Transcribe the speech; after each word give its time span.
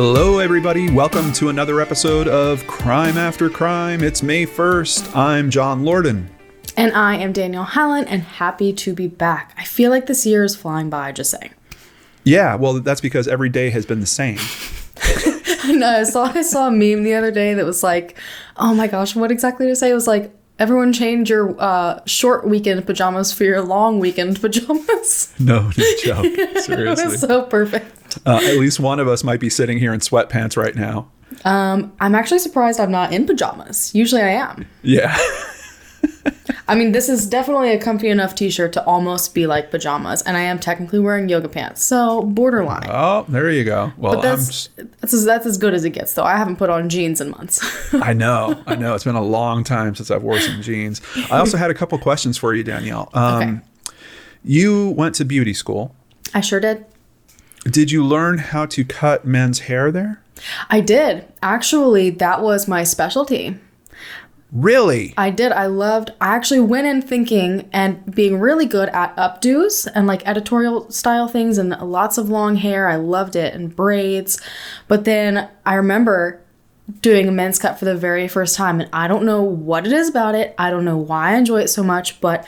Hello, 0.00 0.38
everybody. 0.38 0.88
Welcome 0.90 1.32
to 1.32 1.48
another 1.48 1.80
episode 1.80 2.28
of 2.28 2.64
Crime 2.66 3.16
After 3.16 3.50
Crime. 3.50 4.04
It's 4.04 4.22
May 4.22 4.46
1st. 4.46 5.16
I'm 5.16 5.50
John 5.50 5.82
Lorden. 5.82 6.28
And 6.76 6.92
I 6.92 7.16
am 7.16 7.32
Danielle 7.32 7.64
Hallen 7.64 8.04
and 8.04 8.22
happy 8.22 8.72
to 8.74 8.94
be 8.94 9.08
back. 9.08 9.54
I 9.56 9.64
feel 9.64 9.90
like 9.90 10.06
this 10.06 10.24
year 10.24 10.44
is 10.44 10.54
flying 10.54 10.88
by, 10.88 11.10
just 11.10 11.30
saying. 11.30 11.52
Yeah, 12.22 12.54
well, 12.54 12.74
that's 12.74 13.00
because 13.00 13.26
every 13.26 13.48
day 13.48 13.70
has 13.70 13.86
been 13.86 13.98
the 13.98 14.06
same. 14.06 14.36
no, 15.66 15.88
I 15.88 16.04
saw 16.04 16.24
I 16.26 16.42
saw 16.42 16.68
a 16.68 16.70
meme 16.70 17.02
the 17.02 17.14
other 17.14 17.32
day 17.32 17.54
that 17.54 17.64
was 17.64 17.82
like, 17.82 18.16
oh 18.56 18.74
my 18.74 18.86
gosh, 18.86 19.16
what 19.16 19.32
exactly 19.32 19.66
to 19.66 19.74
say? 19.74 19.90
It 19.90 19.94
was 19.94 20.06
like, 20.06 20.32
everyone 20.58 20.92
change 20.92 21.30
your 21.30 21.54
uh, 21.60 22.00
short 22.06 22.46
weekend 22.46 22.84
pajamas 22.86 23.32
for 23.32 23.44
your 23.44 23.60
long 23.62 23.98
weekend 24.00 24.40
pajamas. 24.40 25.32
No, 25.38 25.70
no 25.76 25.84
joke. 26.02 26.24
it 26.24 26.64
Seriously. 26.64 27.06
was 27.06 27.20
so 27.20 27.42
perfect. 27.44 28.18
Uh, 28.26 28.40
at 28.42 28.56
least 28.56 28.80
one 28.80 29.00
of 29.00 29.08
us 29.08 29.22
might 29.22 29.40
be 29.40 29.50
sitting 29.50 29.78
here 29.78 29.92
in 29.92 30.00
sweatpants 30.00 30.56
right 30.56 30.74
now. 30.74 31.08
Um, 31.44 31.92
I'm 32.00 32.14
actually 32.14 32.40
surprised 32.40 32.80
I'm 32.80 32.90
not 32.90 33.12
in 33.12 33.26
pajamas. 33.26 33.94
Usually 33.94 34.22
I 34.22 34.30
am. 34.30 34.66
Yeah. 34.82 35.16
I 36.68 36.74
mean, 36.74 36.92
this 36.92 37.08
is 37.08 37.26
definitely 37.26 37.70
a 37.72 37.78
comfy 37.80 38.08
enough 38.10 38.34
t-shirt 38.34 38.74
to 38.74 38.84
almost 38.84 39.34
be 39.34 39.46
like 39.46 39.70
pajamas, 39.70 40.20
and 40.22 40.36
I 40.36 40.40
am 40.42 40.58
technically 40.58 40.98
wearing 40.98 41.28
yoga 41.28 41.48
pants, 41.48 41.82
so 41.82 42.22
borderline. 42.22 42.86
Oh, 42.90 43.24
there 43.28 43.50
you 43.50 43.64
go. 43.64 43.92
Well, 43.96 44.12
But 44.12 44.18
I'm. 44.18 44.36
that's 44.36 44.68
that's 45.00 45.14
as, 45.14 45.24
that's 45.24 45.46
as 45.46 45.56
good 45.56 45.72
as 45.72 45.84
it 45.84 45.90
gets, 45.90 46.12
though. 46.12 46.24
I 46.24 46.36
haven't 46.36 46.56
put 46.56 46.68
on 46.68 46.88
jeans 46.90 47.20
in 47.22 47.30
months. 47.30 47.60
I 47.94 48.12
know. 48.12 48.62
I 48.66 48.76
know. 48.76 48.94
It's 48.94 49.04
been 49.04 49.14
a 49.16 49.22
long 49.22 49.64
time 49.64 49.94
since 49.94 50.10
I've 50.10 50.22
worn 50.22 50.40
some 50.42 50.60
jeans. 50.60 51.00
I 51.30 51.38
also 51.38 51.56
had 51.56 51.70
a 51.70 51.74
couple 51.74 51.98
questions 51.98 52.36
for 52.36 52.54
you, 52.54 52.62
Danielle. 52.62 53.10
Um, 53.14 53.62
You 54.44 54.90
went 54.90 55.14
to 55.16 55.24
beauty 55.24 55.54
school. 55.54 55.94
I 56.34 56.40
sure 56.42 56.60
did. 56.60 56.84
Did 57.64 57.90
you 57.90 58.04
learn 58.04 58.38
how 58.38 58.66
to 58.66 58.84
cut 58.84 59.24
men's 59.24 59.60
hair 59.60 59.90
there? 59.90 60.20
I 60.70 60.80
did. 60.80 61.26
Actually, 61.42 62.10
that 62.10 62.42
was 62.42 62.68
my 62.68 62.84
specialty. 62.84 63.58
Really? 64.50 65.12
I 65.16 65.30
did. 65.30 65.52
I 65.52 65.66
loved. 65.66 66.12
I 66.20 66.28
actually 66.34 66.60
went 66.60 66.86
in 66.86 67.02
thinking 67.02 67.68
and 67.72 68.14
being 68.14 68.40
really 68.40 68.64
good 68.64 68.88
at 68.90 69.14
updos 69.16 69.86
and 69.94 70.06
like 70.06 70.26
editorial 70.26 70.90
style 70.90 71.28
things 71.28 71.58
and 71.58 71.70
lots 71.70 72.16
of 72.16 72.30
long 72.30 72.56
hair. 72.56 72.88
I 72.88 72.96
loved 72.96 73.36
it 73.36 73.52
and 73.54 73.74
braids. 73.74 74.40
But 74.86 75.04
then 75.04 75.48
I 75.66 75.74
remember 75.74 76.40
doing 77.02 77.28
a 77.28 77.32
men's 77.32 77.58
cut 77.58 77.78
for 77.78 77.84
the 77.84 77.94
very 77.94 78.26
first 78.26 78.56
time, 78.56 78.80
and 78.80 78.88
I 78.92 79.08
don't 79.08 79.26
know 79.26 79.42
what 79.42 79.86
it 79.86 79.92
is 79.92 80.08
about 80.08 80.34
it. 80.34 80.54
I 80.56 80.70
don't 80.70 80.86
know 80.86 80.96
why 80.96 81.32
I 81.32 81.36
enjoy 81.36 81.60
it 81.60 81.68
so 81.68 81.82
much, 81.82 82.18
but 82.22 82.46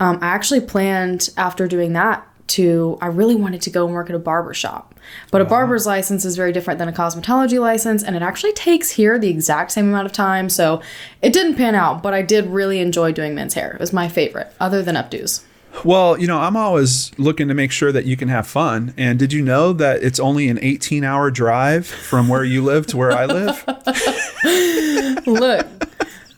um, 0.00 0.18
I 0.22 0.28
actually 0.28 0.62
planned 0.62 1.28
after 1.36 1.68
doing 1.68 1.92
that 1.92 2.26
to. 2.48 2.98
I 3.00 3.06
really 3.06 3.34
wanted 3.34 3.62
to 3.62 3.70
go 3.70 3.86
and 3.86 3.94
work 3.94 4.10
at 4.10 4.16
a 4.16 4.18
barber 4.18 4.54
shop. 4.54 4.94
But 5.30 5.40
a 5.40 5.44
barber's 5.44 5.86
license 5.86 6.24
is 6.24 6.36
very 6.36 6.52
different 6.52 6.78
than 6.78 6.88
a 6.88 6.92
cosmetology 6.92 7.60
license, 7.60 8.02
and 8.02 8.14
it 8.14 8.22
actually 8.22 8.52
takes 8.52 8.90
here 8.90 9.18
the 9.18 9.28
exact 9.28 9.72
same 9.72 9.88
amount 9.88 10.06
of 10.06 10.12
time. 10.12 10.48
So 10.48 10.80
it 11.20 11.32
didn't 11.32 11.56
pan 11.56 11.74
out, 11.74 12.02
but 12.02 12.14
I 12.14 12.22
did 12.22 12.46
really 12.46 12.80
enjoy 12.80 13.12
doing 13.12 13.34
men's 13.34 13.54
hair. 13.54 13.72
It 13.72 13.80
was 13.80 13.92
my 13.92 14.08
favorite, 14.08 14.52
other 14.60 14.82
than 14.82 14.94
updos. 14.94 15.42
Well, 15.84 16.18
you 16.18 16.26
know, 16.26 16.38
I'm 16.38 16.56
always 16.56 17.10
looking 17.18 17.48
to 17.48 17.54
make 17.54 17.72
sure 17.72 17.90
that 17.92 18.04
you 18.04 18.16
can 18.16 18.28
have 18.28 18.46
fun. 18.46 18.94
And 18.96 19.18
did 19.18 19.32
you 19.32 19.42
know 19.42 19.72
that 19.72 20.02
it's 20.02 20.20
only 20.20 20.48
an 20.48 20.58
18 20.62 21.02
hour 21.02 21.30
drive 21.30 21.86
from 21.86 22.28
where 22.28 22.44
you 22.44 22.62
live 22.62 22.86
to 22.88 22.96
where 22.96 23.10
I 23.10 23.26
live? 23.26 23.64
Look, 25.26 25.66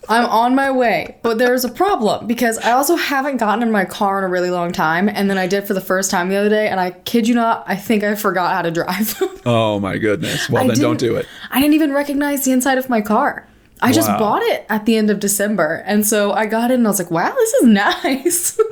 I'm 0.08 0.26
on 0.26 0.54
my 0.54 0.70
way, 0.70 1.16
but 1.22 1.38
there's 1.38 1.64
a 1.64 1.68
problem 1.68 2.26
because 2.26 2.58
I 2.58 2.72
also 2.72 2.96
haven't 2.96 3.38
gotten 3.38 3.62
in 3.62 3.70
my 3.70 3.84
car 3.84 4.18
in 4.18 4.24
a 4.24 4.28
really 4.28 4.50
long 4.50 4.72
time, 4.72 5.08
and 5.08 5.30
then 5.30 5.38
I 5.38 5.46
did 5.46 5.66
for 5.66 5.74
the 5.74 5.80
first 5.80 6.10
time 6.10 6.28
the 6.28 6.36
other 6.36 6.48
day, 6.48 6.68
and 6.68 6.78
I 6.78 6.90
kid 6.92 7.26
you 7.28 7.34
not, 7.34 7.64
I 7.66 7.76
think 7.76 8.04
I 8.04 8.14
forgot 8.14 8.52
how 8.54 8.62
to 8.62 8.70
drive. 8.70 9.20
oh 9.46 9.80
my 9.80 9.98
goodness. 9.98 10.48
Well, 10.50 10.64
I 10.64 10.66
then 10.68 10.78
don't 10.78 10.98
do 11.00 11.16
it. 11.16 11.26
I 11.50 11.60
didn't 11.60 11.74
even 11.74 11.92
recognize 11.92 12.44
the 12.44 12.52
inside 12.52 12.78
of 12.78 12.88
my 12.88 13.00
car. 13.00 13.46
I 13.82 13.92
just 13.92 14.08
Wow. 14.08 14.18
bought 14.18 14.42
it 14.42 14.64
at 14.68 14.86
the 14.86 14.96
end 14.96 15.10
of 15.10 15.20
December. 15.20 15.82
And 15.84 16.06
so 16.06 16.32
I 16.32 16.46
got 16.46 16.70
in 16.70 16.78
and 16.80 16.86
I 16.86 16.90
was 16.90 16.98
like, 16.98 17.10
wow, 17.10 17.34
this 17.34 17.52
is 17.54 17.64
nice. 17.66 18.58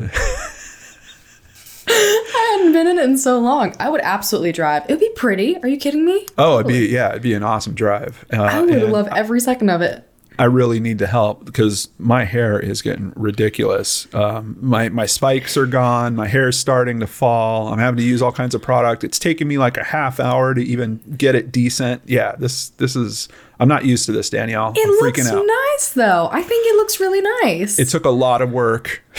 I 1.89 2.57
hadn't 2.59 2.73
been 2.73 2.87
in 2.87 2.99
it 2.99 3.05
in 3.05 3.19
so 3.19 3.39
long. 3.39 3.75
I 3.81 3.91
would 3.91 4.01
absolutely 4.03 4.53
drive. 4.53 4.85
It 4.85 4.91
would 4.93 5.01
be 5.01 5.11
pretty. 5.17 5.57
Are 5.59 5.69
you 5.69 5.77
kidding 5.77 6.05
me? 6.05 6.27
Oh, 6.39 6.61
it'd 6.61 6.69
be, 6.69 6.87
yeah, 6.87 7.11
it'd 7.11 7.23
be 7.23 7.35
an 7.35 7.43
awesome 7.43 7.75
drive. 7.75 8.25
Uh, 8.33 8.43
I 8.43 8.61
would 8.63 8.83
love 8.91 9.09
every 9.09 9.41
second 9.41 9.69
of 9.71 9.83
it. 9.83 10.09
I 10.39 10.45
really 10.45 10.81
need 10.81 10.99
to 10.99 11.07
help 11.07 11.45
because 11.45 11.89
my 11.99 12.25
hair 12.25 12.59
is 12.59 12.83
getting 12.83 13.13
ridiculous. 13.17 14.13
Um, 14.15 14.57
my 14.61 14.89
my 14.89 15.07
spikes 15.07 15.57
are 15.57 15.67
gone. 15.67 16.17
My 16.17 16.29
hair 16.29 16.49
is 16.49 16.59
starting 16.59 17.01
to 17.01 17.07
fall. 17.07 17.73
I'm 17.73 17.79
having 17.79 17.99
to 17.99 18.05
use 18.05 18.23
all 18.23 18.33
kinds 18.33 18.55
of 18.55 18.63
product. 18.63 19.05
It's 19.05 19.19
taking 19.19 19.49
me 19.49 19.59
like 19.59 19.77
a 19.77 19.85
half 19.85 20.21
hour 20.21 20.55
to 20.55 20.63
even 20.63 21.01
get 21.17 21.35
it 21.35 21.53
decent. 21.53 22.03
Yeah, 22.07 22.35
this 22.37 22.71
this 22.71 22.97
is. 22.97 23.29
I'm 23.61 23.69
not 23.69 23.85
used 23.85 24.07
to 24.07 24.13
this, 24.13 24.29
Danielle. 24.29 24.73
It 24.75 24.85
I'm 24.85 25.07
looks 25.07 25.31
nice, 25.31 25.93
though. 25.93 26.29
I 26.33 26.43
think 26.43 26.67
it 26.67 26.77
looks 26.77 26.99
really 26.99 27.21
nice. 27.21 27.79
It 27.79 27.89
took 27.89 28.05
a 28.05 28.11
lot 28.11 28.43
of 28.43 28.51
work. 28.51 29.05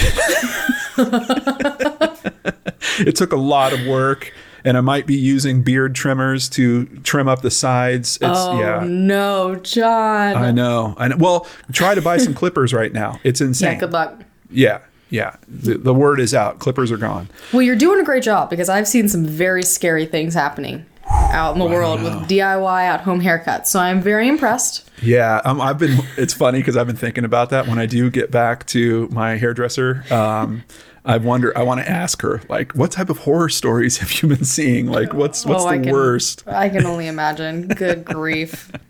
it 3.00 3.16
took 3.16 3.31
a 3.31 3.38
lot 3.38 3.74
of 3.74 3.85
work, 3.88 4.34
and 4.66 4.78
I 4.78 4.81
might 4.81 5.06
be 5.06 5.16
using 5.16 5.63
beard 5.63 5.96
trimmers 5.96 6.50
to 6.50 6.85
trim 7.03 7.28
up 7.28 7.41
the 7.41 7.51
sides. 7.51 8.18
It's 8.18 8.24
oh, 8.24 8.59
yeah. 8.59 8.84
no, 8.88 9.56
John. 9.56 10.35
I 10.35 10.51
know. 10.51 10.96
I 10.97 11.09
know. 11.09 11.18
Well, 11.18 11.47
try 11.72 11.96
to 11.96 12.01
buy 12.01 12.18
some 12.18 12.34
clippers 12.35 12.74
right 12.74 12.94
now. 12.94 13.19
It's 13.24 13.41
insane. 13.41 13.74
yeah, 13.74 13.79
good 13.79 13.91
luck. 13.91 14.22
Yeah, 14.50 14.79
yeah. 15.09 15.35
The, 15.47 15.78
the 15.78 15.94
word 15.94 16.19
is 16.19 16.34
out. 16.34 16.59
Clippers 16.59 16.91
are 16.91 16.97
gone. 16.97 17.29
Well, 17.51 17.62
you're 17.62 17.75
doing 17.75 18.00
a 18.00 18.03
great 18.03 18.24
job 18.24 18.50
because 18.50 18.69
I've 18.69 18.88
seen 18.88 19.09
some 19.09 19.25
very 19.25 19.63
scary 19.63 20.06
things 20.06 20.34
happening 20.34 20.85
out 21.09 21.53
in 21.53 21.59
the 21.59 21.66
world 21.66 22.01
with 22.01 22.13
DIY 22.30 22.81
at 22.84 23.01
home 23.01 23.22
haircuts. 23.22 23.68
So 23.68 23.80
I'm 23.80 24.01
very 24.01 24.28
impressed. 24.28 24.90
Yeah, 25.01 25.41
um, 25.44 25.59
I've 25.59 25.78
been. 25.78 26.00
It's 26.18 26.34
funny 26.34 26.59
because 26.59 26.78
I've 26.78 26.88
been 26.88 26.95
thinking 26.95 27.25
about 27.25 27.50
that. 27.50 27.68
When 27.68 27.80
I 27.80 27.85
do 27.85 28.09
get 28.09 28.31
back 28.31 28.66
to 28.68 29.07
my 29.09 29.35
hairdresser, 29.35 30.06
um, 30.12 30.63
I 31.06 31.18
wonder. 31.18 31.56
I 31.58 31.64
want 31.64 31.81
to 31.81 31.90
ask 31.90 32.22
her 32.22 32.41
like, 32.47 32.74
what 32.74 32.91
type 32.91 33.09
of 33.09 33.19
horror 33.19 33.50
stories 33.50 33.97
have 33.97 34.22
you 34.22 34.30
been 34.30 34.46
seeing? 34.46 34.88
Like, 34.88 35.14
what's 35.14 35.46
what's 35.46 35.64
Oh, 35.64 35.68
the 35.69 35.74
I 35.74 35.78
can- 35.80 35.91
worst? 35.91 36.44
I 36.47 36.69
can 36.69 36.86
only 36.86 37.08
imagine. 37.08 37.68
Good 37.68 38.06
grief. 38.06 38.72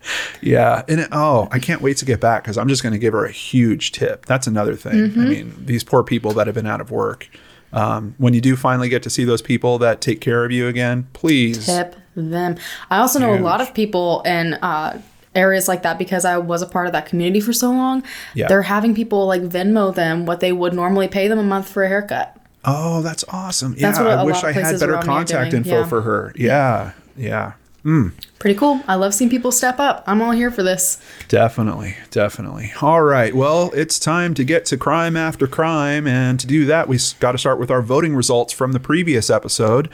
Yeah, 0.41 0.83
and 0.89 0.99
it, 0.99 1.07
oh, 1.13 1.47
I 1.51 1.59
can't 1.59 1.81
wait 1.81 1.95
to 1.97 2.05
get 2.05 2.19
back 2.19 2.43
because 2.43 2.57
I'm 2.57 2.67
just 2.67 2.83
going 2.83 2.91
to 2.91 2.99
give 2.99 3.13
her 3.13 3.23
a 3.23 3.31
huge 3.31 3.93
tip. 3.93 4.25
That's 4.25 4.45
another 4.45 4.75
thing. 4.75 4.95
Mm-hmm. 4.95 5.19
I 5.21 5.23
mean, 5.23 5.55
these 5.57 5.85
poor 5.85 6.03
people 6.03 6.33
that 6.33 6.47
have 6.47 6.53
been 6.55 6.67
out 6.67 6.81
of 6.81 6.91
work. 6.91 7.29
Um, 7.71 8.13
when 8.17 8.33
you 8.33 8.41
do 8.41 8.57
finally 8.57 8.89
get 8.89 9.01
to 9.03 9.09
see 9.09 9.23
those 9.23 9.41
people 9.41 9.77
that 9.79 10.01
take 10.01 10.19
care 10.19 10.43
of 10.43 10.51
you 10.51 10.67
again, 10.67 11.07
please. 11.13 11.65
Tip 11.65 11.95
them. 12.15 12.57
I 12.91 12.97
also 12.97 13.19
know 13.19 13.33
a 13.33 13.39
lot 13.39 13.61
of 13.61 13.73
people 13.73 14.21
and 14.25 14.59
uh, 14.61 14.97
areas 15.35 15.67
like 15.67 15.83
that 15.83 15.97
because 15.97 16.25
I 16.25 16.37
was 16.37 16.61
a 16.61 16.67
part 16.67 16.87
of 16.87 16.93
that 16.93 17.05
community 17.05 17.39
for 17.39 17.53
so 17.53 17.71
long. 17.71 18.03
Yeah. 18.33 18.47
They're 18.47 18.61
having 18.63 18.95
people 18.95 19.25
like 19.25 19.41
Venmo 19.41 19.93
them 19.93 20.25
what 20.25 20.39
they 20.39 20.51
would 20.51 20.73
normally 20.73 21.07
pay 21.07 21.27
them 21.27 21.39
a 21.39 21.43
month 21.43 21.69
for 21.69 21.83
a 21.83 21.87
haircut. 21.87 22.37
Oh, 22.65 23.01
that's 23.01 23.25
awesome. 23.29 23.75
Yeah, 23.77 23.87
That's 23.87 23.99
what 23.99 24.07
a 24.07 24.11
I 24.11 24.23
wish 24.23 24.43
I 24.43 24.51
had 24.51 24.79
better 24.79 24.93
around 24.93 25.05
me 25.05 25.13
are 25.13 25.17
contact 25.17 25.53
info 25.53 25.79
yeah. 25.81 25.85
for 25.85 26.01
her. 26.01 26.33
Yeah, 26.35 26.93
yeah. 27.17 27.53
Hmm. 27.83 28.09
Pretty 28.39 28.57
cool. 28.57 28.81
I 28.87 28.95
love 28.95 29.13
seeing 29.13 29.29
people 29.29 29.51
step 29.51 29.77
up. 29.77 30.05
I'm 30.07 30.21
all 30.21 30.31
here 30.31 30.49
for 30.49 30.63
this. 30.63 31.01
Definitely, 31.27 31.97
definitely. 32.11 32.71
All 32.81 33.01
right. 33.01 33.35
Well, 33.35 33.71
it's 33.73 33.99
time 33.99 34.33
to 34.35 34.45
get 34.45 34.65
to 34.67 34.77
crime 34.77 35.17
after 35.17 35.47
crime. 35.47 36.07
And 36.07 36.39
to 36.39 36.47
do 36.47 36.65
that, 36.65 36.87
we 36.87 36.97
got 37.19 37.33
to 37.33 37.37
start 37.37 37.59
with 37.59 37.69
our 37.69 37.81
voting 37.81 38.15
results 38.15 38.53
from 38.53 38.71
the 38.71 38.79
previous 38.79 39.29
episode. 39.29 39.89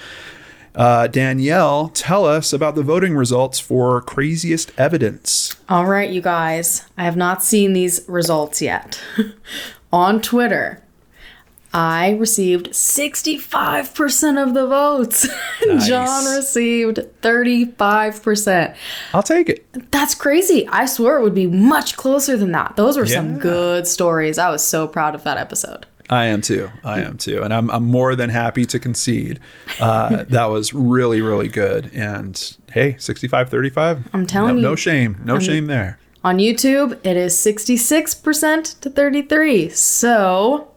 Uh, 0.76 1.08
Danielle, 1.08 1.90
tell 1.90 2.26
us 2.26 2.54
about 2.54 2.76
the 2.76 2.84
voting 2.84 3.16
results 3.16 3.60
for 3.60 4.02
craziest 4.02 4.72
evidence. 4.78 5.56
All 5.68 5.86
right, 5.86 6.10
you 6.10 6.22
guys. 6.22 6.86
I 6.98 7.04
have 7.04 7.18
not 7.18 7.44
seen 7.44 7.74
these 7.74 8.02
results 8.08 8.62
yet. 8.62 9.02
On 9.92 10.22
Twitter, 10.22 10.84
I 11.74 12.12
received 12.12 12.68
65% 12.70 14.42
of 14.44 14.54
the 14.54 14.68
votes. 14.68 15.28
John 15.88 16.26
received 16.36 16.98
35%. 17.22 18.76
I'll 19.14 19.24
take 19.24 19.50
it. 19.50 19.92
That's 19.92 20.16
crazy. 20.16 20.68
I 20.70 20.86
swear 20.86 21.18
it 21.20 21.24
would 21.24 21.36
be 21.36 21.48
much 21.48 21.96
closer 21.96 22.38
than 22.38 22.52
that. 22.54 22.76
Those 22.76 22.98
were 22.98 23.06
some 23.06 23.38
good 23.38 23.88
stories. 23.88 24.38
I 24.40 24.50
was 24.50 24.64
so 24.66 24.88
proud 24.88 25.14
of 25.14 25.24
that 25.24 25.38
episode. 25.38 25.86
I 26.10 26.26
am 26.26 26.42
too. 26.42 26.72
I 26.84 27.02
am 27.02 27.18
too. 27.18 27.44
And 27.44 27.54
I'm, 27.54 27.70
I'm 27.70 27.86
more 27.86 28.16
than 28.16 28.30
happy 28.30 28.66
to 28.66 28.80
concede. 28.80 29.40
Uh, 29.80 30.24
that 30.30 30.46
was 30.46 30.74
really, 30.74 31.22
really 31.22 31.48
good. 31.48 31.92
And 31.94 32.58
hey, 32.72 32.96
65 32.98 33.50
35. 33.50 34.10
I'm 34.14 34.26
telling 34.26 34.56
no, 34.56 34.56
you. 34.56 34.62
No 34.62 34.76
shame. 34.76 35.22
No 35.24 35.40
shame 35.40 35.68
there. 35.68 36.00
On 36.24 36.38
YouTube, 36.38 37.00
it 37.06 37.16
is 37.16 37.34
66% 37.36 38.80
to 38.82 38.90
33. 38.90 39.70
So 39.70 40.69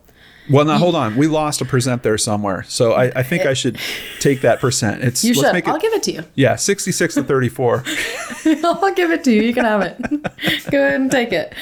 Well, 0.52 0.64
now 0.64 0.78
hold 0.78 0.94
on. 0.94 1.16
We 1.16 1.26
lost 1.26 1.60
a 1.60 1.64
percent 1.64 2.02
there 2.02 2.18
somewhere, 2.18 2.64
so 2.68 2.92
I, 2.92 3.04
I 3.16 3.22
think 3.22 3.46
I 3.46 3.54
should 3.54 3.78
take 4.20 4.42
that 4.42 4.60
percent. 4.60 5.02
It's 5.02 5.24
You 5.24 5.34
let's 5.34 5.46
should. 5.48 5.52
make 5.54 5.66
I'll 5.68 5.78
give 5.78 5.92
it 5.94 6.02
to 6.04 6.12
you. 6.12 6.24
Yeah, 6.34 6.56
sixty-six 6.56 7.14
to 7.14 7.22
thirty-four. 7.24 7.84
I'll 8.64 8.94
give 8.94 9.10
it 9.10 9.24
to 9.24 9.32
you. 9.32 9.42
You 9.42 9.54
can 9.54 9.64
have 9.64 9.80
it. 9.82 9.98
Go 10.70 10.78
ahead 10.86 11.00
and 11.00 11.10
take 11.10 11.32
it. 11.32 11.54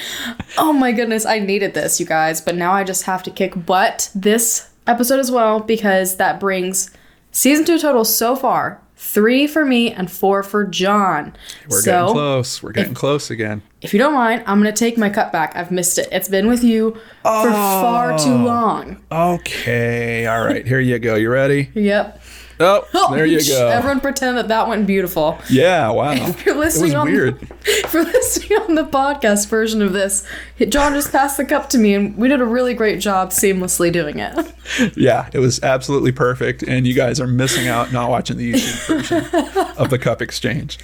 Oh 0.57 0.73
my 0.73 0.91
goodness, 0.91 1.25
I 1.25 1.39
needed 1.39 1.73
this, 1.73 1.99
you 1.99 2.05
guys, 2.05 2.41
but 2.41 2.55
now 2.55 2.73
I 2.73 2.83
just 2.83 3.03
have 3.03 3.23
to 3.23 3.31
kick 3.31 3.65
butt 3.65 4.09
this 4.13 4.69
episode 4.87 5.19
as 5.19 5.31
well 5.31 5.59
because 5.59 6.17
that 6.17 6.39
brings 6.39 6.89
season 7.31 7.65
two 7.65 7.79
total 7.79 8.03
so 8.03 8.35
far 8.35 8.81
three 9.03 9.47
for 9.47 9.65
me 9.65 9.91
and 9.91 10.09
four 10.11 10.43
for 10.43 10.63
John. 10.63 11.35
We're 11.67 11.81
so, 11.81 11.91
getting 11.91 12.13
close. 12.13 12.61
We're 12.63 12.71
getting 12.71 12.93
close 12.93 13.31
again. 13.31 13.63
if 13.81 13.93
you 13.93 13.99
don't 13.99 14.13
mind, 14.13 14.43
I'm 14.45 14.59
gonna 14.59 14.71
take 14.71 14.95
my 14.97 15.09
cut 15.09 15.31
back. 15.31 15.53
I've 15.55 15.71
missed 15.71 15.97
it. 15.97 16.07
It's 16.11 16.29
been 16.29 16.47
with 16.47 16.63
you 16.63 16.91
for 17.23 17.51
far 17.51 18.17
too 18.19 18.29
Oh. 18.33 18.37
long. 18.45 18.97
Okay. 19.11 20.27
All 20.27 20.45
right. 20.45 20.65
Here 20.67 20.79
you 20.79 20.99
go. 20.99 21.15
You 21.15 21.29
ready? 21.31 21.71
Yep. 21.73 22.21
Oh, 22.93 23.15
there 23.15 23.25
you 23.25 23.39
go. 23.45 23.67
Everyone 23.67 23.99
pretend 23.99 24.37
that 24.37 24.47
that 24.49 24.67
went 24.67 24.85
beautiful. 24.85 25.39
Yeah. 25.49 25.89
Wow. 25.89 26.11
If 26.31 26.45
you're 26.45 26.55
listening 26.55 26.95
on 26.95 27.07
weird. 27.07 27.39
The, 27.39 27.55
if 27.65 27.93
you're 27.93 28.03
listening 28.03 28.59
on 28.59 28.75
the 28.75 28.85
podcast 28.85 29.47
version 29.47 29.81
of 29.81 29.93
this, 29.93 30.25
John 30.69 30.93
just 30.93 31.11
passed 31.11 31.37
the 31.37 31.45
cup 31.45 31.69
to 31.71 31.77
me, 31.77 31.93
and 31.93 32.15
we 32.17 32.27
did 32.27 32.39
a 32.41 32.45
really 32.45 32.73
great 32.73 32.99
job 32.99 33.29
seamlessly 33.31 33.91
doing 33.91 34.19
it. 34.19 34.53
Yeah, 34.95 35.29
it 35.33 35.39
was 35.39 35.61
absolutely 35.63 36.11
perfect, 36.11 36.63
and 36.63 36.85
you 36.85 36.93
guys 36.93 37.19
are 37.19 37.27
missing 37.27 37.67
out 37.67 37.91
not 37.91 38.09
watching 38.09 38.37
the 38.37 38.53
YouTube 38.53 38.87
version 38.87 39.75
of 39.77 39.89
the 39.89 39.97
cup 39.99 40.21
exchange. 40.21 40.77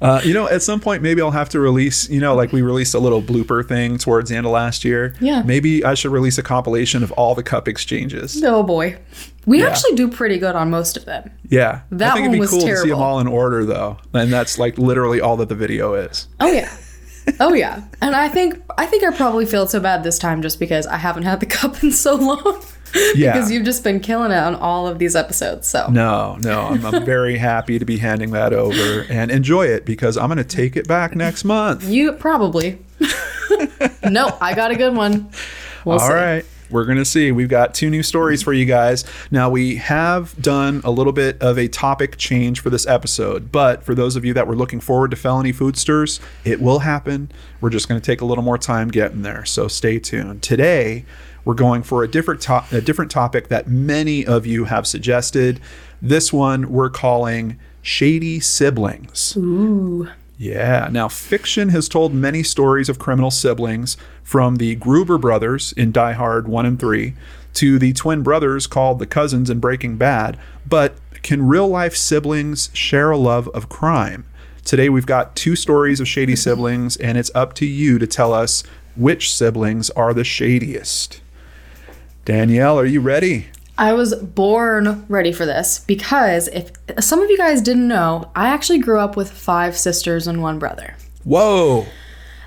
Uh, 0.00 0.20
you 0.24 0.34
know, 0.34 0.48
at 0.48 0.62
some 0.62 0.80
point, 0.80 1.02
maybe 1.02 1.22
I'll 1.22 1.30
have 1.30 1.48
to 1.50 1.60
release. 1.60 2.10
You 2.10 2.20
know, 2.20 2.34
like 2.34 2.52
we 2.52 2.62
released 2.62 2.94
a 2.94 2.98
little 2.98 3.22
blooper 3.22 3.66
thing 3.66 3.96
towards 3.96 4.30
the 4.30 4.36
end 4.36 4.44
of 4.46 4.52
last 4.52 4.84
year. 4.84 5.14
Yeah. 5.20 5.42
Maybe 5.42 5.84
I 5.84 5.94
should 5.94 6.12
release 6.12 6.36
a 6.36 6.42
compilation 6.42 7.02
of 7.02 7.12
all 7.12 7.34
the 7.34 7.42
cup 7.42 7.68
exchanges. 7.68 8.42
Oh 8.44 8.62
boy, 8.62 8.98
we 9.46 9.60
Yeah. 9.60 9.68
actually 9.68 9.94
do 9.94 10.08
pretty 10.08 10.38
good 10.38 10.54
on 10.56 10.70
most 10.70 10.96
of 10.96 11.04
them. 11.04 11.30
Yeah, 11.48 11.80
That 11.90 12.12
I 12.12 12.14
think 12.14 12.26
one 12.26 12.30
it'd 12.30 12.32
be 12.32 12.40
was 12.40 12.50
cool 12.50 12.60
to 12.60 12.76
see 12.78 12.88
them 12.90 12.98
all 12.98 13.20
in 13.20 13.26
order, 13.26 13.64
though, 13.64 13.98
and 14.12 14.32
that's 14.32 14.58
like 14.58 14.78
literally 14.78 15.20
all 15.20 15.36
that 15.38 15.48
the 15.48 15.54
video 15.54 15.94
is. 15.94 16.28
Oh 16.40 16.50
yeah. 16.50 16.70
Oh 17.40 17.54
yeah, 17.54 17.82
and 18.02 18.14
I 18.14 18.28
think 18.28 18.60
I 18.76 18.84
think 18.84 19.02
I 19.02 19.10
probably 19.16 19.46
feel 19.46 19.66
so 19.66 19.80
bad 19.80 20.02
this 20.04 20.18
time 20.18 20.42
just 20.42 20.58
because 20.60 20.86
I 20.86 20.98
haven't 20.98 21.22
had 21.22 21.40
the 21.40 21.46
cup 21.58 21.82
in 21.82 21.90
so 21.90 22.14
long. 22.16 22.62
Yeah. 23.16 23.32
because 23.32 23.50
you've 23.50 23.64
just 23.64 23.82
been 23.82 23.98
killing 23.98 24.30
it 24.30 24.36
on 24.38 24.54
all 24.54 24.86
of 24.86 24.98
these 25.00 25.16
episodes. 25.16 25.66
So 25.66 25.88
No, 25.90 26.36
no, 26.44 26.60
I'm, 26.66 26.86
I'm 26.86 27.04
very 27.04 27.38
happy 27.38 27.78
to 27.80 27.84
be 27.84 27.96
handing 27.96 28.30
that 28.32 28.52
over 28.52 29.04
and 29.10 29.32
enjoy 29.32 29.66
it 29.66 29.84
because 29.84 30.16
I'm 30.16 30.28
going 30.28 30.38
to 30.38 30.44
take 30.44 30.76
it 30.76 30.86
back 30.86 31.16
next 31.16 31.42
month. 31.44 31.82
you 31.88 32.12
probably. 32.12 32.78
no, 34.08 34.36
I 34.40 34.54
got 34.54 34.70
a 34.70 34.76
good 34.76 34.94
one. 34.94 35.30
We'll 35.84 35.98
All 35.98 36.06
see. 36.08 36.14
right. 36.14 36.44
We're 36.70 36.84
going 36.84 36.98
to 36.98 37.04
see. 37.04 37.30
We've 37.32 37.48
got 37.48 37.74
two 37.74 37.90
new 37.90 38.02
stories 38.02 38.42
for 38.42 38.52
you 38.52 38.64
guys. 38.64 39.04
Now, 39.30 39.50
we 39.50 39.76
have 39.76 40.40
done 40.40 40.80
a 40.84 40.90
little 40.90 41.12
bit 41.12 41.40
of 41.42 41.58
a 41.58 41.68
topic 41.68 42.16
change 42.16 42.60
for 42.60 42.70
this 42.70 42.86
episode, 42.86 43.52
but 43.52 43.84
for 43.84 43.94
those 43.94 44.16
of 44.16 44.24
you 44.24 44.32
that 44.34 44.46
were 44.46 44.56
looking 44.56 44.80
forward 44.80 45.10
to 45.10 45.16
Felony 45.16 45.52
Foodsters, 45.52 46.20
it 46.44 46.60
will 46.60 46.80
happen. 46.80 47.30
We're 47.60 47.70
just 47.70 47.88
going 47.88 48.00
to 48.00 48.04
take 48.04 48.20
a 48.20 48.24
little 48.24 48.44
more 48.44 48.58
time 48.58 48.88
getting 48.88 49.22
there, 49.22 49.44
so 49.44 49.68
stay 49.68 49.98
tuned. 49.98 50.42
Today, 50.42 51.04
we're 51.44 51.54
going 51.54 51.82
for 51.82 52.02
a 52.02 52.08
different 52.08 52.40
to- 52.42 52.64
a 52.72 52.80
different 52.80 53.10
topic 53.10 53.48
that 53.48 53.68
many 53.68 54.24
of 54.24 54.46
you 54.46 54.64
have 54.64 54.86
suggested. 54.86 55.60
This 56.00 56.32
one 56.32 56.70
we're 56.70 56.90
calling 56.90 57.58
Shady 57.82 58.40
Siblings. 58.40 59.36
Ooh. 59.36 60.08
Yeah. 60.36 60.88
Now, 60.90 61.08
fiction 61.08 61.68
has 61.68 61.88
told 61.88 62.12
many 62.12 62.42
stories 62.42 62.88
of 62.88 62.98
criminal 62.98 63.30
siblings, 63.30 63.96
from 64.22 64.56
the 64.56 64.74
Gruber 64.74 65.18
brothers 65.18 65.72
in 65.72 65.92
Die 65.92 66.12
Hard 66.12 66.48
1 66.48 66.66
and 66.66 66.80
3 66.80 67.14
to 67.54 67.78
the 67.78 67.92
twin 67.92 68.22
brothers 68.22 68.66
called 68.66 68.98
the 68.98 69.06
cousins 69.06 69.48
in 69.48 69.60
Breaking 69.60 69.96
Bad. 69.96 70.38
But 70.66 70.96
can 71.22 71.46
real 71.46 71.68
life 71.68 71.94
siblings 71.94 72.70
share 72.72 73.10
a 73.10 73.16
love 73.16 73.48
of 73.48 73.68
crime? 73.68 74.24
Today, 74.64 74.88
we've 74.88 75.06
got 75.06 75.36
two 75.36 75.54
stories 75.54 76.00
of 76.00 76.08
shady 76.08 76.34
siblings, 76.34 76.96
and 76.96 77.18
it's 77.18 77.30
up 77.34 77.52
to 77.54 77.66
you 77.66 77.98
to 77.98 78.06
tell 78.06 78.32
us 78.32 78.64
which 78.96 79.32
siblings 79.32 79.90
are 79.90 80.14
the 80.14 80.24
shadiest. 80.24 81.20
Danielle, 82.24 82.78
are 82.78 82.86
you 82.86 83.00
ready? 83.00 83.48
I 83.76 83.92
was 83.92 84.14
born 84.14 85.04
ready 85.08 85.32
for 85.32 85.44
this 85.44 85.80
because 85.80 86.48
if 86.48 86.70
some 87.00 87.20
of 87.20 87.28
you 87.28 87.36
guys 87.36 87.60
didn't 87.60 87.88
know, 87.88 88.30
I 88.34 88.48
actually 88.48 88.78
grew 88.78 89.00
up 89.00 89.16
with 89.16 89.30
five 89.30 89.76
sisters 89.76 90.26
and 90.26 90.40
one 90.42 90.58
brother. 90.58 90.96
Whoa. 91.24 91.86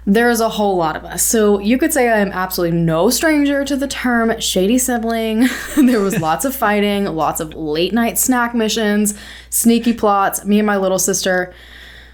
There's 0.05 0.39
a 0.39 0.47
whole 0.47 0.77
lot 0.77 0.95
of 0.95 1.03
us. 1.03 1.21
So 1.21 1.59
you 1.59 1.77
could 1.77 1.91
say 1.91 2.07
I 2.07 2.19
am 2.19 2.31
absolutely 2.31 2.77
no 2.77 3.09
stranger 3.09 3.65
to 3.65 3.75
the 3.75 3.89
term 3.89 4.39
shady 4.39 4.77
sibling. 4.77 5.49
there 5.75 5.99
was 5.99 6.17
lots 6.21 6.45
of 6.45 6.55
fighting, 6.55 7.03
lots 7.05 7.41
of 7.41 7.53
late 7.53 7.91
night 7.93 8.17
snack 8.17 8.55
missions, 8.55 9.19
sneaky 9.49 9.91
plots. 9.91 10.45
Me 10.45 10.59
and 10.59 10.65
my 10.65 10.77
little 10.77 10.99
sister, 10.99 11.53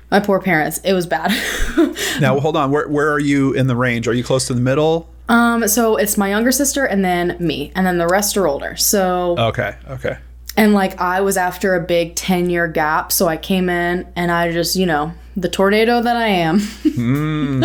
my 0.10 0.20
poor 0.20 0.40
parents, 0.40 0.80
it 0.80 0.94
was 0.94 1.06
bad. 1.06 1.32
Now, 2.20 2.40
hold 2.40 2.56
on. 2.56 2.70
Where, 2.72 2.88
where 2.88 3.12
are 3.12 3.20
you 3.20 3.54
in 3.54 3.66
the 3.66 3.76
range? 3.76 4.08
Are 4.08 4.14
you 4.14 4.24
close 4.24 4.46
to 4.48 4.54
the 4.54 4.62
middle? 4.62 5.10
Um, 5.30 5.68
so 5.68 5.96
it's 5.98 6.18
my 6.18 6.30
younger 6.30 6.52
sister 6.52 6.86
and 6.86 7.04
then 7.04 7.38
me, 7.40 7.72
and 7.76 7.86
then 7.88 7.98
the 7.98 8.08
rest 8.08 8.36
are 8.38 8.48
older. 8.48 8.76
So 8.76 9.36
Okay. 9.38 9.76
Okay. 9.90 10.18
And 10.56 10.74
like 10.74 11.00
I 11.02 11.22
was 11.22 11.36
after 11.38 11.74
a 11.76 11.80
big 11.82 12.16
10 12.16 12.50
year 12.50 12.68
gap, 12.68 13.12
so 13.12 13.28
I 13.28 13.38
came 13.38 13.70
in 13.70 14.06
and 14.16 14.32
I 14.32 14.52
just, 14.52 14.76
you 14.76 14.86
know, 14.86 15.14
the 15.36 15.50
tornado 15.50 16.00
that 16.02 16.16
I 16.16 16.28
am. 16.28 16.60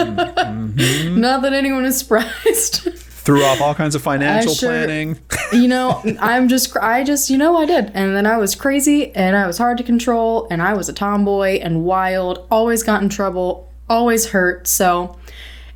Not 1.21 1.43
that 1.43 1.53
anyone 1.53 1.85
is 1.85 1.99
surprised. 1.99 2.83
threw 2.95 3.45
off 3.45 3.61
all 3.61 3.75
kinds 3.75 3.95
of 3.95 4.03
financial 4.11 4.55
sure- 4.55 4.71
planning. 4.71 5.19
you 5.53 5.69
know, 5.69 6.03
I'm 6.21 6.49
just, 6.49 6.75
I 6.79 7.05
just, 7.05 7.29
you 7.31 7.37
know, 7.39 7.57
I 7.57 7.67
did. 7.67 7.91
And 7.95 8.17
then 8.17 8.25
I 8.27 8.37
was 8.39 8.55
crazy 8.55 9.15
and 9.15 9.37
I 9.37 9.47
was 9.47 9.59
hard 9.59 9.77
to 9.79 9.85
control 9.85 10.47
and 10.51 10.63
I 10.63 10.75
was 10.75 10.89
a 10.89 10.93
tomboy 10.93 11.59
and 11.61 11.85
wild, 11.85 12.47
always 12.51 12.83
got 12.83 13.03
in 13.03 13.09
trouble, 13.11 13.71
always 13.89 14.27
hurt. 14.31 14.67
So 14.67 15.19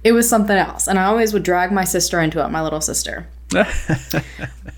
it 0.04 0.12
was 0.12 0.28
something 0.28 0.56
else. 0.56 0.88
And 0.88 0.98
I 0.98 1.04
always 1.04 1.32
would 1.32 1.42
drag 1.42 1.72
my 1.72 1.84
sister 1.84 2.20
into 2.20 2.44
it, 2.44 2.48
my 2.48 2.62
little 2.62 2.80
sister. 2.80 3.26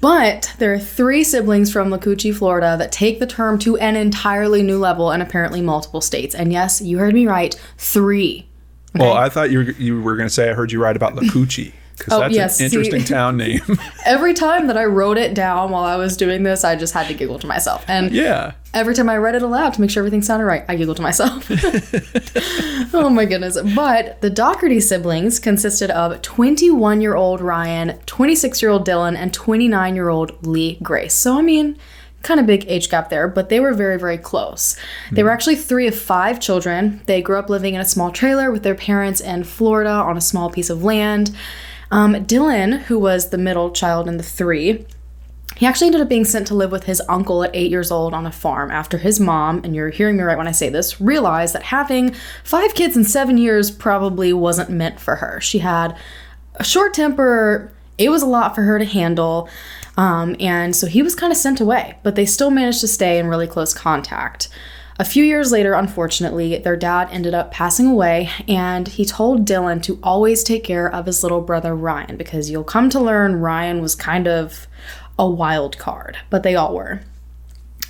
But 0.05 0.53
there 0.59 0.75
are 0.75 0.79
three 0.79 1.25
siblings 1.25 1.73
from 1.73 1.89
Lacoochee, 1.89 2.35
Florida 2.35 2.77
that 2.79 2.93
take 2.93 3.21
the 3.21 3.27
term 3.27 3.59
to 3.61 3.79
an 3.79 3.97
entirely 3.97 4.63
new 4.63 4.77
level 4.77 5.11
and 5.11 5.23
apparently 5.23 5.63
multiple 5.63 6.03
states. 6.03 6.35
And 6.35 6.53
yes, 6.53 6.83
you 6.83 6.99
heard 6.99 7.15
me 7.15 7.27
right, 7.27 7.59
three. 7.79 8.47
Well, 8.95 9.15
I 9.15 9.31
thought 9.31 9.51
you 9.51 9.61
were, 9.61 9.65
you 9.65 10.03
were 10.03 10.15
going 10.15 10.29
to 10.29 10.35
say 10.35 10.51
I 10.51 10.53
heard 10.53 10.73
you 10.73 10.83
write 10.83 10.97
about 10.97 11.15
Lacoochee 11.15 11.73
because 11.97 12.13
Oh, 12.13 12.21
that's 12.21 12.35
yes, 12.35 12.61
an 12.61 12.69
see- 12.69 12.77
interesting 12.77 13.05
town 13.17 13.37
name. 13.37 13.61
Every 14.05 14.35
time 14.35 14.67
that 14.67 14.77
I 14.77 14.85
wrote 14.85 15.19
it 15.19 15.35
down 15.35 15.71
while 15.71 15.85
I 15.85 15.97
was 15.97 16.17
doing 16.17 16.43
this, 16.43 16.65
I 16.65 16.77
just 16.77 16.95
had 16.95 17.09
to 17.09 17.15
giggle 17.15 17.39
to 17.39 17.47
myself. 17.47 17.85
And 17.89 18.13
yeah. 18.13 18.53
every 18.73 18.95
time 18.95 19.09
I 19.09 19.17
read 19.17 19.35
it 19.35 19.43
aloud 19.43 19.75
to 19.75 19.81
make 19.81 19.91
sure 19.91 20.01
everything 20.01 20.23
sounded 20.23 20.45
right, 20.45 20.65
I 20.69 20.77
giggled 20.77 20.97
to 20.97 21.03
myself. 21.03 21.47
oh 22.95 23.11
my 23.11 23.25
goodness. 23.25 23.61
But 23.75 24.21
the 24.21 24.31
Dougherty 24.31 24.81
siblings 24.81 25.39
consisted 25.39 25.91
of 25.91 26.21
21 26.23 27.01
year 27.01 27.15
old 27.15 27.41
Ryan, 27.41 27.99
26 28.07 28.63
year 28.63 28.71
old 28.71 28.87
Dylan, 28.87 29.17
and 29.17 29.33
29 29.33 29.95
year 29.95 30.09
old 30.09 30.47
Lee 30.47 30.79
Grace. 30.83 31.15
So, 31.15 31.39
I 31.39 31.43
mean, 31.43 31.79
kind 32.25 32.41
of 32.41 32.47
big 32.47 32.65
age 32.67 32.91
gap 32.91 33.11
there, 33.11 33.29
but 33.29 33.51
they 33.51 33.61
were 33.61 33.73
very, 33.73 33.99
very 33.99 34.19
close. 34.19 34.77
They 35.13 35.23
were 35.23 35.31
hmm. 35.31 35.35
actually 35.35 35.57
three 35.57 35.87
of 35.87 35.95
five 35.95 36.41
children. 36.41 37.03
They 37.07 37.23
grew 37.23 37.39
up 37.39 37.49
living 37.49 37.75
in 37.75 37.81
a 37.81 37.85
small 37.85 38.11
trailer 38.11 38.51
with 38.51 38.63
their 38.63 38.75
parents 38.75 39.21
in 39.21 39.45
Florida 39.45 39.91
on 39.91 40.17
a 40.17 40.23
small 40.23 40.51
piece 40.51 40.71
of 40.71 40.83
land. 40.83 41.37
Um, 41.95 42.15
Dylan, 42.15 42.81
who 42.83 42.99
was 42.99 43.31
the 43.31 43.39
middle 43.39 43.71
child 43.71 44.09
in 44.09 44.17
the 44.17 44.25
three, 44.25 44.85
he 45.55 45.65
actually 45.65 45.87
ended 45.87 46.01
up 46.01 46.09
being 46.09 46.25
sent 46.25 46.49
to 46.49 46.55
live 46.57 46.73
with 46.73 46.87
his 46.87 47.01
uncle 47.09 47.45
at 47.45 47.55
eight 47.55 47.71
years 47.71 47.93
old 47.93 48.13
on 48.13 48.27
a 48.27 48.33
farm 48.33 48.73
after 48.73 48.99
his 48.99 49.21
mom, 49.21 49.61
and 49.63 49.77
you're 49.77 49.91
hearing 49.91 50.17
me 50.17 50.25
right 50.25 50.37
when 50.37 50.49
I 50.49 50.51
say 50.51 50.69
this, 50.69 51.01
realized 51.01 51.55
that 51.55 51.63
having 51.63 52.13
five 52.43 52.75
kids 52.75 52.97
in 52.97 53.05
seven 53.05 53.39
years 53.39 53.71
probably 53.71 54.33
wasn't 54.33 54.71
meant 54.71 54.99
for 54.99 55.15
her. 55.15 55.41
She 55.41 55.61
had 55.61 55.97
a 56.57 56.65
short 56.65 56.95
temper, 56.95 57.73
it 57.97 58.09
was 58.09 58.23
a 58.23 58.27
lot 58.27 58.57
for 58.57 58.63
her 58.63 58.81
to 58.81 58.85
handle, 58.85 59.49
um, 59.97 60.35
and 60.41 60.75
so 60.75 60.89
he 60.89 61.01
was 61.01 61.15
kind 61.15 61.31
of 61.31 61.37
sent 61.37 61.61
away, 61.61 61.97
but 62.03 62.17
they 62.17 62.27
still 62.27 62.51
managed 62.51 62.81
to 62.81 62.89
stay 62.89 63.21
in 63.21 63.29
really 63.29 63.47
close 63.47 63.73
contact. 63.73 64.49
A 64.97 65.05
few 65.05 65.25
years 65.25 65.51
later, 65.51 65.75
unfortunately, 65.75 66.57
their 66.59 66.77
dad 66.77 67.09
ended 67.11 67.35
up 67.35 67.51
passing 67.51 67.89
away, 67.89 68.31
and 68.47 68.87
he 68.87 69.05
told 69.05 69.45
Dylan 69.45 69.83
to 69.83 69.99
always 70.05 70.45
take 70.45 70.63
care 70.63 70.89
of 70.89 71.07
his 71.07 71.25
little 71.25 71.41
brother 71.41 71.75
Ryan 71.75 72.17
because 72.17 72.49
you'll 72.49 72.63
come 72.63 72.89
to 72.91 73.01
learn 73.01 73.41
Ryan 73.41 73.81
was 73.81 73.97
kind 73.97 74.29
of 74.29 74.69
a 75.19 75.29
wild 75.29 75.79
card, 75.79 76.19
but 76.31 76.45
they 76.45 76.55
all 76.55 76.75
were. 76.75 77.01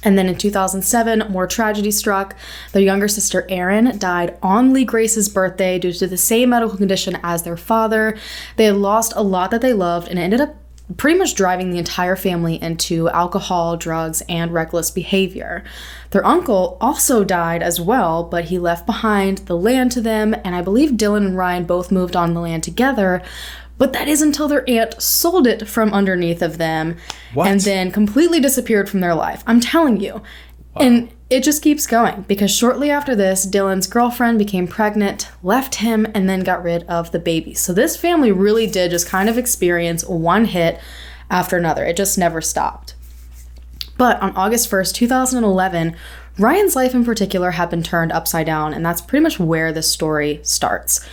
And 0.03 0.17
then 0.19 0.29
in 0.29 0.37
2007, 0.37 1.31
more 1.31 1.47
tragedy 1.47 1.91
struck. 1.91 2.37
Their 2.73 2.83
younger 2.83 3.09
sister 3.09 3.47
Erin 3.51 3.99
died 3.99 4.39
on 4.43 4.73
Lee 4.73 4.85
Grace's 4.85 5.29
birthday 5.29 5.79
due 5.79 5.93
to 5.93 6.07
the 6.07 6.17
same 6.17 6.51
medical 6.51 6.77
condition 6.77 7.19
as 7.23 7.43
their 7.43 7.57
father. 7.57 8.17
They 8.57 8.65
had 8.65 8.77
lost 8.77 9.13
a 9.17 9.23
lot 9.23 9.51
that 9.51 9.63
they 9.63 9.73
loved 9.73 10.09
and 10.09 10.19
ended 10.19 10.41
up 10.41 10.57
pretty 10.97 11.19
much 11.19 11.35
driving 11.35 11.71
the 11.71 11.79
entire 11.79 12.17
family 12.17 12.63
into 12.63 13.09
alcohol, 13.09 13.77
drugs, 13.77 14.23
and 14.29 14.53
reckless 14.53 14.91
behavior. 14.91 15.65
Their 16.11 16.25
uncle 16.27 16.77
also 16.81 17.25
died 17.25 17.63
as 17.63 17.81
well, 17.81 18.23
but 18.23 18.47
he 18.47 18.59
left 18.59 18.85
behind 18.85 19.39
the 19.39 19.57
land 19.57 19.93
to 19.93 20.01
them, 20.01 20.35
and 20.45 20.55
I 20.55 20.61
believe 20.61 20.91
Dylan 20.93 21.27
and 21.27 21.39
Ryan 21.39 21.65
both 21.65 21.91
moved 21.91 22.15
on 22.15 22.35
the 22.35 22.41
land 22.41 22.63
together. 22.65 23.23
But 23.77 23.93
that 23.95 24.09
is 24.09 24.23
until 24.23 24.47
their 24.47 24.69
aunt 24.71 25.03
sold 25.03 25.47
it 25.47 25.67
from 25.67 25.93
underneath 25.93 26.43
of 26.43 26.59
them 26.59 26.97
What? 27.33 27.49
and 27.49 27.61
then 27.61 27.91
completely 27.91 28.39
disappeared 28.39 28.89
from 28.89 29.01
their 29.01 29.15
life. 29.15 29.43
I'm 29.47 29.61
telling 29.61 30.01
you. 30.01 30.23
And 30.81 31.11
it 31.31 31.43
just 31.43 31.63
keeps 31.63 31.87
going 31.87 32.23
because 32.23 32.51
shortly 32.51 32.91
after 32.91 33.15
this, 33.15 33.47
Dylan's 33.47 33.87
girlfriend 33.87 34.39
became 34.39 34.67
pregnant, 34.67 35.31
left 35.43 35.77
him, 35.77 36.07
and 36.15 36.29
then 36.29 36.41
got 36.41 36.63
rid 36.63 36.83
of 36.85 37.13
the 37.13 37.19
baby. 37.19 37.55
So 37.55 37.73
this 37.73 37.97
family 37.97 38.33
really 38.33 38.67
did 38.67 38.91
just 38.91 39.09
kind 39.09 39.29
of 39.29 39.39
experience 39.39 40.05
one 40.05 40.47
hit 40.47 40.81
after 41.31 41.57
another. 41.57 41.85
It 41.85 41.97
just 41.97 42.19
never 42.19 42.41
stopped. 42.41 42.95
But 43.97 44.21
on 44.21 44.37
August 44.37 44.71
1st, 44.71 44.95
2011, 44.95 45.97
Ryan's 46.39 46.75
life 46.75 46.95
in 46.95 47.05
particular 47.05 47.53
had 47.53 47.71
been 47.71 47.83
turned 47.83 48.11
upside 48.11 48.47
down, 48.47 48.75
and 48.75 48.85
that's 48.85 49.01
pretty 49.01 49.23
much 49.23 49.39
where 49.39 49.73
this 49.73 49.91
story 49.91 50.41
starts. 50.43 51.07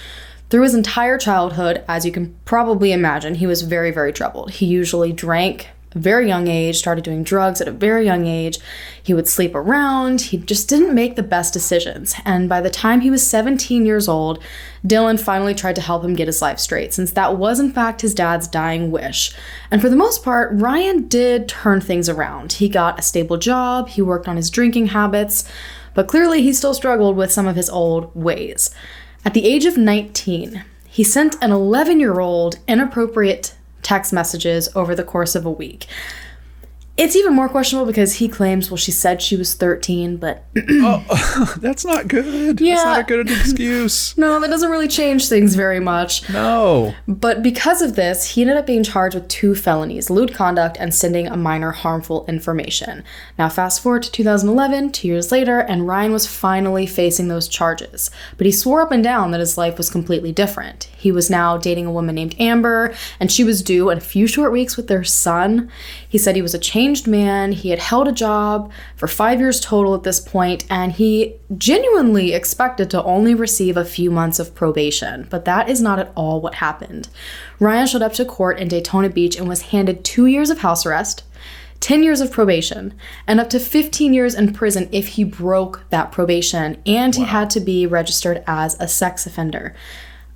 Through 0.50 0.64
his 0.64 0.74
entire 0.74 1.18
childhood, 1.18 1.84
as 1.88 2.06
you 2.06 2.12
can 2.12 2.36
probably 2.44 2.92
imagine, 2.92 3.36
he 3.36 3.48
was 3.48 3.62
very, 3.62 3.92
very 3.92 4.12
troubled. 4.12 4.52
He 4.52 4.66
usually 4.66 5.14
drank 5.14 5.70
very 6.00 6.28
young 6.28 6.48
age, 6.48 6.78
started 6.78 7.04
doing 7.04 7.24
drugs 7.24 7.60
at 7.60 7.68
a 7.68 7.72
very 7.72 8.06
young 8.06 8.26
age. 8.26 8.60
He 9.04 9.14
would 9.14 9.28
sleep 9.28 9.54
around. 9.54 10.22
He 10.22 10.38
just 10.38 10.70
didn't 10.70 10.96
make 10.96 11.16
the 11.16 11.24
best 11.24 11.54
decisions. 11.54 12.16
And 12.24 12.48
by 12.48 12.62
the 12.62 12.70
time 12.70 13.02
he 13.02 13.12
was 13.12 13.26
17 13.26 13.86
years 13.86 14.08
old, 14.08 14.42
Dylan 14.86 15.20
finally 15.20 15.54
tried 15.54 15.76
to 15.76 15.82
help 15.82 16.04
him 16.04 16.16
get 16.16 16.28
his 16.28 16.42
life 16.42 16.60
straight, 16.60 16.94
since 16.94 17.12
that 17.12 17.38
was 17.38 17.60
in 17.60 17.72
fact 17.72 18.02
his 18.02 18.14
dad's 18.14 18.48
dying 18.48 18.92
wish. 18.92 19.34
And 19.70 19.82
for 19.82 19.90
the 19.90 19.96
most 19.96 20.24
part, 20.24 20.50
Ryan 20.54 21.08
did 21.08 21.50
turn 21.50 21.82
things 21.82 22.08
around. 22.08 22.54
He 22.54 22.70
got 22.70 23.00
a 23.00 23.04
stable 23.04 23.38
job, 23.38 23.90
he 23.90 24.02
worked 24.02 24.28
on 24.28 24.38
his 24.38 24.50
drinking 24.50 24.88
habits, 24.88 25.48
but 25.94 26.08
clearly 26.08 26.42
he 26.42 26.54
still 26.54 26.74
struggled 26.74 27.18
with 27.18 27.32
some 27.32 27.48
of 27.48 27.56
his 27.56 27.70
old 27.70 28.16
ways. 28.16 28.72
At 29.26 29.34
the 29.34 29.46
age 29.46 29.66
of 29.66 29.78
19, 29.78 30.64
he 30.88 31.04
sent 31.04 31.36
an 31.42 31.52
11 31.52 32.00
year 32.00 32.20
old 32.20 32.58
inappropriate 32.68 33.56
text 33.82 34.14
messages 34.14 34.70
over 34.76 34.96
the 34.96 35.04
course 35.04 35.36
of 35.36 35.46
a 35.46 35.52
week. 35.52 35.88
It's 37.02 37.16
even 37.16 37.34
more 37.34 37.50
questionable 37.50 37.88
because 37.88 38.14
he 38.14 38.28
claims, 38.28 38.70
well, 38.70 38.78
she 38.78 38.92
said 38.92 39.24
she 39.24 39.36
was 39.36 39.56
13, 39.56 40.18
but 40.18 40.44
oh, 40.70 41.56
that's 41.60 41.84
not 41.84 42.08
good. 42.08 42.58
That's 42.58 42.62
Yeah. 42.62 42.76
not 42.84 43.00
a 43.00 43.04
good 43.04 43.28
excuse. 43.32 44.16
no, 44.18 44.40
that 44.40 44.50
doesn't 44.52 44.70
really 44.70 44.88
change 44.88 45.28
things 45.28 45.56
very 45.56 45.80
much. 45.80 46.30
No. 46.30 46.94
But 47.08 47.42
because 47.42 47.82
of 47.82 47.96
this, 47.96 48.32
he 48.36 48.42
ended 48.42 48.58
up 48.58 48.68
being 48.68 48.84
charged 48.84 49.16
with 49.16 49.28
two 49.30 49.56
felonies 49.56 50.12
lewd 50.12 50.36
conduct 50.36 50.78
and 50.80 50.94
sending 50.94 51.26
a 51.28 51.36
minor 51.36 51.72
harmful 51.72 52.24
information. 52.28 53.04
Now, 53.40 53.50
fast 53.50 53.82
forward 53.82 54.04
to 54.04 54.12
2011, 54.12 54.92
two 54.92 55.08
years 55.08 55.32
later, 55.32 55.60
and 55.60 55.88
Ryan 55.88 56.12
was 56.14 56.28
finally 56.28 56.86
facing 56.86 57.30
those 57.30 57.48
charges. 57.48 58.12
But 58.38 58.46
he 58.46 58.52
swore 58.52 58.84
up 58.84 58.92
and 58.92 59.04
down 59.04 59.32
that 59.32 59.40
his 59.40 59.58
life 59.58 59.80
was 59.80 59.90
completely 59.90 60.32
different. 60.32 60.84
He 60.98 61.12
was 61.12 61.32
now 61.32 61.58
dating 61.58 61.88
a 61.88 61.92
woman 61.92 62.14
named 62.14 62.36
Amber, 62.40 62.94
and 63.20 63.32
she 63.32 63.44
was 63.44 63.64
due 63.64 63.90
in 63.90 63.98
a 63.98 64.02
few 64.02 64.28
short 64.28 64.52
weeks 64.52 64.78
with 64.78 64.88
their 64.88 65.04
son. 65.04 65.72
He 66.12 66.18
said 66.18 66.36
he 66.36 66.42
was 66.42 66.54
a 66.54 66.60
changed 66.60 67.08
man. 67.08 67.54
He 67.54 67.70
had 67.70 67.80
held 67.80 68.06
a 68.06 68.12
job 68.12 68.70
for 68.98 69.08
five 69.08 69.40
years 69.40 69.62
total 69.62 69.96
at 69.96 70.04
this 70.04 70.20
point, 70.20 70.66
and 70.70 70.92
he 70.92 71.38
genuinely 71.58 72.34
expected 72.34 72.90
to 72.90 73.04
only 73.06 73.34
receive 73.34 73.78
a 73.78 73.86
few 73.86 74.12
months 74.12 74.38
of 74.38 74.54
probation. 74.54 75.26
But 75.30 75.46
that 75.46 75.70
is 75.70 75.82
not 75.82 76.00
at 76.00 76.12
all 76.14 76.42
what 76.42 76.56
happened. 76.56 77.08
Ryan 77.62 77.88
showed 77.88 78.02
up 78.02 78.12
to 78.14 78.26
court 78.26 78.60
in 78.60 78.68
Daytona 78.68 79.08
Beach 79.08 79.38
and 79.38 79.48
was 79.48 79.62
handed 79.62 80.04
two 80.04 80.26
years 80.26 80.50
of 80.50 80.58
house 80.60 80.86
arrest. 80.86 81.24
10 81.80 82.04
years 82.04 82.22
of 82.22 82.30
probation 82.30 82.94
and 83.26 83.40
up 83.40 83.50
to 83.50 83.60
15 83.60 84.14
years 84.14 84.36
in 84.36 84.54
prison 84.54 84.88
if 84.92 85.08
he 85.08 85.24
broke 85.24 85.84
that 85.90 86.12
probation 86.12 86.80
and 86.86 87.16
he 87.16 87.24
had 87.24 87.50
to 87.50 87.60
be 87.60 87.88
registered 87.88 88.44
as 88.46 88.80
a 88.80 88.88
sex 88.88 89.26
offender. 89.26 89.74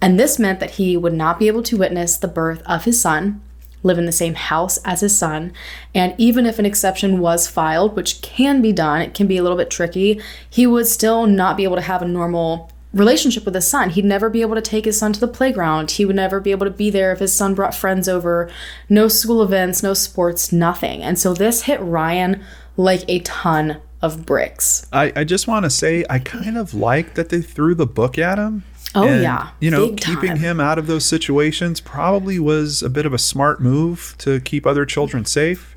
And 0.02 0.20
this 0.20 0.40
meant 0.40 0.60
that 0.62 0.72
he 0.72 0.98
would 0.98 1.14
not 1.14 1.38
be 1.38 1.48
able 1.48 1.62
to 1.64 1.78
witness 1.78 2.18
the 2.18 2.28
birth 2.28 2.64
of 2.66 2.86
his 2.86 3.00
son, 3.00 3.42
live 3.86 3.98
in 3.98 4.06
the 4.06 4.12
same 4.12 4.34
house 4.34 4.78
as 4.84 5.02
his 5.02 5.18
son, 5.18 5.54
and 5.94 6.14
even 6.18 6.46
if 6.46 6.60
an 6.60 6.66
exception 6.66 7.20
was 7.20 7.48
filed, 7.48 7.96
which 7.96 8.22
can 8.22 8.62
be 8.62 8.74
done, 8.74 9.02
it 9.02 9.14
can 9.14 9.28
be 9.28 9.38
a 9.38 9.44
little 9.44 9.58
bit 9.58 9.70
tricky, 9.70 10.20
he 10.50 10.68
would 10.68 10.88
still 10.88 11.26
not 11.26 11.56
be 11.56 11.64
able 11.64 11.76
to 11.76 11.82
have 11.82 12.02
a 12.02 12.08
normal 12.08 12.72
relationship 12.96 13.46
with 13.46 13.54
his 13.54 13.68
son. 13.68 13.90
He'd 13.92 14.06
never 14.06 14.30
be 14.30 14.42
able 14.42 14.56
to 14.56 14.62
take 14.62 14.86
his 14.86 14.98
son 14.98 15.14
to 15.14 15.20
the 15.20 15.28
playground. 15.28 15.92
He 15.92 16.06
would 16.06 16.16
never 16.16 16.40
be 16.40 16.52
able 16.52 16.66
to 16.66 16.72
be 16.72 16.90
there 16.90 17.12
if 17.12 17.20
his 17.20 17.34
son 17.34 17.54
brought 17.54 17.76
friends 17.76 18.08
over. 18.08 18.50
No 18.90 19.08
school 19.08 19.44
events, 19.44 19.84
no 19.84 19.94
sports, 19.94 20.52
nothing. 20.52 21.04
And 21.04 21.20
so 21.20 21.34
this 21.34 21.64
hit 21.64 21.82
Ryan 21.82 22.44
like 22.78 23.04
a 23.08 23.20
ton 23.20 23.82
of 24.02 24.26
bricks. 24.26 24.88
I, 24.94 25.12
I 25.16 25.24
just 25.26 25.48
want 25.48 25.66
to 25.66 25.70
say 25.70 26.06
I 26.10 26.20
kind 26.20 26.58
of 26.58 26.74
like 26.74 27.16
that 27.16 27.30
they 27.30 27.42
threw 27.42 27.76
the 27.76 27.88
book 27.88 28.18
at 28.18 28.38
him. 28.38 28.64
Oh, 28.96 29.08
And, 29.08 29.22
yeah. 29.22 29.50
You 29.60 29.72
know, 29.72 29.90
Big 29.90 30.02
keeping 30.02 30.30
time. 30.30 30.38
him 30.38 30.60
out 30.60 30.80
of 30.80 30.88
those 30.88 31.06
situations 31.06 31.82
probably 31.82 32.40
was 32.40 32.82
a 32.82 32.90
bit 32.90 33.06
of 33.06 33.14
a 33.14 33.18
smart 33.18 33.62
move 33.62 34.16
to 34.20 34.40
keep 34.40 34.66
other 34.66 34.86
children 34.86 35.26
safe. 35.26 35.76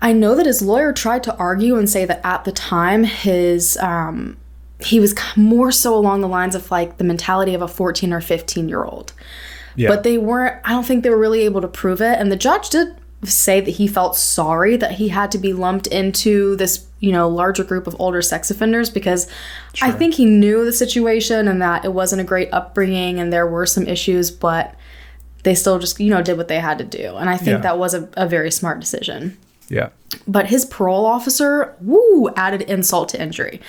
I 0.00 0.12
know 0.12 0.34
that 0.34 0.46
his 0.46 0.62
lawyer 0.62 0.92
tried 0.92 1.22
to 1.24 1.36
argue 1.36 1.76
and 1.76 1.88
say 1.88 2.04
that 2.04 2.20
at 2.24 2.44
the 2.44 2.52
time 2.52 3.04
his 3.04 3.76
um 3.78 4.36
he 4.80 4.98
was 4.98 5.14
more 5.36 5.70
so 5.70 5.94
along 5.94 6.22
the 6.22 6.28
lines 6.28 6.54
of 6.54 6.70
like 6.70 6.96
the 6.96 7.04
mentality 7.04 7.54
of 7.54 7.62
a 7.62 7.68
14 7.68 8.12
or 8.12 8.20
15 8.20 8.68
year 8.68 8.84
old. 8.84 9.12
Yeah. 9.76 9.88
But 9.88 10.02
they 10.02 10.18
weren't 10.18 10.60
I 10.64 10.70
don't 10.70 10.84
think 10.86 11.04
they 11.04 11.10
were 11.10 11.18
really 11.18 11.42
able 11.42 11.60
to 11.60 11.68
prove 11.68 12.00
it 12.00 12.18
and 12.18 12.32
the 12.32 12.36
judge 12.36 12.70
did 12.70 12.96
say 13.24 13.60
that 13.60 13.72
he 13.72 13.86
felt 13.86 14.16
sorry 14.16 14.76
that 14.76 14.92
he 14.92 15.08
had 15.08 15.30
to 15.32 15.38
be 15.38 15.52
lumped 15.52 15.86
into 15.88 16.56
this, 16.56 16.86
you 17.00 17.12
know, 17.12 17.28
larger 17.28 17.62
group 17.64 17.86
of 17.86 17.94
older 17.98 18.22
sex 18.22 18.50
offenders 18.50 18.88
because 18.88 19.28
I 19.82 19.90
think 19.90 20.14
he 20.14 20.24
knew 20.24 20.64
the 20.64 20.72
situation 20.72 21.46
and 21.46 21.60
that 21.60 21.84
it 21.84 21.92
wasn't 21.92 22.22
a 22.22 22.24
great 22.24 22.48
upbringing 22.52 23.20
and 23.20 23.30
there 23.32 23.46
were 23.46 23.66
some 23.66 23.86
issues, 23.86 24.30
but 24.30 24.74
they 25.42 25.54
still 25.54 25.78
just, 25.78 26.00
you 26.00 26.08
know, 26.10 26.22
did 26.22 26.36
what 26.38 26.48
they 26.48 26.60
had 26.60 26.78
to 26.78 26.84
do. 26.84 27.16
And 27.16 27.28
I 27.28 27.36
think 27.36 27.48
Yeah. 27.56 27.58
that 27.58 27.78
was 27.78 27.92
a, 27.94 28.08
a 28.16 28.26
very 28.26 28.50
smart 28.50 28.80
decision. 28.80 29.36
yeah. 29.68 29.90
But 30.26 30.46
his 30.48 30.64
parole 30.64 31.06
officer, 31.06 31.76
woo, 31.80 32.30
added 32.36 32.62
insult 32.62 33.10
to 33.10 33.22
injury. 33.22 33.60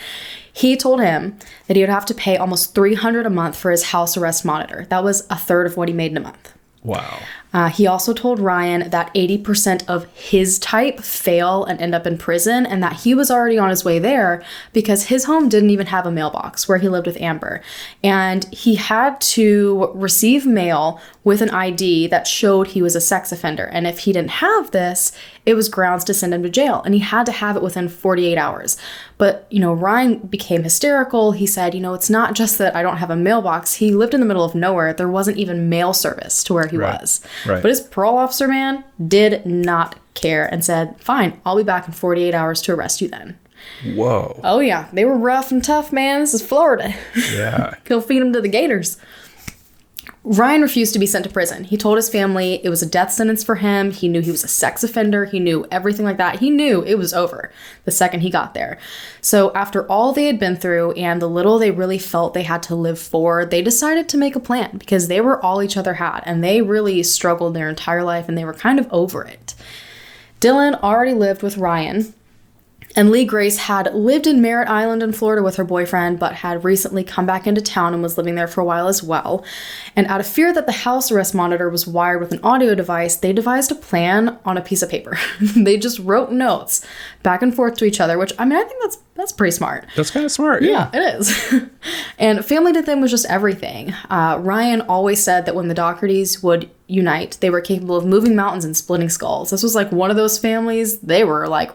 He 0.51 0.75
told 0.75 0.99
him 0.99 1.37
that 1.67 1.75
he 1.77 1.83
would 1.83 1.89
have 1.89 2.05
to 2.07 2.13
pay 2.15 2.35
almost 2.35 2.73
300 2.73 3.25
a 3.25 3.29
month 3.29 3.55
for 3.55 3.69
his 3.71 3.83
house 3.83 4.17
arrest 4.17 4.43
monitor. 4.43 4.85
That 4.89 5.03
was 5.03 5.25
a 5.29 5.35
third 5.37 5.67
of 5.67 5.77
what 5.77 5.87
he 5.87 5.93
made 5.93 6.11
in 6.11 6.17
a 6.17 6.21
month. 6.21 6.53
Wow. 6.83 7.19
Uh, 7.53 7.67
he 7.69 7.85
also 7.85 8.13
told 8.13 8.39
Ryan 8.39 8.89
that 8.91 9.13
80% 9.13 9.83
of 9.87 10.05
his 10.13 10.57
type 10.59 11.01
fail 11.01 11.65
and 11.65 11.81
end 11.81 11.93
up 11.93 12.07
in 12.07 12.17
prison, 12.17 12.65
and 12.65 12.81
that 12.81 13.01
he 13.01 13.13
was 13.13 13.29
already 13.29 13.57
on 13.57 13.69
his 13.69 13.83
way 13.83 13.99
there 13.99 14.41
because 14.71 15.07
his 15.07 15.25
home 15.25 15.49
didn't 15.49 15.69
even 15.69 15.87
have 15.87 16.05
a 16.05 16.11
mailbox 16.11 16.67
where 16.67 16.77
he 16.77 16.87
lived 16.87 17.07
with 17.07 17.19
Amber. 17.21 17.61
And 18.03 18.45
he 18.53 18.75
had 18.75 19.19
to 19.21 19.91
receive 19.93 20.45
mail 20.45 21.01
with 21.23 21.41
an 21.41 21.49
ID 21.49 22.07
that 22.07 22.25
showed 22.25 22.67
he 22.67 22.81
was 22.81 22.95
a 22.95 23.01
sex 23.01 23.31
offender. 23.31 23.65
And 23.65 23.85
if 23.85 23.99
he 23.99 24.13
didn't 24.13 24.31
have 24.31 24.71
this, 24.71 25.11
it 25.45 25.53
was 25.53 25.69
grounds 25.69 26.03
to 26.05 26.13
send 26.13 26.33
him 26.33 26.41
to 26.43 26.49
jail. 26.49 26.81
And 26.83 26.93
he 26.95 26.99
had 26.99 27.25
to 27.27 27.31
have 27.31 27.55
it 27.55 27.61
within 27.61 27.89
48 27.89 28.37
hours. 28.37 28.77
But, 29.17 29.45
you 29.51 29.59
know, 29.59 29.73
Ryan 29.73 30.17
became 30.17 30.63
hysterical. 30.63 31.31
He 31.33 31.45
said, 31.45 31.75
you 31.75 31.81
know, 31.81 31.93
it's 31.93 32.09
not 32.09 32.33
just 32.33 32.57
that 32.57 32.75
I 32.75 32.81
don't 32.81 32.97
have 32.97 33.11
a 33.11 33.15
mailbox. 33.15 33.75
He 33.75 33.91
lived 33.93 34.15
in 34.15 34.19
the 34.19 34.25
middle 34.25 34.43
of 34.43 34.55
nowhere. 34.55 34.93
There 34.93 35.07
wasn't 35.07 35.37
even 35.37 35.69
mail 35.69 35.93
service 35.93 36.43
to 36.45 36.53
where 36.55 36.67
he 36.67 36.77
Right. 36.77 36.99
was. 36.99 37.21
Right. 37.45 37.61
But 37.61 37.69
his 37.69 37.81
parole 37.81 38.17
officer 38.17 38.47
man 38.47 38.83
did 39.05 39.45
not 39.45 39.97
care 40.13 40.45
and 40.45 40.63
said, 40.63 40.99
fine, 41.01 41.39
I'll 41.45 41.57
be 41.57 41.63
back 41.63 41.87
in 41.87 41.93
48 41.93 42.33
hours 42.33 42.61
to 42.63 42.73
arrest 42.73 43.01
you 43.01 43.07
then. 43.07 43.37
Whoa. 43.85 44.39
Oh, 44.43 44.59
yeah, 44.59 44.87
they 44.91 45.05
were 45.05 45.17
rough 45.17 45.51
and 45.51 45.63
tough, 45.63 45.91
man. 45.91 46.19
This 46.21 46.33
is 46.33 46.41
Florida. 46.41 46.93
Yeah. 47.31 47.75
He'll 47.87 48.01
feed 48.01 48.21
him 48.21 48.33
to 48.33 48.41
the 48.41 48.47
gators. 48.47 48.97
Ryan 50.23 50.61
refused 50.61 50.93
to 50.93 50.99
be 50.99 51.07
sent 51.07 51.25
to 51.25 51.31
prison. 51.31 51.63
He 51.63 51.77
told 51.77 51.97
his 51.97 52.07
family 52.07 52.61
it 52.63 52.69
was 52.69 52.83
a 52.83 52.89
death 52.89 53.11
sentence 53.11 53.43
for 53.43 53.55
him. 53.55 53.89
He 53.89 54.07
knew 54.07 54.21
he 54.21 54.29
was 54.29 54.43
a 54.43 54.47
sex 54.47 54.83
offender. 54.83 55.25
He 55.25 55.39
knew 55.39 55.65
everything 55.71 56.05
like 56.05 56.17
that. 56.17 56.39
He 56.39 56.51
knew 56.51 56.83
it 56.83 56.95
was 56.95 57.11
over 57.11 57.51
the 57.85 57.91
second 57.91 58.19
he 58.19 58.29
got 58.29 58.53
there. 58.53 58.77
So, 59.19 59.51
after 59.55 59.87
all 59.87 60.13
they 60.13 60.25
had 60.25 60.37
been 60.37 60.55
through 60.55 60.91
and 60.91 61.19
the 61.19 61.27
little 61.27 61.57
they 61.57 61.71
really 61.71 61.97
felt 61.97 62.35
they 62.35 62.43
had 62.43 62.61
to 62.63 62.75
live 62.75 62.99
for, 62.99 63.45
they 63.45 63.63
decided 63.63 64.07
to 64.09 64.17
make 64.17 64.35
a 64.35 64.39
plan 64.39 64.77
because 64.77 65.07
they 65.07 65.21
were 65.21 65.43
all 65.43 65.63
each 65.63 65.77
other 65.77 65.95
had 65.95 66.21
and 66.25 66.43
they 66.43 66.61
really 66.61 67.01
struggled 67.01 67.55
their 67.55 67.69
entire 67.69 68.03
life 68.03 68.29
and 68.29 68.37
they 68.37 68.45
were 68.45 68.53
kind 68.53 68.79
of 68.79 68.87
over 68.91 69.23
it. 69.23 69.55
Dylan 70.39 70.79
already 70.83 71.13
lived 71.13 71.41
with 71.41 71.57
Ryan, 71.57 72.13
and 72.95 73.11
Lee 73.11 73.25
Grace 73.25 73.57
had 73.57 73.93
lived 73.93 74.27
in 74.27 74.41
Merritt 74.41 74.67
Island 74.67 75.03
in 75.03 75.13
Florida 75.13 75.43
with 75.43 75.55
her 75.55 75.63
boyfriend, 75.63 76.19
but 76.19 76.35
had 76.35 76.63
recently 76.63 77.03
come 77.03 77.25
back 77.25 77.47
into 77.47 77.61
town 77.61 77.93
and 77.93 78.03
was 78.03 78.17
living 78.17 78.35
there 78.35 78.47
for 78.47 78.61
a 78.61 78.65
while 78.65 78.87
as 78.87 79.01
well. 79.01 79.45
And 79.95 80.07
out 80.07 80.19
of 80.19 80.27
fear 80.27 80.53
that 80.53 80.65
the 80.65 80.71
house 80.71 81.11
arrest 81.11 81.33
monitor 81.33 81.69
was 81.69 81.87
wired 81.87 82.19
with 82.19 82.33
an 82.33 82.39
audio 82.43 82.75
device, 82.75 83.15
they 83.15 83.33
devised 83.33 83.71
a 83.71 83.75
plan 83.75 84.39
on 84.45 84.57
a 84.57 84.61
piece 84.61 84.81
of 84.81 84.89
paper. 84.89 85.17
they 85.55 85.77
just 85.77 85.99
wrote 85.99 86.31
notes 86.31 86.85
back 87.23 87.41
and 87.41 87.55
forth 87.55 87.77
to 87.77 87.85
each 87.85 88.01
other, 88.01 88.17
which 88.17 88.33
I 88.37 88.45
mean, 88.45 88.57
I 88.59 88.63
think 88.63 88.81
that's 88.81 88.97
that's 89.13 89.31
pretty 89.31 89.51
smart. 89.51 89.85
That's 89.95 90.09
kind 90.09 90.25
of 90.25 90.31
smart. 90.31 90.63
Yeah. 90.63 90.71
Yeah, 90.71 90.89
it 90.93 91.19
is. 91.19 91.53
and 92.19 92.43
family 92.45 92.73
to 92.73 92.81
them 92.81 93.01
was 93.01 93.11
just 93.11 93.25
everything. 93.25 93.93
Uh, 94.09 94.39
Ryan 94.41 94.81
always 94.81 95.21
said 95.21 95.45
that 95.45 95.55
when 95.55 95.67
the 95.67 95.75
Doughertys 95.75 96.41
would 96.41 96.69
unite, 96.87 97.37
they 97.41 97.49
were 97.49 97.61
capable 97.61 97.95
of 97.95 98.05
moving 98.05 98.35
mountains 98.35 98.65
and 98.65 98.75
splitting 98.75 99.09
skulls. 99.09 99.51
This 99.51 99.63
was 99.63 99.75
like 99.75 99.91
one 99.91 100.09
of 100.09 100.17
those 100.17 100.39
families, 100.39 100.99
they 100.99 101.23
were 101.23 101.47
like 101.47 101.71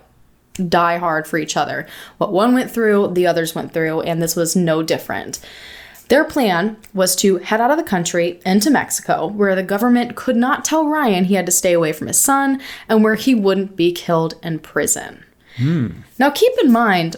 die 0.56 0.98
hard 0.98 1.26
for 1.26 1.38
each 1.38 1.56
other. 1.56 1.86
What 2.18 2.32
one 2.32 2.54
went 2.54 2.70
through, 2.70 3.12
the 3.14 3.26
others 3.26 3.54
went 3.54 3.72
through, 3.72 4.02
and 4.02 4.22
this 4.22 4.36
was 4.36 4.56
no 4.56 4.82
different. 4.82 5.40
Their 6.08 6.24
plan 6.24 6.76
was 6.94 7.16
to 7.16 7.38
head 7.38 7.60
out 7.60 7.72
of 7.72 7.78
the 7.78 7.82
country 7.82 8.40
into 8.46 8.70
Mexico, 8.70 9.26
where 9.26 9.56
the 9.56 9.62
government 9.62 10.14
could 10.14 10.36
not 10.36 10.64
tell 10.64 10.86
Ryan 10.86 11.24
he 11.24 11.34
had 11.34 11.46
to 11.46 11.52
stay 11.52 11.72
away 11.72 11.92
from 11.92 12.06
his 12.06 12.18
son 12.18 12.60
and 12.88 13.02
where 13.02 13.16
he 13.16 13.34
wouldn't 13.34 13.76
be 13.76 13.92
killed 13.92 14.34
in 14.42 14.60
prison. 14.60 15.24
Hmm. 15.56 15.88
Now, 16.18 16.30
keep 16.30 16.52
in 16.62 16.70
mind, 16.70 17.16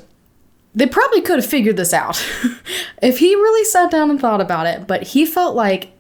they 0.75 0.87
probably 0.87 1.21
could 1.21 1.37
have 1.37 1.47
figured 1.47 1.77
this 1.77 1.93
out 1.93 2.25
if 3.03 3.19
he 3.19 3.35
really 3.35 3.65
sat 3.65 3.91
down 3.91 4.11
and 4.11 4.21
thought 4.21 4.41
about 4.41 4.67
it, 4.67 4.87
but 4.87 5.03
he 5.03 5.27
felt 5.27 5.55
like 5.55 5.93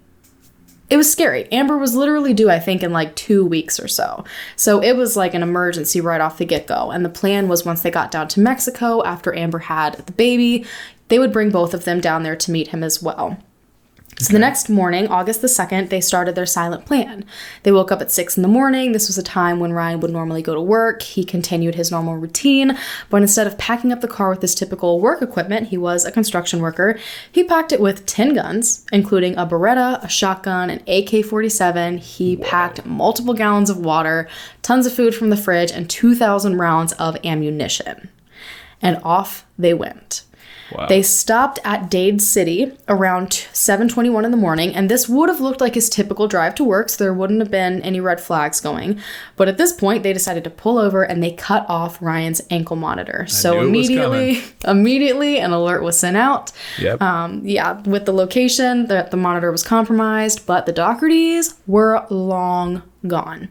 it 0.90 0.96
was 0.96 1.10
scary. 1.10 1.50
Amber 1.52 1.76
was 1.76 1.94
literally 1.94 2.32
due, 2.32 2.50
I 2.50 2.58
think, 2.58 2.82
in 2.82 2.92
like 2.92 3.14
two 3.14 3.44
weeks 3.44 3.78
or 3.78 3.88
so. 3.88 4.24
So 4.56 4.80
it 4.82 4.96
was 4.96 5.16
like 5.16 5.34
an 5.34 5.42
emergency 5.42 6.00
right 6.00 6.20
off 6.20 6.38
the 6.38 6.46
get 6.46 6.66
go. 6.66 6.90
And 6.90 7.04
the 7.04 7.10
plan 7.10 7.48
was 7.48 7.64
once 7.64 7.82
they 7.82 7.90
got 7.90 8.10
down 8.10 8.28
to 8.28 8.40
Mexico 8.40 9.04
after 9.04 9.34
Amber 9.34 9.58
had 9.58 9.94
the 9.94 10.12
baby, 10.12 10.64
they 11.08 11.18
would 11.18 11.32
bring 11.32 11.50
both 11.50 11.74
of 11.74 11.84
them 11.84 12.00
down 12.00 12.22
there 12.22 12.36
to 12.36 12.50
meet 12.50 12.68
him 12.68 12.82
as 12.82 13.02
well. 13.02 13.38
So 14.20 14.32
the 14.32 14.40
next 14.40 14.68
morning, 14.68 15.06
August 15.06 15.42
the 15.42 15.46
2nd, 15.46 15.90
they 15.90 16.00
started 16.00 16.34
their 16.34 16.44
silent 16.44 16.84
plan. 16.84 17.24
They 17.62 17.70
woke 17.70 17.92
up 17.92 18.00
at 18.00 18.10
6 18.10 18.36
in 18.36 18.42
the 18.42 18.48
morning. 18.48 18.90
This 18.90 19.06
was 19.06 19.16
a 19.16 19.22
time 19.22 19.60
when 19.60 19.72
Ryan 19.72 20.00
would 20.00 20.10
normally 20.10 20.42
go 20.42 20.54
to 20.56 20.60
work. 20.60 21.02
He 21.02 21.22
continued 21.22 21.76
his 21.76 21.92
normal 21.92 22.16
routine, 22.16 22.76
but 23.10 23.22
instead 23.22 23.46
of 23.46 23.56
packing 23.58 23.92
up 23.92 24.00
the 24.00 24.08
car 24.08 24.30
with 24.30 24.42
his 24.42 24.56
typical 24.56 24.98
work 24.98 25.22
equipment, 25.22 25.68
he 25.68 25.78
was 25.78 26.04
a 26.04 26.10
construction 26.10 26.60
worker, 26.60 26.98
he 27.30 27.44
packed 27.44 27.70
it 27.70 27.80
with 27.80 28.06
10 28.06 28.34
guns, 28.34 28.84
including 28.90 29.36
a 29.36 29.46
Beretta, 29.46 30.02
a 30.02 30.08
shotgun, 30.08 30.68
an 30.68 30.82
AK 30.88 31.24
47. 31.24 31.98
He 31.98 32.36
packed 32.36 32.84
multiple 32.84 33.34
gallons 33.34 33.70
of 33.70 33.78
water, 33.78 34.28
tons 34.62 34.84
of 34.84 34.92
food 34.92 35.14
from 35.14 35.30
the 35.30 35.36
fridge, 35.36 35.70
and 35.70 35.88
2,000 35.88 36.58
rounds 36.58 36.92
of 36.94 37.16
ammunition. 37.24 38.08
And 38.82 39.00
off 39.04 39.46
they 39.56 39.74
went. 39.74 40.24
Wow. 40.72 40.86
They 40.86 41.02
stopped 41.02 41.58
at 41.64 41.90
Dade 41.90 42.20
City 42.20 42.72
around 42.88 43.30
7:21 43.52 44.24
in 44.24 44.30
the 44.30 44.36
morning, 44.36 44.74
and 44.74 44.90
this 44.90 45.08
would 45.08 45.28
have 45.28 45.40
looked 45.40 45.60
like 45.60 45.74
his 45.74 45.88
typical 45.88 46.28
drive 46.28 46.54
to 46.56 46.64
work, 46.64 46.88
so 46.88 47.02
there 47.02 47.14
wouldn't 47.14 47.40
have 47.40 47.50
been 47.50 47.80
any 47.82 48.00
red 48.00 48.20
flags 48.20 48.60
going. 48.60 49.00
But 49.36 49.48
at 49.48 49.58
this 49.58 49.72
point, 49.72 50.02
they 50.02 50.12
decided 50.12 50.44
to 50.44 50.50
pull 50.50 50.78
over 50.78 51.02
and 51.02 51.22
they 51.22 51.32
cut 51.32 51.64
off 51.68 52.00
Ryan's 52.02 52.42
ankle 52.50 52.76
monitor. 52.76 53.26
so 53.28 53.54
it 53.54 53.58
was 53.60 53.68
immediately, 53.68 54.42
immediately, 54.66 55.38
an 55.38 55.52
alert 55.52 55.82
was 55.82 55.98
sent 55.98 56.16
out. 56.16 56.52
Yep. 56.78 57.00
Um, 57.00 57.42
yeah, 57.44 57.80
with 57.82 58.04
the 58.04 58.12
location 58.12 58.86
that 58.86 59.10
the 59.10 59.16
monitor 59.16 59.50
was 59.50 59.62
compromised, 59.62 60.46
but 60.46 60.66
the 60.66 60.72
Doughertys 60.72 61.54
were 61.66 62.06
long 62.10 62.82
gone. 63.06 63.48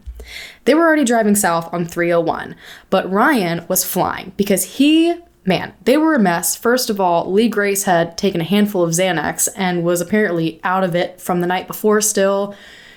They 0.65 0.73
were 0.73 0.85
already 0.85 1.05
driving 1.05 1.35
south 1.35 1.73
on 1.73 1.85
301, 1.85 2.55
but 2.89 3.09
Ryan 3.09 3.65
was 3.67 3.83
flying 3.83 4.33
because 4.35 4.77
he, 4.77 5.15
man, 5.47 5.73
they 5.85 5.97
were 5.97 6.13
a 6.13 6.19
mess. 6.19 6.55
First 6.55 6.89
of 6.89 6.99
all, 6.99 7.31
Lee 7.31 7.47
Grace 7.47 7.83
had 7.83 8.17
taken 8.17 8.41
a 8.41 8.43
handful 8.43 8.83
of 8.83 8.91
Xanax 8.91 9.47
and 9.55 9.83
was 9.83 10.01
apparently 10.01 10.59
out 10.63 10.83
of 10.83 10.93
it 10.93 11.21
from 11.21 11.39
the 11.39 11.47
night 11.47 11.67
before 11.67 12.01
still. 12.01 12.53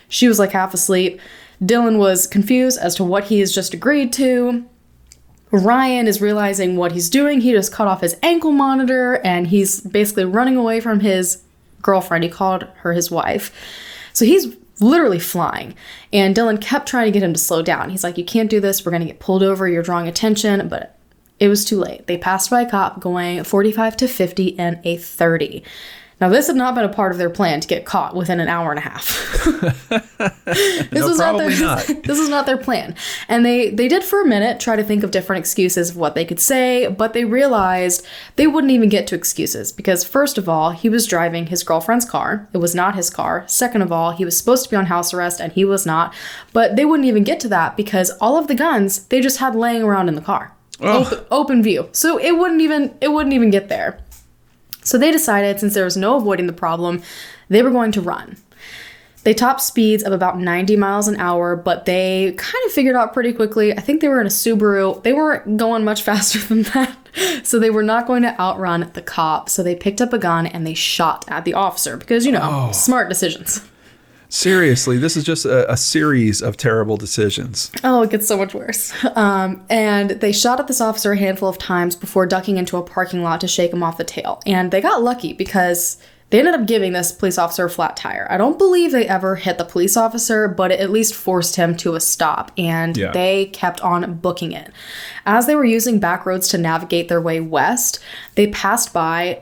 She 0.08 0.26
was 0.26 0.40
like 0.40 0.50
half 0.50 0.74
asleep. 0.74 1.20
Dylan 1.62 1.98
was 1.98 2.26
confused 2.26 2.78
as 2.80 2.96
to 2.96 3.04
what 3.04 3.24
he 3.24 3.38
has 3.38 3.54
just 3.54 3.72
agreed 3.72 4.12
to. 4.14 4.66
Ryan 5.52 6.08
is 6.08 6.20
realizing 6.20 6.76
what 6.76 6.92
he's 6.92 7.08
doing. 7.08 7.40
He 7.40 7.52
just 7.52 7.72
cut 7.72 7.86
off 7.86 8.00
his 8.00 8.16
ankle 8.22 8.52
monitor 8.52 9.20
and 9.24 9.46
he's 9.46 9.80
basically 9.80 10.24
running 10.24 10.56
away 10.56 10.80
from 10.80 11.00
his 11.00 11.42
girlfriend. 11.82 12.24
He 12.24 12.30
called 12.30 12.64
her 12.78 12.92
his 12.92 13.10
wife. 13.10 13.52
So 14.12 14.24
he's 14.24 14.56
literally 14.80 15.18
flying. 15.18 15.74
And 16.12 16.34
Dylan 16.34 16.60
kept 16.60 16.88
trying 16.88 17.06
to 17.06 17.12
get 17.12 17.22
him 17.22 17.32
to 17.32 17.38
slow 17.38 17.62
down. 17.62 17.90
He's 17.90 18.04
like, 18.04 18.18
You 18.18 18.24
can't 18.24 18.50
do 18.50 18.60
this. 18.60 18.84
We're 18.84 18.90
going 18.90 19.02
to 19.02 19.08
get 19.08 19.20
pulled 19.20 19.42
over. 19.42 19.68
You're 19.68 19.82
drawing 19.82 20.08
attention. 20.08 20.68
But 20.68 20.96
it 21.40 21.48
was 21.48 21.64
too 21.64 21.78
late. 21.78 22.06
They 22.06 22.18
passed 22.18 22.50
by 22.50 22.62
a 22.62 22.70
cop 22.70 23.00
going 23.00 23.42
45 23.42 23.96
to 23.96 24.08
50 24.08 24.58
and 24.58 24.78
a 24.84 24.98
30. 24.98 25.64
Now, 26.20 26.28
this 26.28 26.48
had 26.48 26.56
not 26.56 26.74
been 26.74 26.84
a 26.84 26.90
part 26.90 27.12
of 27.12 27.18
their 27.18 27.30
plan 27.30 27.60
to 27.60 27.68
get 27.68 27.86
caught 27.86 28.14
within 28.14 28.40
an 28.40 28.48
hour 28.48 28.70
and 28.70 28.78
a 28.78 28.82
half. 28.82 29.08
this 30.90 30.92
No, 30.92 31.08
was 31.08 31.18
not 31.18 31.38
their 31.38 31.58
not. 31.58 31.86
this 32.04 32.18
was 32.18 32.28
not 32.28 32.44
their 32.44 32.58
plan. 32.58 32.94
And 33.26 33.42
they 33.42 33.70
they 33.70 33.88
did 33.88 34.04
for 34.04 34.20
a 34.20 34.26
minute 34.26 34.60
try 34.60 34.76
to 34.76 34.84
think 34.84 35.02
of 35.02 35.12
different 35.12 35.40
excuses 35.40 35.90
of 35.90 35.96
what 35.96 36.14
they 36.14 36.26
could 36.26 36.38
say, 36.38 36.88
but 36.88 37.14
they 37.14 37.24
realized 37.24 38.06
they 38.36 38.46
wouldn't 38.46 38.70
even 38.70 38.90
get 38.90 39.06
to 39.06 39.14
excuses 39.14 39.72
because 39.72 40.04
first 40.04 40.36
of 40.36 40.46
all, 40.46 40.72
he 40.72 40.90
was 40.90 41.06
driving 41.06 41.46
his 41.46 41.62
girlfriend's 41.62 42.04
car. 42.04 42.50
It 42.52 42.58
was 42.58 42.74
not 42.74 42.96
his 42.96 43.08
car. 43.08 43.44
Second 43.48 43.80
of 43.80 43.90
all, 43.90 44.10
he 44.10 44.26
was 44.26 44.36
supposed 44.36 44.64
to 44.64 44.70
be 44.70 44.76
on 44.76 44.86
house 44.86 45.14
arrest 45.14 45.40
and 45.40 45.52
he 45.52 45.64
was 45.64 45.86
not. 45.86 46.12
But 46.52 46.76
they 46.76 46.84
wouldn't 46.84 47.08
even 47.08 47.24
get 47.24 47.40
to 47.40 47.48
that 47.48 47.78
because 47.78 48.10
all 48.20 48.36
of 48.36 48.46
the 48.46 48.54
guns 48.54 49.04
they 49.04 49.22
just 49.22 49.38
had 49.38 49.54
laying 49.54 49.82
around 49.82 50.08
in 50.08 50.16
the 50.16 50.20
car. 50.20 50.54
Open, 50.82 51.24
open 51.30 51.62
view. 51.62 51.88
So 51.92 52.18
it 52.18 52.32
wouldn't 52.32 52.60
even 52.60 52.96
it 53.00 53.08
wouldn't 53.08 53.34
even 53.34 53.50
get 53.50 53.68
there. 53.68 54.00
So 54.82 54.98
they 54.98 55.10
decided, 55.10 55.60
since 55.60 55.74
there 55.74 55.84
was 55.84 55.96
no 55.96 56.16
avoiding 56.16 56.46
the 56.46 56.52
problem, 56.52 57.02
they 57.48 57.62
were 57.62 57.70
going 57.70 57.92
to 57.92 58.00
run. 58.00 58.36
They 59.22 59.34
topped 59.34 59.60
speeds 59.60 60.02
of 60.02 60.12
about 60.14 60.38
90 60.38 60.76
miles 60.76 61.06
an 61.06 61.16
hour, 61.16 61.54
but 61.54 61.84
they 61.84 62.32
kind 62.38 62.64
of 62.64 62.72
figured 62.72 62.96
out 62.96 63.12
pretty 63.12 63.34
quickly. 63.34 63.76
I 63.76 63.80
think 63.80 64.00
they 64.00 64.08
were 64.08 64.20
in 64.20 64.26
a 64.26 64.30
Subaru. 64.30 65.02
They 65.02 65.12
weren't 65.12 65.58
going 65.58 65.84
much 65.84 66.02
faster 66.10 66.38
than 66.38 66.62
that. 66.62 66.96
So 67.42 67.58
they 67.58 67.70
were 67.70 67.82
not 67.82 68.06
going 68.06 68.22
to 68.22 68.40
outrun 68.40 68.90
the 68.94 69.02
cop. 69.02 69.50
So 69.50 69.62
they 69.62 69.74
picked 69.74 70.00
up 70.00 70.12
a 70.12 70.18
gun 70.18 70.46
and 70.46 70.66
they 70.66 70.74
shot 70.74 71.24
at 71.28 71.44
the 71.44 71.54
officer 71.54 71.96
because, 71.96 72.24
you 72.24 72.32
know, 72.32 72.68
oh. 72.68 72.72
smart 72.72 73.08
decisions. 73.08 73.60
Seriously, 74.30 74.96
this 74.96 75.16
is 75.16 75.24
just 75.24 75.44
a, 75.44 75.70
a 75.70 75.76
series 75.76 76.40
of 76.40 76.56
terrible 76.56 76.96
decisions. 76.96 77.70
Oh, 77.82 78.02
it 78.02 78.10
gets 78.10 78.26
so 78.28 78.36
much 78.38 78.54
worse. 78.54 78.92
Um, 79.16 79.66
and 79.68 80.10
they 80.10 80.30
shot 80.32 80.60
at 80.60 80.68
this 80.68 80.80
officer 80.80 81.12
a 81.12 81.16
handful 81.18 81.48
of 81.48 81.58
times 81.58 81.96
before 81.96 82.26
ducking 82.26 82.56
into 82.56 82.76
a 82.76 82.82
parking 82.82 83.22
lot 83.24 83.40
to 83.40 83.48
shake 83.48 83.72
him 83.72 83.82
off 83.82 83.98
the 83.98 84.04
tail. 84.04 84.40
And 84.46 84.70
they 84.70 84.80
got 84.80 85.02
lucky 85.02 85.32
because 85.32 85.98
they 86.30 86.38
ended 86.38 86.54
up 86.54 86.66
giving 86.68 86.92
this 86.92 87.10
police 87.10 87.38
officer 87.38 87.64
a 87.64 87.70
flat 87.70 87.96
tire. 87.96 88.28
I 88.30 88.36
don't 88.38 88.56
believe 88.56 88.92
they 88.92 89.08
ever 89.08 89.34
hit 89.34 89.58
the 89.58 89.64
police 89.64 89.96
officer, 89.96 90.46
but 90.46 90.70
it 90.70 90.78
at 90.78 90.90
least 90.90 91.12
forced 91.12 91.56
him 91.56 91.76
to 91.78 91.96
a 91.96 92.00
stop, 92.00 92.52
and 92.56 92.96
Yeah. 92.96 93.10
they 93.10 93.46
kept 93.46 93.80
on 93.80 94.14
booking 94.14 94.52
it. 94.52 94.70
As 95.26 95.48
they 95.48 95.56
were 95.56 95.64
using 95.64 95.98
back 95.98 96.24
roads 96.24 96.46
to 96.48 96.58
navigate 96.58 97.08
their 97.08 97.20
way 97.20 97.40
west, 97.40 97.98
they 98.36 98.46
passed 98.46 98.92
by 98.92 99.40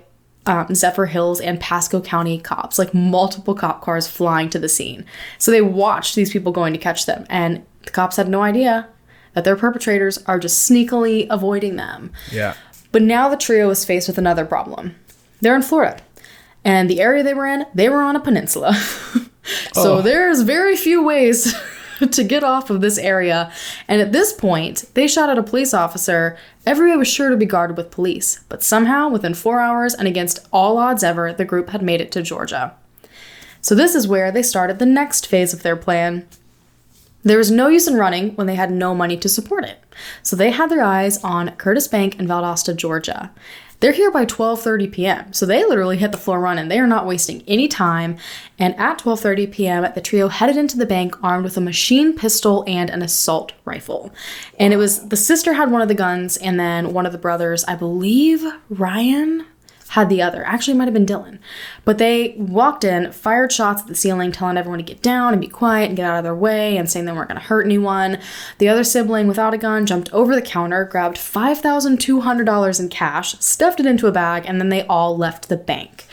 um, 0.48 0.66
Zephyrhills 0.68 1.40
and 1.44 1.60
Pasco 1.60 2.00
County 2.00 2.40
cops, 2.40 2.78
like 2.78 2.92
multiple 2.94 3.54
cop 3.54 3.82
cars 3.82 4.08
flying 4.08 4.48
to 4.50 4.58
the 4.58 4.68
scene. 4.68 5.04
So 5.38 5.50
they 5.52 5.60
watched 5.62 6.16
these 6.16 6.32
people 6.32 6.50
going 6.50 6.72
to 6.72 6.78
catch 6.78 7.06
them, 7.06 7.24
and 7.30 7.64
the 7.84 7.90
cops 7.90 8.16
had 8.16 8.28
no 8.28 8.42
idea 8.42 8.88
that 9.34 9.44
their 9.44 9.56
perpetrators 9.56 10.18
are 10.26 10.38
just 10.40 10.68
sneakily 10.68 11.26
avoiding 11.30 11.76
them. 11.76 12.10
Yeah. 12.32 12.54
But 12.90 13.02
now 13.02 13.28
the 13.28 13.36
trio 13.36 13.68
is 13.70 13.84
faced 13.84 14.08
with 14.08 14.18
another 14.18 14.44
problem. 14.46 14.96
They're 15.40 15.54
in 15.54 15.62
Florida, 15.62 16.00
and 16.64 16.88
the 16.90 17.00
area 17.00 17.22
they 17.22 17.34
were 17.34 17.46
in, 17.46 17.66
they 17.74 17.88
were 17.90 18.02
on 18.02 18.16
a 18.16 18.20
peninsula. 18.20 18.74
so 19.74 19.98
Oh. 19.98 20.02
there's 20.02 20.40
very 20.42 20.76
few 20.76 21.04
ways 21.04 21.54
to 22.10 22.24
get 22.24 22.44
off 22.44 22.70
of 22.70 22.80
this 22.80 22.98
area. 22.98 23.52
And 23.86 24.00
at 24.00 24.12
this 24.12 24.32
point, 24.32 24.84
they 24.94 25.06
shot 25.06 25.30
at 25.30 25.38
a 25.38 25.42
police 25.42 25.74
officer. 25.74 26.36
Everywhere 26.66 26.98
was 26.98 27.08
sure 27.08 27.30
to 27.30 27.36
be 27.36 27.46
guarded 27.46 27.76
with 27.76 27.90
police, 27.90 28.44
but 28.48 28.62
somehow, 28.62 29.08
within 29.08 29.34
four 29.34 29.60
hours 29.60 29.94
and 29.94 30.06
against 30.06 30.46
all 30.52 30.78
odds 30.78 31.02
ever, 31.02 31.32
the 31.32 31.44
group 31.44 31.70
had 31.70 31.82
made 31.82 32.00
it 32.00 32.12
to 32.12 32.22
Georgia. 32.22 32.74
So 33.60 33.74
this 33.74 33.94
is 33.94 34.06
where 34.06 34.30
they 34.30 34.42
started 34.42 34.78
the 34.78 34.86
next 34.86 35.26
phase 35.26 35.52
of 35.52 35.62
their 35.62 35.76
plan. 35.76 36.26
There 37.22 37.38
was 37.38 37.50
no 37.50 37.68
use 37.68 37.88
in 37.88 37.96
running 37.96 38.34
when 38.36 38.46
they 38.46 38.54
had 38.54 38.70
no 38.70 38.94
money 38.94 39.16
to 39.16 39.28
support 39.28 39.64
it. 39.64 39.82
So 40.22 40.36
they 40.36 40.50
had 40.50 40.70
their 40.70 40.82
eyes 40.82 41.22
on 41.24 41.48
CertusBank 41.50 42.18
in 42.18 42.26
Valdosta, 42.28 42.76
Georgia. 42.76 43.32
They're 43.80 43.92
here 43.92 44.10
by 44.10 44.26
12:30 44.26 44.90
p.m. 44.90 45.32
So 45.32 45.46
they 45.46 45.64
literally 45.64 45.98
hit 45.98 46.10
the 46.10 46.18
floor 46.18 46.40
running. 46.40 46.68
They 46.68 46.80
are 46.80 46.86
not 46.86 47.06
wasting 47.06 47.44
any 47.46 47.68
time. 47.68 48.16
And 48.58 48.74
at 48.76 48.98
12:30 48.98 49.52
p.m., 49.52 49.86
the 49.94 50.00
trio 50.00 50.28
headed 50.28 50.56
into 50.56 50.76
the 50.76 50.86
bank 50.86 51.14
armed 51.22 51.44
with 51.44 51.56
a 51.56 51.60
machine 51.60 52.16
pistol 52.16 52.64
and 52.66 52.90
an 52.90 53.02
assault 53.02 53.52
rifle. 53.64 54.12
And 54.58 54.72
it 54.72 54.76
was 54.76 55.08
the 55.08 55.16
sister 55.16 55.52
had 55.52 55.70
one 55.70 55.82
of 55.82 55.88
the 55.88 55.94
guns 55.94 56.36
and 56.36 56.58
then 56.58 56.92
one 56.92 57.06
of 57.06 57.12
the 57.12 57.18
brothers, 57.18 57.64
I 57.64 57.76
believe 57.76 58.44
Ryan 58.68 59.46
had 59.88 60.08
the 60.08 60.22
other. 60.22 60.44
Actually, 60.44 60.74
it 60.74 60.76
might 60.76 60.84
have 60.84 60.94
been 60.94 61.06
Dylan. 61.06 61.38
But 61.84 61.98
they 61.98 62.34
walked 62.36 62.84
in, 62.84 63.10
fired 63.12 63.52
shots 63.52 63.82
at 63.82 63.88
the 63.88 63.94
ceiling, 63.94 64.32
telling 64.32 64.56
everyone 64.56 64.78
to 64.78 64.84
get 64.84 65.02
down 65.02 65.32
and 65.32 65.40
be 65.40 65.48
quiet 65.48 65.88
and 65.88 65.96
get 65.96 66.04
out 66.04 66.18
of 66.18 66.24
their 66.24 66.34
way, 66.34 66.76
and 66.76 66.90
saying 66.90 67.06
they 67.06 67.12
weren't 67.12 67.28
going 67.28 67.40
to 67.40 67.46
hurt 67.46 67.64
anyone. 67.64 68.18
The 68.58 68.68
other 68.68 68.84
sibling, 68.84 69.28
without 69.28 69.54
a 69.54 69.58
gun, 69.58 69.86
jumped 69.86 70.12
over 70.12 70.34
the 70.34 70.42
counter, 70.42 70.84
grabbed 70.84 71.16
$5,200 71.16 72.80
in 72.80 72.88
cash, 72.88 73.38
stuffed 73.40 73.80
it 73.80 73.86
into 73.86 74.06
a 74.06 74.12
bag, 74.12 74.44
and 74.46 74.60
then 74.60 74.68
they 74.68 74.84
all 74.86 75.16
left 75.16 75.48
the 75.48 75.56
bank. 75.56 76.04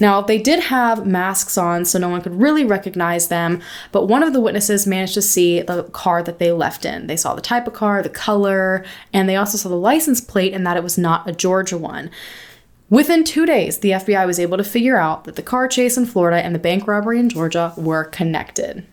Now, 0.00 0.20
they 0.20 0.38
did 0.38 0.60
have 0.64 1.06
masks 1.06 1.58
on, 1.58 1.84
so 1.84 1.98
no 1.98 2.08
one 2.08 2.22
could 2.22 2.40
really 2.40 2.64
recognize 2.64 3.28
them, 3.28 3.60
but 3.90 4.06
one 4.06 4.22
of 4.22 4.32
the 4.32 4.40
witnesses 4.40 4.86
managed 4.86 5.14
to 5.14 5.22
see 5.22 5.60
the 5.60 5.84
car 5.84 6.22
that 6.22 6.38
they 6.38 6.52
left 6.52 6.84
in. 6.84 7.08
They 7.08 7.16
saw 7.16 7.34
the 7.34 7.42
type 7.42 7.66
of 7.66 7.72
car, 7.72 8.02
the 8.02 8.08
color, 8.08 8.84
and 9.12 9.28
they 9.28 9.36
also 9.36 9.58
saw 9.58 9.68
the 9.68 9.74
license 9.74 10.20
plate 10.20 10.54
and 10.54 10.64
that 10.66 10.76
it 10.76 10.84
was 10.84 10.98
not 10.98 11.28
a 11.28 11.32
Georgia 11.32 11.76
one. 11.76 12.10
Within 12.90 13.22
two 13.24 13.44
days, 13.44 13.78
the 13.78 13.90
FBI 13.90 14.26
was 14.26 14.38
able 14.40 14.56
to 14.56 14.64
figure 14.64 14.96
out 14.96 15.24
that 15.24 15.36
the 15.36 15.42
car 15.42 15.68
chase 15.68 15.96
in 15.98 16.06
Florida 16.06 16.42
and 16.42 16.54
the 16.54 16.58
bank 16.58 16.86
robbery 16.86 17.18
in 17.20 17.28
Georgia 17.28 17.72
were 17.76 18.04
connected. 18.04 18.86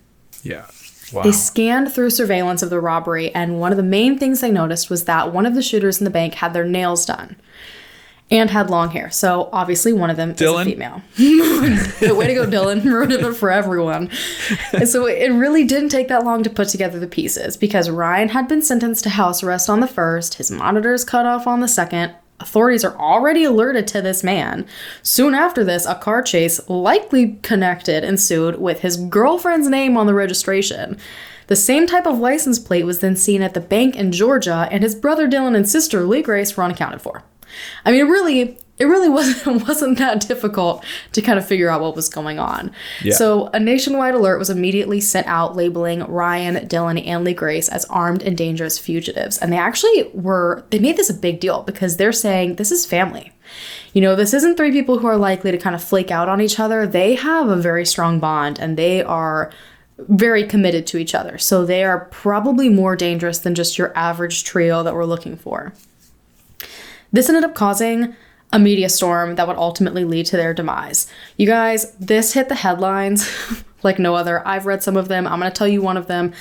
Yeah. 0.43 0.65
Wow. 1.13 1.21
They 1.23 1.31
scanned 1.31 1.93
through 1.93 2.09
surveillance 2.09 2.61
of 2.61 2.69
the 2.69 2.79
robbery, 2.79 3.33
and 3.33 3.59
one 3.59 3.71
of 3.71 3.77
the 3.77 3.83
main 3.83 4.17
things 4.17 4.41
they 4.41 4.51
noticed 4.51 4.89
was 4.89 5.05
that 5.05 5.31
one 5.31 5.45
of 5.45 5.55
the 5.55 5.61
shooters 5.61 5.99
in 5.99 6.03
the 6.05 6.09
bank 6.09 6.33
had 6.35 6.53
their 6.53 6.65
nails 6.65 7.05
done. 7.05 7.35
and 8.31 8.49
had 8.49 8.71
long 8.71 8.89
hair. 8.89 9.11
So 9.11 9.49
obviously 9.53 9.93
one 9.93 10.09
of 10.09 10.17
them 10.17 10.33
Dylan? 10.33 10.61
is 10.61 10.67
a 10.67 10.71
female. 10.71 11.01
Way 12.17 12.25
to 12.27 12.33
go, 12.33 12.47
Dylan. 12.47 12.83
Ruined 12.83 13.11
it 13.13 13.33
for 13.35 13.51
everyone. 13.51 14.09
And 14.73 14.89
so 14.89 15.05
it 15.05 15.29
really 15.29 15.63
didn't 15.63 15.89
take 15.89 16.07
that 16.07 16.23
long 16.25 16.41
to 16.41 16.49
put 16.49 16.67
together 16.69 16.99
the 16.99 17.05
pieces 17.07 17.55
because 17.55 17.87
Ryan 17.87 18.29
had 18.29 18.47
been 18.47 18.63
sentenced 18.63 19.03
to 19.03 19.11
house 19.11 19.43
arrest 19.43 19.69
on 19.69 19.79
the 19.79 19.87
first, 19.87 20.33
his 20.35 20.49
monitors 20.49 21.05
cut 21.05 21.27
off 21.27 21.45
on 21.45 21.59
the 21.59 21.67
second. 21.67 22.15
Authorities 22.39 22.83
are 22.83 22.97
already 22.97 23.45
alerted 23.45 23.87
to 23.87 24.01
this 24.01 24.23
man. 24.23 24.67
Soon 25.01 25.33
after 25.33 25.63
this, 25.63 25.85
a 25.85 25.95
car 25.95 26.21
chase, 26.21 26.59
likely 26.69 27.39
connected, 27.41 28.03
ensued 28.03 28.59
with 28.59 28.81
his 28.81 28.97
girlfriend's 28.97 29.69
name 29.69 29.95
on 29.95 30.05
the 30.05 30.13
registration. 30.13 30.97
The 31.47 31.55
same 31.55 31.87
type 31.87 32.05
of 32.05 32.19
license 32.19 32.59
plate 32.59 32.85
was 32.85 32.99
then 32.99 33.15
seen 33.15 33.41
at 33.41 33.53
the 33.53 33.61
bank 33.61 33.95
in 33.95 34.11
Georgia, 34.11 34.67
and 34.69 34.83
his 34.83 34.95
brother 34.95 35.27
Dylan 35.27 35.55
and 35.55 35.69
sister 35.69 36.03
Lee 36.03 36.21
Grace 36.21 36.57
were 36.57 36.63
unaccounted 36.63 37.01
for. 37.01 37.23
I 37.85 37.91
mean, 37.91 38.07
really, 38.07 38.57
it 38.77 38.85
really 38.85 39.09
wasn't 39.15 39.67
wasn't 39.67 39.97
that 39.97 40.27
difficult 40.27 40.83
to 41.13 41.21
kind 41.21 41.39
of 41.39 41.47
figure 41.47 41.69
out 41.69 41.81
what 41.81 41.95
was 41.95 42.09
going 42.09 42.39
on. 42.39 42.71
Yeah. 43.03 43.13
So 43.13 43.47
a 43.47 43.59
nationwide 43.59 44.13
alert 44.13 44.37
was 44.37 44.49
immediately 44.49 45.01
sent 45.01 45.27
out 45.27 45.55
labeling 45.55 46.03
Ryan, 46.03 46.67
Dylan, 46.67 47.05
and 47.05 47.23
Lee 47.23 47.33
Grace 47.33 47.69
as 47.69 47.85
armed 47.85 48.23
and 48.23 48.37
dangerous 48.37 48.77
fugitives, 48.77 49.37
and 49.37 49.51
they 49.51 49.57
actually 49.57 50.09
were 50.13 50.65
they 50.69 50.79
made 50.79 50.97
this 50.97 51.09
a 51.09 51.13
big 51.13 51.39
deal 51.39 51.63
because 51.63 51.97
they're 51.97 52.11
saying 52.11 52.55
this 52.55 52.71
is 52.71 52.85
family. 52.85 53.31
You 53.93 54.01
know, 54.01 54.15
this 54.15 54.33
isn't 54.33 54.57
three 54.57 54.71
people 54.71 54.99
who 54.99 55.07
are 55.07 55.17
likely 55.17 55.51
to 55.51 55.57
kind 55.57 55.75
of 55.75 55.83
flake 55.83 56.11
out 56.11 56.27
on 56.27 56.41
each 56.41 56.59
other. 56.59 56.85
They 56.85 57.15
have 57.15 57.47
a 57.47 57.55
very 57.55 57.85
strong 57.85 58.19
bond 58.19 58.59
and 58.59 58.75
they 58.75 59.01
are 59.01 59.53
very 59.97 60.45
committed 60.45 60.85
to 60.87 60.97
each 60.97 61.15
other. 61.15 61.37
So 61.37 61.65
they 61.65 61.83
are 61.83 62.05
probably 62.11 62.67
more 62.67 62.97
dangerous 62.97 63.39
than 63.39 63.55
just 63.55 63.77
your 63.77 63.97
average 63.97 64.43
trio 64.43 64.83
that 64.83 64.93
we're 64.93 65.05
looking 65.05 65.37
for. 65.37 65.73
This 67.13 67.29
ended 67.29 67.45
up 67.45 67.55
causing 67.55 68.13
a 68.55 68.59
media 68.59 68.87
storm 68.87 69.35
that 69.35 69.47
would 69.47 69.57
ultimately 69.57 70.05
lead 70.05 70.25
to 70.27 70.37
their 70.37 70.53
demise. 70.53 71.07
You 71.35 71.45
guys, 71.45 71.91
this 71.95 72.31
hit 72.31 72.47
the 72.47 72.55
headlines 72.55 73.29
like 73.83 73.99
no 73.99 74.15
other. 74.15 74.47
I've 74.47 74.65
read 74.65 74.81
some 74.81 74.95
of 74.95 75.09
them. 75.09 75.27
I'm 75.27 75.41
going 75.41 75.51
to 75.51 75.55
tell 75.57 75.67
you 75.67 75.81
one 75.81 75.97
of 75.97 76.07
them. 76.07 76.31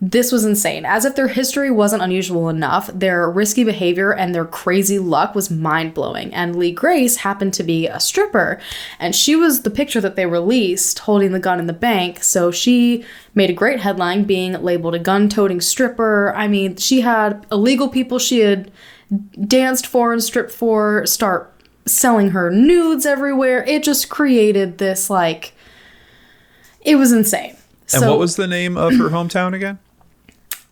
This 0.00 0.32
was 0.32 0.44
insane. 0.44 0.84
As 0.84 1.04
if 1.04 1.14
their 1.14 1.28
history 1.28 1.70
wasn't 1.70 2.02
unusual 2.02 2.48
enough, 2.48 2.88
their 2.92 3.30
risky 3.30 3.62
behavior 3.62 4.12
and 4.12 4.34
their 4.34 4.44
crazy 4.44 4.98
luck 4.98 5.36
was 5.36 5.52
mind 5.52 5.94
blowing. 5.94 6.34
And 6.34 6.56
Lee 6.56 6.72
Grace 6.72 7.18
happened 7.18 7.54
to 7.54 7.62
be 7.62 7.86
a 7.86 8.00
stripper, 8.00 8.60
and 8.98 9.14
she 9.14 9.36
was 9.36 9.62
the 9.62 9.70
picture 9.70 10.00
that 10.00 10.16
they 10.16 10.26
released 10.26 10.98
holding 10.98 11.30
the 11.30 11.38
gun 11.38 11.60
in 11.60 11.68
the 11.68 11.72
bank. 11.72 12.24
So 12.24 12.50
she 12.50 13.04
made 13.36 13.50
a 13.50 13.52
great 13.52 13.78
headline 13.78 14.24
being 14.24 14.54
labeled 14.54 14.96
a 14.96 14.98
gun 14.98 15.28
toting 15.28 15.60
stripper. 15.60 16.34
I 16.34 16.48
mean, 16.48 16.74
she 16.74 17.02
had 17.02 17.46
illegal 17.52 17.88
people 17.88 18.18
she 18.18 18.40
had 18.40 18.72
danced 19.46 19.86
for 19.86 20.12
and 20.12 20.22
stripped 20.22 20.50
for 20.50 21.06
start 21.06 21.51
selling 21.86 22.30
her 22.30 22.50
nudes 22.50 23.06
everywhere. 23.06 23.64
It 23.64 23.82
just 23.82 24.08
created 24.08 24.78
this 24.78 25.10
like 25.10 25.54
it 26.80 26.96
was 26.96 27.12
insane. 27.12 27.56
And 27.94 28.06
what 28.06 28.18
was 28.18 28.36
the 28.36 28.46
name 28.46 28.76
of 28.76 28.94
her 28.94 29.10
hometown 29.10 29.54
again? 29.54 29.78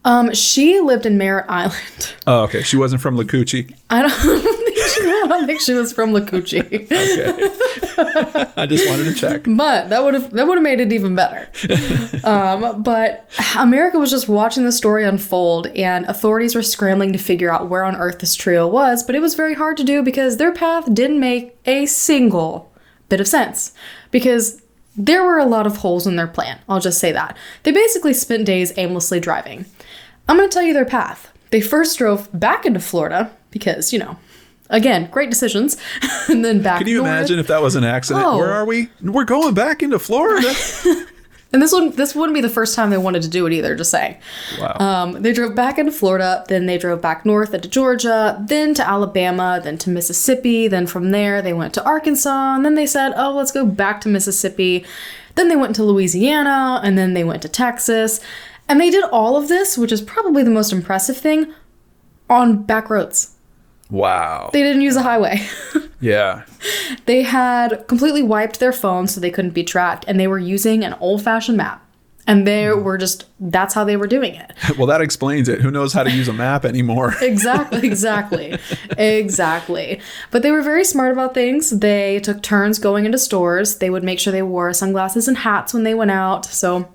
um 0.05 0.33
she 0.33 0.81
lived 0.81 1.05
in 1.05 1.19
Merritt 1.19 1.45
Island. 1.49 2.15
Oh, 2.27 2.43
okay. 2.45 2.63
She 2.63 2.77
wasn't 2.77 3.03
from 3.03 3.17
Lacoochee. 3.17 3.75
I 3.91 4.03
don't 4.03 4.60
I 5.33 5.47
think 5.47 5.61
she 5.61 5.73
was 5.73 5.93
from 5.93 6.13
Lacoochee. 6.13 6.91
Okay. 6.91 8.53
I 8.57 8.67
just 8.67 8.89
wanted 8.89 9.05
to 9.05 9.15
check. 9.15 9.43
But 9.47 9.89
that 9.91 10.03
would 10.03 10.15
have 10.15 10.31
that 10.33 10.47
would 10.47 10.59
have 10.59 10.63
made 10.63 10.81
it 10.81 10.93
even 10.93 11.15
better. 11.15 11.49
um, 12.25 12.83
but 12.83 13.29
America 13.59 13.99
was 13.99 14.11
just 14.11 14.29
watching 14.29 14.65
the 14.65 14.73
story 14.73 15.05
unfold, 15.05 15.69
and 15.69 16.05
authorities 16.07 16.55
were 16.55 16.63
scrambling 16.63 17.13
to 17.13 17.19
figure 17.19 17.53
out 17.53 17.69
where 17.69 17.85
on 17.85 17.97
earth 17.97 18.19
this 18.19 18.35
trio 18.35 18.67
was. 18.67 19.03
But 19.03 19.15
it 19.15 19.21
was 19.21 19.35
very 19.35 19.55
hard 19.55 19.77
to 19.79 19.85
do 19.85 20.03
because 20.03 20.37
their 20.37 20.53
path 20.53 20.93
didn't 20.93 21.21
make 21.21 21.57
a 21.67 21.87
single 21.87 22.73
bit 23.09 23.21
of 23.21 23.29
sense. 23.29 23.73
Because 24.11 24.63
there 24.97 25.25
were 25.25 25.39
a 25.39 25.47
lot 25.47 25.67
of 25.67 25.79
holes 25.79 26.07
in 26.07 26.17
their 26.17 26.27
plan. 26.27 26.59
I'll 26.69 26.81
just 26.81 26.99
say 26.99 27.13
that 27.13 27.37
they 27.63 27.73
basically 27.73 28.13
spent 28.13 28.45
days 28.45 28.77
aimlessly 28.77 29.21
driving. 29.21 29.67
I'm 30.29 30.37
going 30.37 30.49
to 30.49 30.53
tell 30.53 30.65
you 30.65 30.75
their 30.75 30.85
path. 30.85 31.33
They 31.51 31.61
first 31.61 31.99
drove 31.99 32.29
back 32.33 32.65
into 32.65 32.81
Florida 32.81 33.37
because 33.51 33.93
you 33.93 33.99
know. 33.99 34.19
Again, 34.71 35.11
great 35.11 35.31
decisions. 35.31 35.77
and 36.29 36.45
then 36.45 36.63
back 36.63 36.79
Can 36.79 36.89
you 36.89 36.99
north. 36.99 37.09
imagine 37.09 37.39
if 37.39 37.49
that 37.49 37.61
was 37.63 37.77
an 37.77 37.85
accident? 37.85 38.25
Oh. 38.25 38.39
Where 38.39 38.53
are 38.53 38.65
we? 38.65 38.89
We're 39.03 39.25
going 39.25 39.55
back 39.55 39.83
into 39.83 39.99
Florida. 39.99 40.53
And 41.53 41.61
this 41.61 41.73
wouldn't 41.73 41.97
this 41.97 42.15
wouldn't 42.15 42.35
be 42.35 42.41
the 42.41 42.49
first 42.49 42.77
time 42.77 42.91
they 42.91 42.99
wanted 42.99 43.23
to 43.23 43.29
do 43.29 43.45
it 43.47 43.53
either, 43.53 43.75
just 43.75 43.91
saying. 43.91 44.17
wow. 44.61 44.77
Um, 44.79 45.23
they 45.23 45.33
drove 45.33 45.57
back 45.57 45.79
into 45.79 45.91
Florida, 45.91 46.45
then 46.47 46.67
they 46.67 46.79
drove 46.79 47.01
back 47.03 47.27
north 47.27 47.53
into 47.53 47.69
Georgia, 47.69 48.41
then 48.47 48.73
to 48.75 48.89
Alabama, 48.89 49.61
then 49.63 49.77
to 49.79 49.91
Mississippi, 49.91 50.69
then 50.69 50.87
from 50.87 51.11
there 51.11 51.43
they 51.43 51.53
went 51.53 51.75
to 51.75 51.85
Arkansas, 51.85 52.55
and 52.55 52.65
then 52.65 52.77
they 52.77 52.87
said, 52.87 53.13
"Oh, 53.17 53.35
let's 53.35 53.51
go 53.51 53.67
back 53.67 54.01
to 54.03 54.09
Mississippi." 54.09 54.85
Then 55.35 55.49
they 55.49 55.57
went 55.57 55.75
to 55.77 55.83
Louisiana, 55.83 56.81
and 56.85 56.97
then 56.97 57.15
they 57.15 57.25
went 57.25 57.43
to 57.43 57.49
Texas. 57.49 58.21
And 58.69 58.81
they 58.81 58.91
did 58.91 59.05
all 59.11 59.37
of 59.37 59.49
this, 59.49 59.77
which 59.77 59.91
is 59.91 60.01
probably 60.01 60.45
the 60.45 60.51
most 60.51 60.73
impressive 60.73 61.17
thing, 61.17 61.53
on 62.29 62.63
back 62.63 62.89
roads. 62.89 63.35
Wow. 63.91 64.51
They 64.53 64.63
didn't 64.63 64.83
use 64.83 64.97
a 64.97 65.03
highway. 65.03 65.47
Yeah. 66.03 66.45
they 67.05 67.23
had 67.23 67.87
completely 67.87 68.23
wiped 68.23 68.59
their 68.59 68.73
phones 68.73 69.15
so 69.15 69.21
they 69.21 69.31
couldn't 69.31 69.51
be 69.51 69.63
tracked, 69.63 70.07
and 70.09 70.19
they 70.19 70.27
were 70.27 70.39
using 70.39 70.83
an 70.83 70.95
old-fashioned 70.95 71.59
map. 71.59 71.85
And 72.27 72.47
they 72.47 72.69
hmm. 72.69 72.83
were 72.83 72.97
just 72.97 73.27
that's 73.39 73.75
how 73.75 73.85
they 73.85 73.97
were 73.97 74.07
doing 74.07 74.35
it. 74.35 74.53
Well, 74.79 74.87
that 74.87 75.01
explains 75.01 75.49
it. 75.49 75.61
Who 75.61 75.71
knows 75.71 75.93
how 75.93 76.03
to 76.05 76.11
use 76.11 76.29
a 76.29 76.33
map 76.33 76.65
anymore? 76.65 77.15
exactly, 77.21 77.87
exactly, 77.87 78.57
exactly. 78.97 80.01
But 80.31 80.43
they 80.43 80.51
were 80.51 80.63
very 80.63 80.85
smart 80.85 81.13
about 81.13 81.35
things. 81.35 81.71
They 81.71 82.21
took 82.21 82.43
turns 82.43 82.79
going 82.79 83.05
into 83.05 83.19
stores. 83.19 83.79
They 83.79 83.91
would 83.91 84.05
make 84.05 84.19
sure 84.21 84.33
they 84.33 84.43
wore 84.43 84.73
sunglasses 84.73 85.29
and 85.29 85.39
hats 85.39 85.75
when 85.75 85.83
they 85.83 85.95
went 85.95 86.13
out. 86.13 86.47
So, 86.47 86.89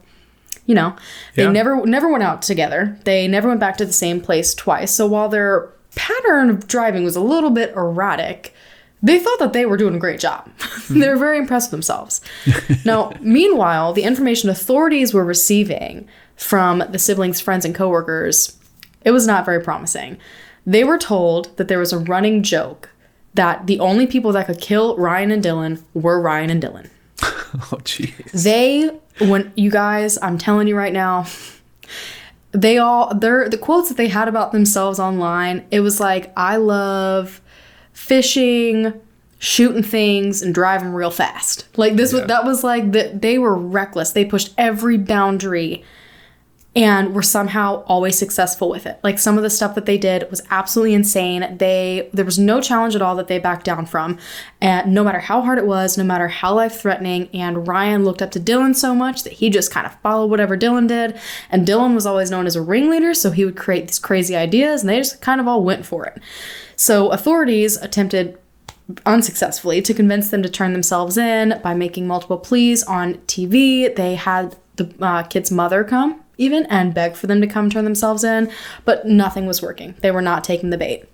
you 0.65 0.73
know, 0.73 0.95
they 1.35 1.43
Yeah. 1.43 1.51
never 1.51 1.85
never 1.85 2.09
went 2.09 2.23
out 2.23 2.41
together. 2.41 2.97
They 3.03 3.27
never 3.27 3.47
went 3.47 3.59
back 3.59 3.77
to 3.77 3.85
the 3.85 3.93
same 3.93 4.21
place 4.21 4.53
twice. 4.53 4.91
So 4.91 5.05
while 5.05 5.29
their 5.29 5.69
pattern 5.95 6.49
of 6.49 6.67
driving 6.67 7.03
was 7.03 7.15
a 7.15 7.21
little 7.21 7.49
bit 7.49 7.73
erratic, 7.75 8.53
they 9.01 9.19
thought 9.19 9.39
that 9.39 9.53
they 9.53 9.65
were 9.65 9.77
doing 9.77 9.95
a 9.95 9.99
great 9.99 10.19
job. 10.19 10.49
they 10.89 11.07
were 11.07 11.17
very 11.17 11.37
impressed 11.37 11.67
with 11.67 11.71
themselves. 11.71 12.21
now, 12.85 13.13
meanwhile, 13.21 13.93
the 13.93 14.03
information 14.03 14.49
authorities 14.49 15.13
were 15.13 15.25
receiving 15.25 16.07
from 16.35 16.83
the 16.89 16.99
siblings' 16.99 17.39
friends 17.39 17.65
and 17.65 17.75
coworkers, 17.75 18.57
it 19.03 19.11
was 19.11 19.27
not 19.27 19.45
very 19.45 19.61
promising. 19.61 20.17
They 20.65 20.83
were 20.83 20.97
told 20.97 21.55
that 21.57 21.67
there 21.67 21.79
was 21.79 21.93
a 21.93 21.99
running 21.99 22.43
joke 22.43 22.89
that 23.35 23.67
the 23.67 23.79
only 23.79 24.07
people 24.07 24.31
that 24.31 24.47
could 24.47 24.59
kill 24.59 24.97
Ryan 24.97 25.31
and 25.31 25.43
Dylan 25.43 25.83
were 25.93 26.19
Ryan 26.19 26.49
and 26.49 26.63
Dylan. 26.63 26.89
Oh, 27.71 27.77
jeez. 27.85 28.43
They 28.43 28.89
when 29.25 29.53
you 29.55 29.71
guys, 29.71 30.17
I'm 30.21 30.37
telling 30.37 30.67
you 30.67 30.75
right 30.75 30.91
now, 30.91 31.25
they 32.55 32.77
all 32.77 33.13
their 33.13 33.49
the 33.49 33.57
quotes 33.57 33.89
that 33.89 33.97
they 33.97 34.07
had 34.07 34.27
about 34.27 34.51
themselves 34.51 34.99
online, 34.99 35.65
it 35.71 35.81
was 35.81 35.99
like 35.99 36.31
I 36.37 36.57
love 36.57 37.41
fishing, 37.93 38.93
shooting 39.39 39.83
things 39.83 40.41
and 40.41 40.53
driving 40.53 40.89
real 40.89 41.11
fast. 41.11 41.65
Like 41.77 41.95
this 41.95 42.13
Yeah. 42.13 42.19
was 42.19 42.27
that 42.27 42.45
was 42.45 42.63
like 42.63 42.91
that 42.93 43.21
they 43.21 43.37
were 43.37 43.55
reckless. 43.55 44.11
They 44.11 44.25
pushed 44.25 44.53
every 44.57 44.97
boundary 44.97 45.83
and 46.75 47.15
were 47.15 47.21
somehow 47.21 47.83
always 47.85 48.17
successful 48.17 48.69
with 48.69 48.85
it. 48.85 48.99
Like 49.01 49.17
some 49.17 49.37
of 49.37 49.43
the 49.43 49.49
stuff 49.49 49.75
that 49.75 49.85
they 49.85 49.97
did 49.97 50.29
was 50.29 50.41
absolutely 50.49 50.93
insane. 50.93 51.57
They 51.57 52.09
there 52.11 52.25
was 52.25 52.37
no 52.37 52.59
challenge 52.59 52.95
at 52.95 53.01
all 53.01 53.15
that 53.15 53.29
they 53.29 53.39
backed 53.39 53.65
down 53.65 53.85
from, 53.85 54.17
and 54.59 54.93
no 54.93 55.03
matter 55.03 55.19
how 55.19 55.41
hard 55.41 55.57
it 55.57 55.65
was, 55.65 55.97
no 55.97 56.03
matter 56.03 56.27
how 56.27 56.55
life 56.55 56.79
threatening. 56.79 57.29
And 57.33 57.65
Ryan 57.67 58.03
looked 58.03 58.21
up 58.21 58.31
to 58.31 58.39
Dylan 58.39 58.75
so 58.75 58.93
much 58.93 59.23
that 59.23 59.33
he 59.33 59.49
just 59.49 59.71
kind 59.71 59.87
of 59.87 59.95
followed 60.01 60.29
whatever 60.29 60.57
Dylan 60.57 60.87
did. 60.87 61.17
And 61.49 61.65
Dylan 61.65 61.95
was 61.95 62.05
always 62.05 62.29
known 62.29 62.45
as 62.45 62.57
a 62.57 62.61
ringleader, 62.61 63.13
so 63.13 63.31
he 63.31 63.45
would 63.45 63.55
create 63.55 63.87
these 63.87 63.99
crazy 63.99 64.35
ideas, 64.35 64.81
and 64.81 64.89
they 64.89 64.97
just 64.97 65.21
kind 65.21 65.39
of 65.39 65.47
all 65.47 65.63
went 65.63 65.85
for 65.85 66.05
it. 66.05 66.21
So 66.75 67.09
authorities 67.09 67.77
attempted 67.77 68.37
unsuccessfully 69.05 69.81
to 69.81 69.93
convince 69.93 70.29
them 70.29 70.43
to 70.43 70.49
turn 70.49 70.73
themselves 70.73 71.17
in 71.17 71.59
by 71.63 71.73
making 71.73 72.05
multiple 72.05 72.37
pleas 72.37 72.83
on 72.83 73.15
TV. 73.27 73.95
They 73.95 74.15
had 74.15 74.57
the 74.75 74.93
uh, 74.99 75.23
kid's 75.23 75.51
mother 75.51 75.85
come 75.85 76.24
even 76.37 76.65
and 76.67 76.93
beg 76.93 77.15
for 77.15 77.27
them 77.27 77.41
to 77.41 77.47
come 77.47 77.69
turn 77.69 77.83
themselves 77.83 78.23
in, 78.23 78.51
but 78.83 79.05
nothing 79.07 79.45
was 79.45 79.61
working. 79.61 79.95
They 80.01 80.11
were 80.11 80.21
not 80.21 80.43
taking 80.43 80.69
the 80.69 80.77
bait. 80.77 81.05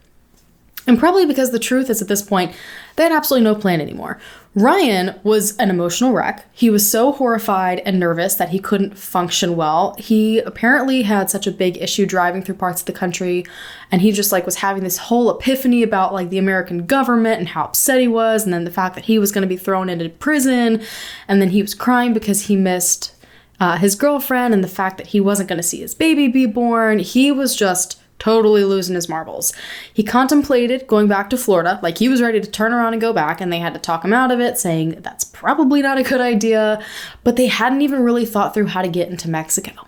And 0.87 0.97
probably 0.97 1.27
because 1.27 1.51
the 1.51 1.59
truth 1.59 1.89
is 1.91 2.01
at 2.01 2.07
this 2.07 2.23
point, 2.23 2.55
they 2.95 3.03
had 3.03 3.11
absolutely 3.11 3.43
no 3.43 3.55
plan 3.55 3.81
anymore. 3.81 4.19
Ryan 4.55 5.17
was 5.23 5.55
an 5.57 5.69
emotional 5.69 6.11
wreck. 6.11 6.45
He 6.51 6.69
was 6.69 6.89
so 6.89 7.11
horrified 7.11 7.81
and 7.85 7.99
nervous 7.99 8.35
that 8.35 8.49
he 8.49 8.59
couldn't 8.59 8.97
function 8.97 9.55
well. 9.55 9.95
He 9.99 10.39
apparently 10.39 11.03
had 11.03 11.29
such 11.29 11.45
a 11.45 11.51
big 11.51 11.77
issue 11.77 12.05
driving 12.05 12.41
through 12.41 12.55
parts 12.55 12.81
of 12.81 12.87
the 12.87 12.93
country, 12.93 13.45
and 13.91 14.01
he 14.01 14.11
just 14.11 14.31
like 14.31 14.45
was 14.45 14.55
having 14.55 14.83
this 14.83 14.97
whole 14.97 15.29
epiphany 15.29 15.83
about 15.83 16.13
like 16.13 16.29
the 16.29 16.39
American 16.39 16.85
government 16.85 17.39
and 17.39 17.49
how 17.49 17.65
upset 17.65 18.01
he 18.01 18.07
was, 18.07 18.43
and 18.43 18.53
then 18.53 18.65
the 18.65 18.71
fact 18.71 18.95
that 18.95 19.05
he 19.05 19.19
was 19.19 19.31
going 19.31 19.43
to 19.43 19.47
be 19.47 19.57
thrown 19.57 19.87
into 19.87 20.09
prison, 20.09 20.81
and 21.27 21.41
then 21.41 21.51
he 21.51 21.61
was 21.61 21.75
crying 21.75 22.11
because 22.11 22.47
he 22.47 22.55
missed 22.55 23.13
uh, 23.61 23.77
his 23.77 23.95
girlfriend 23.95 24.55
and 24.55 24.63
the 24.63 24.67
fact 24.67 24.97
that 24.97 25.07
he 25.07 25.21
wasn't 25.21 25.47
going 25.47 25.57
to 25.57 25.63
see 25.63 25.79
his 25.79 25.93
baby 25.93 26.27
be 26.27 26.47
born. 26.47 26.97
He 26.97 27.31
was 27.31 27.55
just 27.55 28.01
totally 28.17 28.63
losing 28.63 28.95
his 28.95 29.07
marbles. 29.07 29.53
He 29.93 30.03
contemplated 30.03 30.87
going 30.87 31.07
back 31.07 31.29
to 31.29 31.37
Florida, 31.37 31.79
like 31.83 31.99
he 31.99 32.09
was 32.09 32.23
ready 32.23 32.41
to 32.41 32.49
turn 32.49 32.73
around 32.73 32.93
and 32.93 33.01
go 33.01 33.13
back, 33.13 33.39
and 33.39 33.53
they 33.53 33.59
had 33.59 33.75
to 33.75 33.79
talk 33.79 34.03
him 34.03 34.13
out 34.13 34.31
of 34.31 34.39
it, 34.39 34.57
saying 34.57 34.97
that's 35.01 35.23
probably 35.23 35.81
not 35.83 35.99
a 35.99 36.03
good 36.03 36.21
idea. 36.21 36.83
But 37.23 37.35
they 37.35 37.47
hadn't 37.47 37.83
even 37.83 38.01
really 38.01 38.25
thought 38.25 38.55
through 38.55 38.67
how 38.67 38.81
to 38.81 38.87
get 38.87 39.09
into 39.09 39.29
Mexico. 39.29 39.87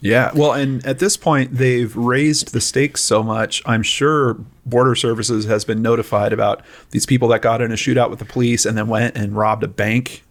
Yeah. 0.00 0.30
Well, 0.34 0.54
and 0.54 0.84
at 0.86 0.98
this 0.98 1.18
point, 1.18 1.54
they've 1.54 1.94
raised 1.94 2.54
the 2.54 2.60
stakes 2.62 3.02
so 3.02 3.22
much. 3.22 3.62
I'm 3.66 3.82
sure 3.82 4.38
Border 4.64 4.94
Services 4.94 5.44
has 5.44 5.66
been 5.66 5.82
notified 5.82 6.32
about 6.32 6.62
these 6.92 7.04
people 7.04 7.28
that 7.28 7.42
got 7.42 7.60
in 7.60 7.70
a 7.70 7.74
shootout 7.74 8.08
with 8.08 8.18
the 8.18 8.24
police 8.24 8.64
and 8.64 8.78
then 8.78 8.88
went 8.88 9.14
and 9.14 9.36
robbed 9.36 9.62
a 9.62 9.68
bank 9.68 10.22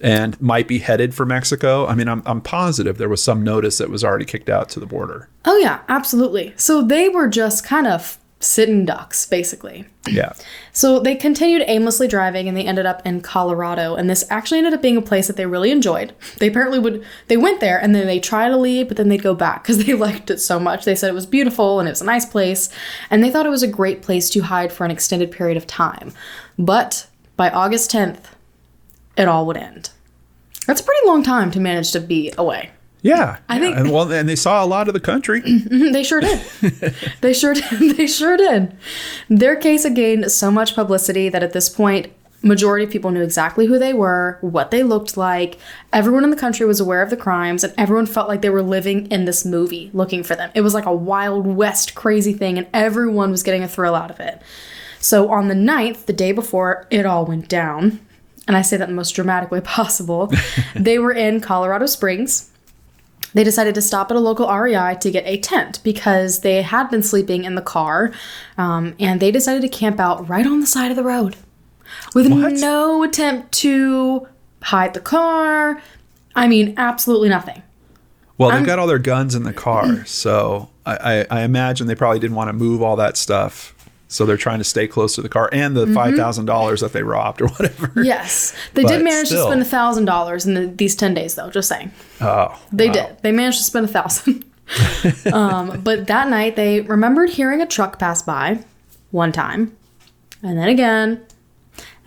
and 0.00 0.40
might 0.40 0.68
be 0.68 0.78
headed 0.78 1.14
for 1.14 1.26
Mexico. 1.26 1.86
I 1.86 1.94
mean, 1.94 2.08
I'm, 2.08 2.22
I'm 2.26 2.40
positive 2.40 2.98
there 2.98 3.08
was 3.08 3.22
some 3.22 3.42
notice 3.42 3.78
that 3.78 3.90
was 3.90 4.04
already 4.04 4.24
kicked 4.24 4.48
out 4.48 4.68
to 4.70 4.80
the 4.80 4.86
border. 4.86 5.28
Oh, 5.44 5.56
yeah, 5.56 5.80
absolutely. 5.88 6.54
So 6.56 6.82
they 6.82 7.08
were 7.08 7.28
just 7.28 7.64
kind 7.64 7.86
of 7.86 8.18
sitting 8.40 8.84
ducks, 8.84 9.26
basically. 9.26 9.84
Yeah. 10.06 10.32
So 10.72 11.00
they 11.00 11.16
continued 11.16 11.64
aimlessly 11.66 12.06
driving 12.06 12.46
and 12.46 12.56
they 12.56 12.64
ended 12.64 12.86
up 12.86 13.04
in 13.04 13.20
Colorado. 13.20 13.96
And 13.96 14.08
this 14.08 14.24
actually 14.30 14.58
ended 14.58 14.74
up 14.74 14.82
being 14.82 14.96
a 14.96 15.02
place 15.02 15.26
that 15.26 15.36
they 15.36 15.46
really 15.46 15.72
enjoyed. 15.72 16.14
They 16.38 16.46
apparently 16.46 16.78
would, 16.78 17.04
they 17.26 17.36
went 17.36 17.60
there 17.60 17.80
and 17.80 17.94
then 17.94 18.06
they 18.06 18.20
try 18.20 18.48
to 18.48 18.56
leave, 18.56 18.88
but 18.88 18.96
then 18.96 19.08
they'd 19.08 19.22
go 19.22 19.34
back 19.34 19.64
because 19.64 19.78
they 19.84 19.94
liked 19.94 20.30
it 20.30 20.38
so 20.38 20.60
much. 20.60 20.84
They 20.84 20.94
said 20.94 21.10
it 21.10 21.14
was 21.14 21.26
beautiful 21.26 21.80
and 21.80 21.88
it 21.88 21.92
was 21.92 22.02
a 22.02 22.06
nice 22.06 22.26
place. 22.26 22.70
And 23.10 23.24
they 23.24 23.30
thought 23.30 23.46
it 23.46 23.50
was 23.50 23.64
a 23.64 23.68
great 23.68 24.02
place 24.02 24.30
to 24.30 24.40
hide 24.40 24.72
for 24.72 24.84
an 24.84 24.90
extended 24.90 25.32
period 25.32 25.56
of 25.56 25.66
time. 25.66 26.12
But 26.58 27.08
by 27.36 27.50
August 27.50 27.90
10th, 27.90 28.24
it 29.18 29.28
all 29.28 29.44
would 29.46 29.56
end. 29.56 29.90
That's 30.66 30.80
a 30.80 30.84
pretty 30.84 31.06
long 31.06 31.22
time 31.22 31.50
to 31.52 31.60
manage 31.60 31.92
to 31.92 32.00
be 32.00 32.32
away. 32.38 32.70
Yeah. 33.02 33.38
I 33.48 33.58
think- 33.58 33.76
And 33.76 33.90
well, 33.90 34.10
and 34.12 34.28
they 34.28 34.36
saw 34.36 34.64
a 34.64 34.66
lot 34.66 34.88
of 34.88 34.94
the 34.94 35.00
country. 35.00 35.40
They 35.70 36.02
sure 36.04 36.20
did. 36.20 36.40
they 37.20 37.32
sure 37.32 37.54
did. 37.54 37.96
They 37.96 38.06
sure 38.06 38.36
did. 38.36 38.76
Their 39.28 39.56
case 39.56 39.84
had 39.84 39.94
gained 39.94 40.30
so 40.32 40.50
much 40.50 40.74
publicity 40.74 41.28
that 41.28 41.42
at 41.42 41.52
this 41.52 41.68
point, 41.68 42.12
majority 42.42 42.84
of 42.84 42.90
people 42.90 43.10
knew 43.10 43.22
exactly 43.22 43.66
who 43.66 43.78
they 43.78 43.92
were, 43.92 44.38
what 44.42 44.70
they 44.70 44.82
looked 44.82 45.16
like. 45.16 45.58
Everyone 45.92 46.22
in 46.24 46.30
the 46.30 46.36
country 46.36 46.66
was 46.66 46.78
aware 46.80 47.02
of 47.02 47.10
the 47.10 47.16
crimes, 47.16 47.64
and 47.64 47.72
everyone 47.78 48.06
felt 48.06 48.28
like 48.28 48.42
they 48.42 48.50
were 48.50 48.62
living 48.62 49.06
in 49.10 49.24
this 49.24 49.44
movie 49.44 49.90
looking 49.92 50.22
for 50.22 50.36
them. 50.36 50.50
It 50.54 50.60
was 50.60 50.74
like 50.74 50.86
a 50.86 50.94
wild 50.94 51.46
west 51.46 51.94
crazy 51.94 52.32
thing, 52.32 52.58
and 52.58 52.66
everyone 52.74 53.30
was 53.30 53.42
getting 53.42 53.62
a 53.64 53.68
thrill 53.68 53.94
out 53.94 54.10
of 54.10 54.20
it. 54.20 54.40
So 55.00 55.30
on 55.30 55.48
the 55.48 55.54
9th, 55.54 56.06
the 56.06 56.12
day 56.12 56.30
before 56.32 56.86
it 56.90 57.06
all 57.06 57.24
went 57.26 57.48
down, 57.48 58.00
and 58.48 58.56
I 58.56 58.62
say 58.62 58.76
that 58.76 58.88
in 58.88 58.90
the 58.90 58.96
most 58.96 59.12
dramatic 59.12 59.52
way 59.52 59.60
possible, 59.78 60.32
they 60.74 60.98
were 60.98 61.12
in 61.12 61.40
Colorado 61.40 61.86
Springs 61.86 62.50
they 63.34 63.44
decided 63.44 63.74
to 63.74 63.82
stop 63.82 64.10
at 64.10 64.16
a 64.16 64.20
local 64.20 64.48
REI 64.50 64.96
to 65.00 65.10
get 65.10 65.26
a 65.26 65.38
tent 65.38 65.80
because 65.82 66.40
they 66.40 66.62
had 66.62 66.88
been 66.88 67.02
sleeping 67.02 67.44
in 67.44 67.54
the 67.54 67.62
car 67.62 68.12
um, 68.56 68.94
and 68.98 69.20
they 69.20 69.30
decided 69.30 69.62
to 69.62 69.68
camp 69.68 70.00
out 70.00 70.28
right 70.28 70.46
on 70.46 70.60
the 70.60 70.66
side 70.66 70.90
of 70.90 70.96
the 70.96 71.02
road 71.04 71.36
with 72.14 72.30
What? 72.30 72.54
no 72.54 73.02
attempt 73.02 73.52
to 73.52 74.26
hide 74.62 74.94
the 74.94 75.00
car. 75.00 75.80
I 76.34 76.48
mean, 76.48 76.74
absolutely 76.76 77.28
nothing. 77.28 77.62
Well, 78.38 78.50
they've 78.50 78.64
got 78.64 78.78
all 78.78 78.86
their 78.86 78.98
guns 78.98 79.34
in 79.34 79.42
the 79.42 79.52
car. 79.52 80.04
So 80.06 80.70
I, 80.86 80.96
I, 80.96 81.26
I 81.30 81.42
imagine 81.42 81.86
they 81.86 81.94
probably 81.94 82.18
didn't 82.20 82.36
want 82.36 82.48
to 82.48 82.52
move 82.52 82.82
all 82.82 82.96
that 82.96 83.16
stuff. 83.16 83.74
So 84.10 84.24
they're 84.24 84.38
trying 84.38 84.58
to 84.58 84.64
stay 84.64 84.88
close 84.88 85.14
to 85.16 85.22
the 85.22 85.28
car 85.28 85.50
and 85.52 85.76
Mm-hmm. 85.76 85.92
the 85.92 86.00
$5,000 86.00 86.80
that 86.80 86.92
they 86.94 87.02
robbed 87.02 87.42
or 87.42 87.48
whatever. 87.58 87.92
Yes, 88.02 88.54
they 88.74 88.82
But 88.82 88.88
did 88.92 89.04
manage 89.04 89.26
still. 89.28 89.44
to 89.44 89.50
spend 89.50 89.60
a 89.62 89.66
thousand 89.66 90.06
dollars 90.06 90.46
in 90.46 90.54
the, 90.54 90.66
these 90.66 90.96
ten 90.96 91.12
days, 91.14 91.34
though. 91.34 91.50
Just 91.50 91.68
saying, 91.68 91.92
Oh. 92.20 92.58
they 92.72 92.86
wow. 92.88 92.92
did. 92.94 93.18
They 93.22 93.32
managed 93.32 93.58
to 93.58 93.64
spend 93.64 93.84
a 93.84 93.88
thousand. 93.88 94.44
um, 95.32 95.80
but 95.82 96.06
that 96.06 96.28
night, 96.28 96.56
they 96.56 96.80
remembered 96.82 97.30
hearing 97.30 97.60
a 97.60 97.66
truck 97.66 97.98
pass 97.98 98.22
by 98.22 98.58
one 99.10 99.32
time, 99.32 99.76
and 100.42 100.58
then 100.58 100.68
again, 100.68 101.24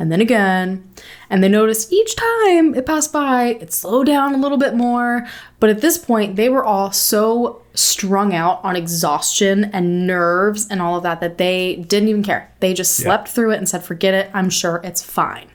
and 0.02 0.12
then 0.12 0.20
again, 0.20 0.84
and 1.30 1.44
they 1.44 1.48
noticed 1.48 1.94
each 1.94 2.16
time 2.16 2.74
it 2.74 2.88
passed 2.88 3.14
by, 3.14 3.58
it 3.62 3.72
slowed 3.72 4.08
down 4.08 4.34
a 4.34 4.40
little 4.40 4.58
bit 4.58 4.74
more. 4.74 5.28
But 5.60 5.70
at 5.70 5.82
this 5.82 6.00
point, 6.00 6.38
they 6.38 6.50
were 6.50 6.66
all 6.66 6.92
so 6.92 7.62
strung 7.76 8.34
out 8.34 8.60
on 8.64 8.76
exhaustion 8.76 9.66
and 9.66 10.08
nerves 10.08 10.68
and 10.72 10.82
all 10.82 10.98
of 10.98 11.04
that 11.04 11.22
that 11.22 11.38
they 11.38 11.76
didn't 11.88 12.10
even 12.10 12.24
care. 12.24 12.52
They 12.62 12.74
just 12.74 12.98
slept 12.98 13.28
through 13.28 13.52
it 13.52 13.58
and 13.58 13.70
said, 13.70 13.84
"Forget 13.84 14.16
it. 14.16 14.32
I'm 14.34 14.50
sure 14.50 14.82
it's 14.84 15.04
fine." 15.04 15.50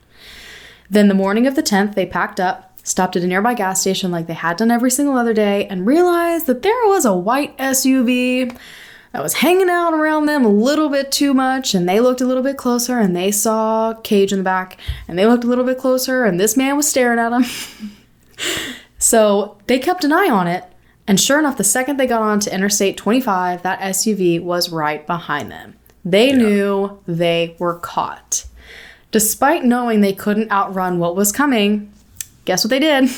Then 0.88 1.09
the 1.09 1.14
morning 1.14 1.48
of 1.48 1.56
the 1.56 1.62
10th, 1.62 1.96
they 1.96 2.06
packed 2.06 2.38
up, 2.38 2.78
stopped 2.85 3.16
at 3.16 3.24
a 3.24 3.26
nearby 3.26 3.54
gas 3.54 3.80
station 3.80 4.12
like 4.12 4.28
they 4.28 4.35
had 4.35 4.59
done 4.59 4.70
every 4.70 4.92
single 4.92 5.16
other 5.16 5.35
day, 5.35 5.66
and 5.66 5.88
realized 5.88 6.46
that 6.46 6.62
there 6.62 6.87
was 6.87 7.04
a 7.04 7.12
white 7.16 7.52
SUV 7.59 8.52
that 9.12 9.23
was 9.23 9.35
hanging 9.35 9.71
out 9.71 9.95
around 9.95 10.27
them 10.27 10.45
a 10.45 10.51
little 10.51 10.88
bit 10.88 11.11
too 11.11 11.33
much. 11.33 11.75
And 11.75 11.88
they 11.88 12.01
looked 12.01 12.21
a 12.21 12.27
little 12.27 12.42
bit 12.42 12.57
closer 12.57 12.99
and 12.99 13.16
they 13.16 13.31
saw 13.31 13.95
Cage 14.03 14.33
in 14.33 14.38
the 14.38 14.45
back, 14.45 14.79
and 15.09 15.19
they 15.19 15.27
looked 15.27 15.45
a 15.45 15.47
little 15.47 15.64
bit 15.64 15.79
closer, 15.79 16.25
and 16.25 16.38
this 16.38 16.57
man 16.57 16.77
was 16.77 16.88
staring 16.88 17.19
at 17.19 17.31
them. 17.31 17.45
so 18.99 19.59
they 19.66 19.79
kept 19.79 20.05
an 20.05 20.12
eye 20.12 20.31
on 20.31 20.47
it. 20.47 20.64
And 21.09 21.21
sure 21.21 21.38
enough, 21.38 21.57
the 21.57 21.64
second 21.64 21.99
they 21.99 22.07
got 22.07 22.23
onto 22.23 22.51
Interstate 22.51 22.97
25, 22.97 23.62
that 23.62 23.81
SUV 23.81 24.42
was 24.42 24.71
right 24.71 25.07
behind 25.07 25.53
them. 25.53 25.77
They 26.05 26.33
knew 26.33 27.01
they 27.07 27.57
were 27.59 27.79
caught. 27.79 28.47
Despite 29.11 29.64
knowing 29.64 30.01
they 30.01 30.12
couldn't 30.12 30.51
outrun 30.51 30.99
what 30.99 31.16
was 31.16 31.33
coming, 31.33 31.92
guess 32.45 32.64
what 32.64 32.71
they 32.71 32.79
did? 32.79 33.09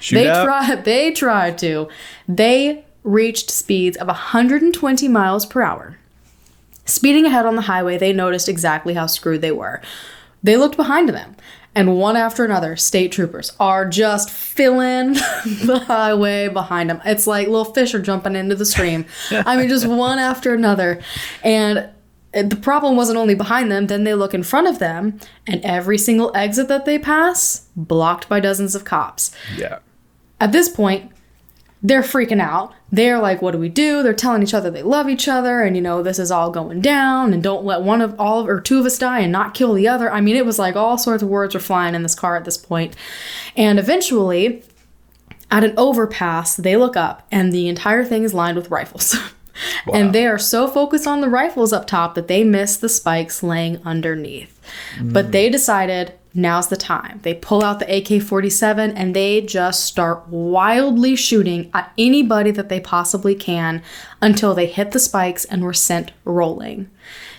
Shoot 0.00 0.16
they 0.16 0.24
tried 0.24 0.84
they 0.84 1.12
tried 1.12 1.58
to. 1.58 1.88
They 2.28 2.85
reached 3.06 3.50
speeds 3.50 3.96
of 3.96 4.08
120 4.08 5.08
miles 5.08 5.46
per 5.46 5.62
hour. 5.62 5.96
Speeding 6.84 7.24
ahead 7.24 7.46
on 7.46 7.56
the 7.56 7.62
highway, 7.62 7.96
they 7.96 8.12
noticed 8.12 8.48
exactly 8.48 8.94
how 8.94 9.06
screwed 9.06 9.40
they 9.40 9.52
were. 9.52 9.80
They 10.42 10.56
looked 10.56 10.76
behind 10.76 11.08
them, 11.08 11.36
and 11.74 11.96
one 11.96 12.16
after 12.16 12.44
another, 12.44 12.76
state 12.76 13.12
troopers 13.12 13.52
are 13.58 13.88
just 13.88 14.28
filling 14.30 15.12
the 15.64 15.84
highway 15.86 16.48
behind 16.48 16.90
them. 16.90 17.00
It's 17.04 17.26
like 17.26 17.48
little 17.48 17.64
fish 17.64 17.94
are 17.94 18.02
jumping 18.02 18.36
into 18.36 18.54
the 18.54 18.66
stream. 18.66 19.06
I 19.30 19.56
mean, 19.56 19.68
just 19.68 19.86
one 19.88 20.18
after 20.18 20.52
another. 20.52 21.00
And 21.42 21.88
the 22.32 22.56
problem 22.56 22.96
wasn't 22.96 23.18
only 23.18 23.34
behind 23.34 23.70
them, 23.70 23.86
then 23.86 24.04
they 24.04 24.14
look 24.14 24.34
in 24.34 24.42
front 24.42 24.66
of 24.66 24.78
them, 24.78 25.18
and 25.46 25.64
every 25.64 25.98
single 25.98 26.32
exit 26.34 26.68
that 26.68 26.84
they 26.84 26.98
pass, 26.98 27.66
blocked 27.76 28.28
by 28.28 28.40
dozens 28.40 28.74
of 28.74 28.84
cops. 28.84 29.34
Yeah. 29.56 29.78
At 30.40 30.52
this 30.52 30.68
point, 30.68 31.12
they're 31.86 32.02
freaking 32.02 32.40
out. 32.40 32.74
They're 32.90 33.20
like, 33.20 33.40
what 33.40 33.52
do 33.52 33.58
we 33.58 33.68
do? 33.68 34.02
They're 34.02 34.12
telling 34.12 34.42
each 34.42 34.54
other 34.54 34.70
they 34.70 34.82
love 34.82 35.08
each 35.08 35.28
other 35.28 35.62
and 35.62 35.76
you 35.76 35.82
know, 35.82 36.02
this 36.02 36.18
is 36.18 36.32
all 36.32 36.50
going 36.50 36.80
down 36.80 37.32
and 37.32 37.42
don't 37.42 37.64
let 37.64 37.82
one 37.82 38.00
of 38.00 38.18
all 38.18 38.46
or 38.46 38.60
two 38.60 38.80
of 38.80 38.86
us 38.86 38.98
die 38.98 39.20
and 39.20 39.30
not 39.30 39.54
kill 39.54 39.72
the 39.72 39.86
other. 39.86 40.10
I 40.10 40.20
mean, 40.20 40.36
it 40.36 40.44
was 40.44 40.58
like 40.58 40.74
all 40.74 40.98
sorts 40.98 41.22
of 41.22 41.28
words 41.28 41.54
were 41.54 41.60
flying 41.60 41.94
in 41.94 42.02
this 42.02 42.14
car 42.14 42.36
at 42.36 42.44
this 42.44 42.56
point. 42.56 42.96
And 43.56 43.78
eventually, 43.78 44.64
at 45.50 45.62
an 45.62 45.74
overpass, 45.76 46.56
they 46.56 46.76
look 46.76 46.96
up 46.96 47.24
and 47.30 47.52
the 47.52 47.68
entire 47.68 48.04
thing 48.04 48.24
is 48.24 48.34
lined 48.34 48.56
with 48.56 48.70
rifles. 48.70 49.16
And 49.90 50.14
they 50.14 50.26
are 50.26 50.36
so 50.36 50.68
focused 50.68 51.06
on 51.06 51.22
the 51.22 51.30
rifles 51.30 51.72
up 51.72 51.86
top 51.86 52.14
that 52.14 52.28
they 52.28 52.44
miss 52.44 52.76
the 52.76 52.90
spikes 52.90 53.42
laying 53.42 53.80
underneath. 53.86 54.60
But 55.00 55.26
hmm. 55.26 55.30
they 55.30 55.48
decided 55.48 56.12
now's 56.36 56.68
the 56.68 56.76
time. 56.76 57.20
They 57.22 57.34
pull 57.34 57.62
out 57.62 57.78
the 57.78 57.96
AK 57.96 58.22
47 58.22 58.90
and 58.92 59.16
they 59.16 59.40
just 59.40 59.84
start 59.84 60.28
wildly 60.28 61.16
shooting 61.16 61.70
at 61.74 61.92
anybody 61.96 62.50
that 62.52 62.68
they 62.68 62.80
possibly 62.80 63.34
can 63.34 63.82
until 64.20 64.54
they 64.54 64.66
hit 64.66 64.92
the 64.92 64.98
spikes 64.98 65.44
and 65.44 65.64
were 65.64 65.72
sent 65.72 66.12
rolling. 66.24 66.90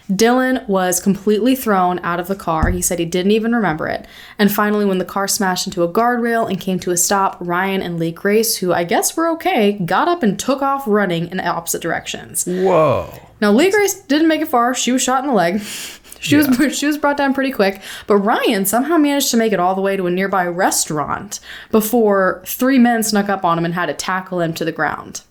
Dylan 0.09 0.65
was 0.69 1.01
completely 1.01 1.53
thrown 1.53 1.99
out 1.99 2.19
of 2.19 2.27
the 2.27 2.35
car. 2.35 2.69
He 2.69 2.81
said 2.81 2.97
he 2.97 3.05
didn't 3.05 3.33
even 3.33 3.53
remember 3.53 3.87
it. 3.87 4.07
And 4.39 4.51
finally, 4.51 4.85
when 4.85 4.99
the 4.99 5.05
car 5.05 5.27
smashed 5.27 5.67
into 5.67 5.83
a 5.83 5.91
guardrail 5.91 6.49
and 6.49 6.61
came 6.61 6.79
to 6.79 6.91
a 6.91 6.97
stop, 6.97 7.37
Ryan 7.41 7.81
and 7.81 7.99
Lee 7.99 8.13
Grace, 8.13 8.55
who 8.57 8.71
I 8.71 8.85
guess 8.85 9.17
were 9.17 9.27
okay, 9.31 9.73
got 9.73 10.07
up 10.07 10.23
and 10.23 10.39
took 10.39 10.61
off 10.61 10.85
running 10.87 11.27
in 11.27 11.41
opposite 11.41 11.81
directions. 11.81 12.45
Whoa. 12.45 13.13
Now, 13.41 13.51
Lee 13.51 13.69
Grace 13.69 14.01
didn't 14.01 14.29
make 14.29 14.41
it 14.41 14.47
far. 14.47 14.73
She 14.73 14.93
was 14.93 15.01
shot 15.01 15.23
in 15.23 15.29
the 15.29 15.35
leg. 15.35 15.61
She 16.19 16.35
was 16.35 16.77
she 16.77 16.85
was 16.85 16.97
brought 16.97 17.17
down 17.17 17.33
pretty 17.33 17.51
quick, 17.51 17.81
but 18.07 18.17
Ryan 18.17 18.65
somehow 18.65 18.97
managed 18.97 19.31
to 19.31 19.37
make 19.37 19.53
it 19.53 19.59
all 19.59 19.75
the 19.75 19.81
way 19.81 19.97
to 19.97 20.07
a 20.07 20.11
nearby 20.11 20.45
restaurant 20.45 21.39
before 21.71 22.43
three 22.45 22.79
men 22.79 23.03
snuck 23.03 23.29
up 23.29 23.45
on 23.45 23.57
him 23.57 23.65
and 23.65 23.73
had 23.73 23.87
to 23.87 23.93
tackle 23.93 24.41
him 24.41 24.53
to 24.55 24.65
the 24.65 24.71
ground. 24.71 25.21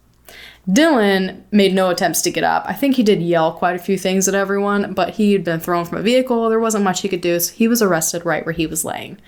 Dylan 0.68 1.42
made 1.52 1.74
no 1.74 1.90
attempts 1.90 2.22
to 2.22 2.30
get 2.30 2.42
up. 2.42 2.64
I 2.66 2.72
think 2.72 2.96
he 2.96 3.04
did 3.04 3.22
yell 3.22 3.52
quite 3.52 3.76
a 3.76 3.78
few 3.78 3.96
things 3.96 4.26
at 4.26 4.34
everyone, 4.34 4.94
but 4.94 5.10
he 5.10 5.32
had 5.32 5.44
been 5.44 5.60
thrown 5.60 5.84
from 5.84 5.98
a 5.98 6.02
vehicle. 6.02 6.48
There 6.48 6.58
wasn't 6.58 6.82
much 6.82 7.02
he 7.02 7.08
could 7.08 7.20
do, 7.20 7.38
so 7.38 7.54
he 7.54 7.68
was 7.68 7.80
arrested 7.80 8.24
right 8.26 8.44
where 8.44 8.52
he 8.52 8.66
was 8.66 8.84
laying. 8.84 9.20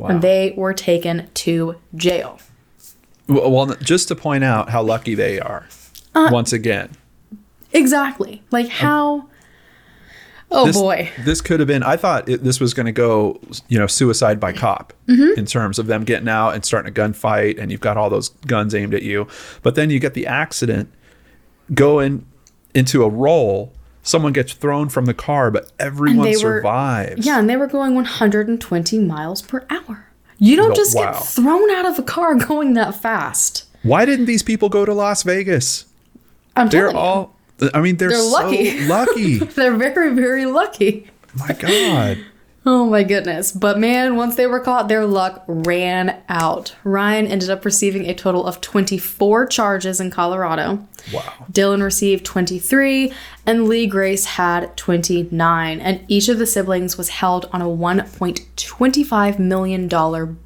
And 0.00 0.22
they 0.22 0.54
were 0.56 0.72
taken 0.72 1.28
to 1.34 1.76
jail. 1.96 2.38
Well, 3.26 3.74
just 3.82 4.06
to 4.08 4.14
point 4.14 4.44
out 4.44 4.68
how 4.68 4.82
lucky 4.82 5.16
they 5.16 5.40
are. 5.40 5.66
Uh, 6.14 6.28
once 6.30 6.52
again. 6.52 6.92
Exactly. 7.72 8.42
Like 8.52 8.68
how 8.68 9.28
Oh 10.50 10.66
This, 10.66 10.76
boy. 10.76 11.10
This 11.24 11.40
could 11.40 11.58
have 11.60 11.66
been, 11.66 11.82
I 11.82 11.96
thought 11.96 12.28
it, 12.28 12.44
this 12.44 12.60
was 12.60 12.74
going 12.74 12.86
to 12.86 12.92
go, 12.92 13.40
you 13.68 13.78
know, 13.78 13.86
suicide 13.86 14.38
by 14.38 14.52
cop 14.52 14.92
Mm-hmm. 15.08 15.38
in 15.38 15.44
terms 15.46 15.78
of 15.78 15.86
them 15.86 16.04
getting 16.04 16.28
out 16.28 16.50
and 16.54 16.64
starting 16.64 16.90
a 16.90 16.94
gunfight 16.94 17.60
and 17.60 17.70
you've 17.70 17.80
got 17.82 17.96
all 17.98 18.08
those 18.08 18.30
guns 18.46 18.74
aimed 18.74 18.94
at 18.94 19.02
you. 19.02 19.26
But 19.62 19.74
then 19.74 19.90
you 19.90 19.98
get 20.00 20.14
the 20.14 20.26
accident, 20.26 20.90
go 21.74 21.98
and 21.98 22.24
into 22.74 23.02
a 23.04 23.08
roll. 23.08 23.72
Someone 24.02 24.32
gets 24.32 24.52
thrown 24.52 24.88
from 24.90 25.04
the 25.06 25.14
car, 25.14 25.50
but 25.50 25.72
everyone 25.78 26.24
they 26.24 26.32
were- 26.36 26.58
survives. 26.60 27.26
Yeah, 27.26 27.38
and 27.38 27.48
they 27.50 27.56
were 27.56 27.66
going 27.66 27.94
120 27.94 28.98
miles 29.00 29.42
per 29.42 29.66
hour. 29.70 30.06
You 30.38 30.56
don't 30.56 30.74
just 30.76 30.94
wow. 30.96 31.12
get 31.12 31.22
thrown 31.22 31.70
out 31.70 31.86
of 31.86 31.98
a 31.98 32.02
car 32.02 32.34
going 32.46 32.74
that 32.74 32.94
fast. 32.94 33.64
Why 33.82 34.04
didn't 34.04 34.26
these 34.26 34.42
people 34.42 34.68
go 34.68 34.84
to 34.84 34.92
Las 34.94 35.22
Vegas? 35.22 35.86
I'm 36.56 36.68
They're 36.68 36.90
telling 36.90 36.96
you, 36.96 37.00
all. 37.02 37.36
I 37.72 37.80
mean, 37.80 37.96
they're, 37.96 38.10
They're 38.10 38.18
so 38.18 38.30
lucky. 38.30 38.86
lucky. 38.86 39.38
they're 39.38 39.76
very, 39.76 40.12
very 40.14 40.46
lucky. 40.46 41.10
My 41.34 41.52
God. 41.52 42.18
Oh 42.66 42.86
my 42.86 43.02
goodness. 43.02 43.52
But 43.52 43.78
man, 43.78 44.16
once 44.16 44.36
they 44.36 44.46
were 44.46 44.58
caught, 44.58 44.88
their 44.88 45.04
luck 45.04 45.44
ran 45.46 46.22
out. 46.30 46.74
Ryan 46.82 47.26
ended 47.26 47.50
up 47.50 47.62
receiving 47.62 48.06
a 48.08 48.14
total 48.14 48.46
of 48.46 48.62
24 48.62 49.44
charges 49.48 50.00
in 50.00 50.10
Colorado. 50.10 50.76
Wow. 51.12 51.30
Dylan 51.52 51.82
received 51.82 52.24
23, 52.24 53.12
and 53.44 53.68
Lee 53.68 53.86
Grace 53.86 54.24
had 54.24 54.74
29. 54.78 55.78
And 55.78 56.06
each 56.08 56.30
of 56.30 56.38
the 56.38 56.46
siblings 56.46 56.96
was 56.96 57.10
held 57.10 57.50
on 57.52 57.60
a 57.60 57.66
$1.25 57.66 59.38
million 59.38 59.86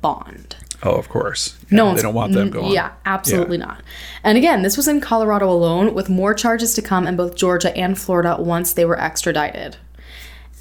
bond. 0.01 0.57
Oh, 0.83 0.95
of 0.95 1.09
course. 1.09 1.59
No 1.71 1.85
Yeah, 1.85 1.87
one's, 1.89 1.99
they 1.99 2.03
don't 2.03 2.15
want 2.15 2.33
them 2.33 2.51
going. 2.51 2.73
Yeah, 2.73 2.93
absolutely 3.05 3.59
not. 3.59 3.83
And 4.23 4.39
again, 4.39 4.63
this 4.63 4.77
was 4.77 4.87
in 4.87 5.01
Colorado 5.01 5.51
alone, 5.51 5.93
with 5.93 6.09
more 6.09 6.35
charges 6.35 6.75
to 6.75 6.83
come 6.83 7.07
in 7.07 7.17
both 7.17 7.35
Georgia 7.35 7.77
and 7.77 7.99
Florida 7.99 8.37
once 8.39 8.73
they 8.73 8.85
were 8.85 8.99
extradited. 9.01 9.77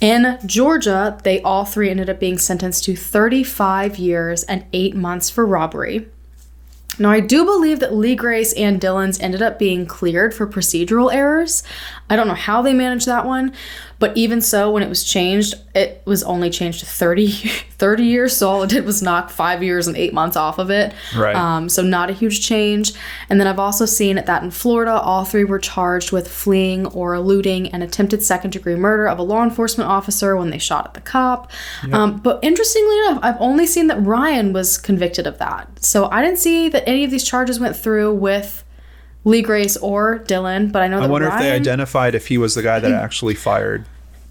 In 0.01 0.37
Georgia, 0.45 1.19
they 1.23 1.41
all 1.41 1.65
three 1.65 1.89
ended 1.89 2.09
up 2.09 2.19
being 2.19 2.37
sentenced 2.37 2.83
to 2.85 2.95
35 2.95 3.97
years 3.97 4.43
and 4.43 4.65
eight 4.73 4.95
months 4.95 5.29
for 5.29 5.45
robbery. 5.45 6.07
Now, 6.99 7.11
I 7.11 7.19
do 7.19 7.45
believe 7.45 7.79
that 7.79 7.93
Lee 7.93 8.15
Grace 8.15 8.53
and 8.53 8.81
Dylan's 8.81 9.19
ended 9.19 9.41
up 9.43 9.59
being 9.59 9.85
cleared 9.85 10.33
for 10.33 10.47
procedural 10.47 11.13
errors. 11.13 11.61
I 12.09 12.15
don't 12.15 12.27
know 12.27 12.33
how 12.33 12.63
they 12.63 12.73
managed 12.73 13.05
that 13.05 13.25
one, 13.25 13.53
but 13.99 14.17
even 14.17 14.41
so, 14.41 14.71
when 14.71 14.81
it 14.81 14.89
was 14.89 15.03
changed, 15.03 15.53
it 15.75 16.01
was 16.05 16.23
only 16.23 16.49
changed 16.49 16.79
to 16.79 16.85
30, 16.87 17.51
30 17.77 18.03
years. 18.03 18.35
So 18.35 18.49
all 18.49 18.63
it 18.63 18.69
did 18.69 18.85
was 18.85 19.01
knock 19.01 19.29
five 19.29 19.61
years 19.61 19.87
and 19.87 19.95
eight 19.95 20.13
months 20.13 20.35
off 20.35 20.57
of 20.57 20.71
it. 20.71 20.93
Right. 21.15 21.35
Um, 21.35 21.69
so 21.69 21.83
not 21.83 22.09
a 22.09 22.13
huge 22.13 22.45
change. 22.45 22.93
And 23.29 23.39
then 23.39 23.47
I've 23.47 23.59
also 23.59 23.85
seen 23.85 24.15
that 24.15 24.43
in 24.43 24.51
Florida, 24.51 24.93
all 24.93 25.25
three 25.25 25.43
were 25.43 25.59
charged 25.59 26.11
with 26.11 26.27
fleeing 26.27 26.87
or 26.87 27.13
eluding 27.13 27.67
an 27.69 27.81
attempted 27.81 28.23
second 28.23 28.51
degree 28.51 28.75
murder 28.75 29.07
of 29.07 29.19
a 29.19 29.23
law 29.23 29.43
enforcement 29.43 29.89
officer 29.89 30.35
when 30.35 30.49
they 30.49 30.57
shot 30.57 30.87
at 30.87 30.93
the 30.95 31.01
cop. 31.01 31.51
Um, 31.91 32.17
but 32.17 32.39
interestingly 32.41 32.97
enough, 32.99 33.19
I've 33.21 33.39
only 33.39 33.67
seen 33.67 33.87
that 33.87 34.01
Ryan 34.01 34.53
was 34.53 34.77
convicted 34.77 35.27
of 35.27 35.37
that. 35.37 35.83
So 35.83 36.09
I 36.09 36.23
didn't 36.23 36.39
see 36.39 36.69
that 36.69 36.87
any 36.87 37.03
of 37.03 37.11
these 37.11 37.23
charges 37.23 37.59
went 37.59 37.75
through 37.75 38.13
with 38.15 38.63
Lee 39.23 39.41
Grace 39.41 39.77
or 39.77 40.19
Dylan, 40.19 40.71
but 40.71 40.81
I 40.81 40.87
know 40.87 40.99
that 40.99 41.07
I 41.07 41.11
wonder 41.11 41.27
if 41.27 41.37
they 41.37 41.51
identified 41.51 42.15
if 42.15 42.27
he 42.27 42.37
was 42.37 42.55
the 42.55 42.63
guy 42.63 42.79
that 42.79 42.91
actually 42.91 43.35
fired. 43.35 43.85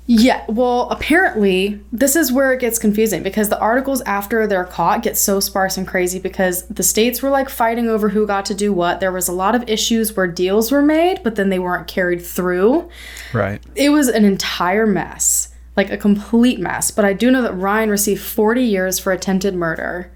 Yeah, 0.08 0.44
well, 0.48 0.88
apparently, 0.90 1.80
this 1.90 2.14
is 2.14 2.30
where 2.30 2.52
it 2.52 2.60
gets 2.60 2.78
confusing 2.78 3.24
because 3.24 3.48
the 3.48 3.58
articles 3.58 4.00
after 4.02 4.46
they're 4.46 4.64
caught 4.64 5.02
get 5.02 5.16
so 5.16 5.40
sparse 5.40 5.76
and 5.76 5.86
crazy 5.86 6.20
because 6.20 6.66
the 6.68 6.84
states 6.84 7.22
were 7.22 7.30
like 7.30 7.48
fighting 7.48 7.88
over 7.88 8.08
who 8.08 8.24
got 8.24 8.44
to 8.46 8.54
do 8.54 8.72
what. 8.72 9.00
There 9.00 9.10
was 9.10 9.26
a 9.26 9.32
lot 9.32 9.56
of 9.56 9.68
issues 9.68 10.16
where 10.16 10.28
deals 10.28 10.70
were 10.70 10.82
made, 10.82 11.24
but 11.24 11.34
then 11.34 11.48
they 11.48 11.58
weren't 11.58 11.88
carried 11.88 12.24
through. 12.24 12.88
Right. 13.32 13.60
It 13.74 13.88
was 13.88 14.06
an 14.06 14.24
entire 14.24 14.86
mess, 14.86 15.52
like 15.76 15.90
a 15.90 15.96
complete 15.96 16.60
mess. 16.60 16.92
But 16.92 17.04
I 17.04 17.12
do 17.12 17.32
know 17.32 17.42
that 17.42 17.54
Ryan 17.54 17.90
received 17.90 18.22
40 18.22 18.62
years 18.62 19.00
for 19.00 19.10
attempted 19.10 19.56
murder. 19.56 20.12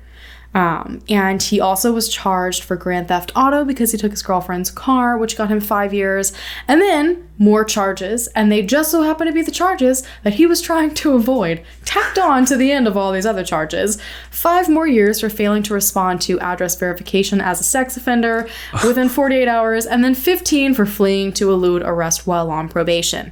Um, 0.53 1.01
and 1.09 1.41
he 1.41 1.61
also 1.61 1.93
was 1.93 2.09
charged 2.09 2.65
for 2.65 2.75
grand 2.75 3.09
theft 3.09 3.31
auto 3.37 3.65
because 3.65 3.93
he 3.93 3.99
took 3.99 4.11
his 4.11 4.23
girlfriend's 4.23 4.71
car, 4.71 5.17
which 5.17 5.37
got 5.37 5.49
him 5.51 5.61
five 5.61 5.95
years, 5.95 6.33
and 6.67 6.81
then 6.81 7.29
more 7.39 7.65
charges. 7.65 8.27
And 8.29 8.51
they 8.51 8.63
just 8.63 8.91
so 8.91 9.03
happen 9.03 9.29
to 9.29 9.33
be 9.33 9.43
the 9.43 9.53
charges 9.53 10.03
that 10.25 10.35
he 10.35 10.47
was 10.47 10.61
trying 10.61 10.95
to 10.95 11.15
avoid, 11.15 11.63
tacked 11.85 12.19
on 12.19 12.45
to 12.47 12.57
the 12.57 12.73
end 12.73 12.89
of 12.89 12.97
all 12.97 13.13
these 13.13 13.27
other 13.27 13.45
charges. 13.45 14.01
Five 14.31 14.69
more 14.69 14.89
years 14.89 15.21
for 15.21 15.31
failing 15.31 15.63
to 15.65 15.75
respond 15.75 16.21
to 16.23 16.41
address 16.41 16.75
verification 16.75 17.41
as 17.41 17.61
a 17.61 17.65
sex 17.65 17.97
offender 17.97 18.49
within 18.85 19.09
48 19.09 19.47
hours, 19.47 19.87
and 19.87 20.03
then 20.03 20.15
15 20.17 20.75
for 20.75 20.85
fleeing 20.85 21.33
to 21.35 21.53
elude 21.53 21.83
arrest 21.83 22.27
while 22.27 22.51
on 22.51 22.69
probation. 22.69 23.31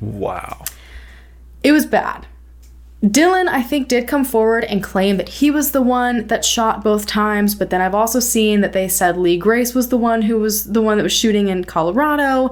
Wow. 0.00 0.64
It 1.62 1.72
was 1.72 1.86
bad. 1.86 2.26
Dylan, 3.04 3.48
I 3.48 3.62
think, 3.62 3.88
did 3.88 4.08
come 4.08 4.24
forward 4.24 4.64
and 4.64 4.82
claim 4.82 5.18
that 5.18 5.28
he 5.28 5.50
was 5.50 5.72
the 5.72 5.82
one 5.82 6.26
that 6.28 6.42
shot 6.42 6.82
both 6.82 7.06
times, 7.06 7.54
but 7.54 7.68
then 7.68 7.82
I've 7.82 7.94
also 7.94 8.18
seen 8.18 8.62
that 8.62 8.72
they 8.72 8.88
said 8.88 9.18
Lee 9.18 9.36
Grace 9.36 9.74
was 9.74 9.90
the 9.90 9.98
one 9.98 10.22
who 10.22 10.38
was 10.38 10.64
the 10.64 10.80
one 10.80 10.96
that 10.96 11.02
was 11.02 11.12
shooting 11.12 11.48
in 11.48 11.64
Colorado. 11.64 12.50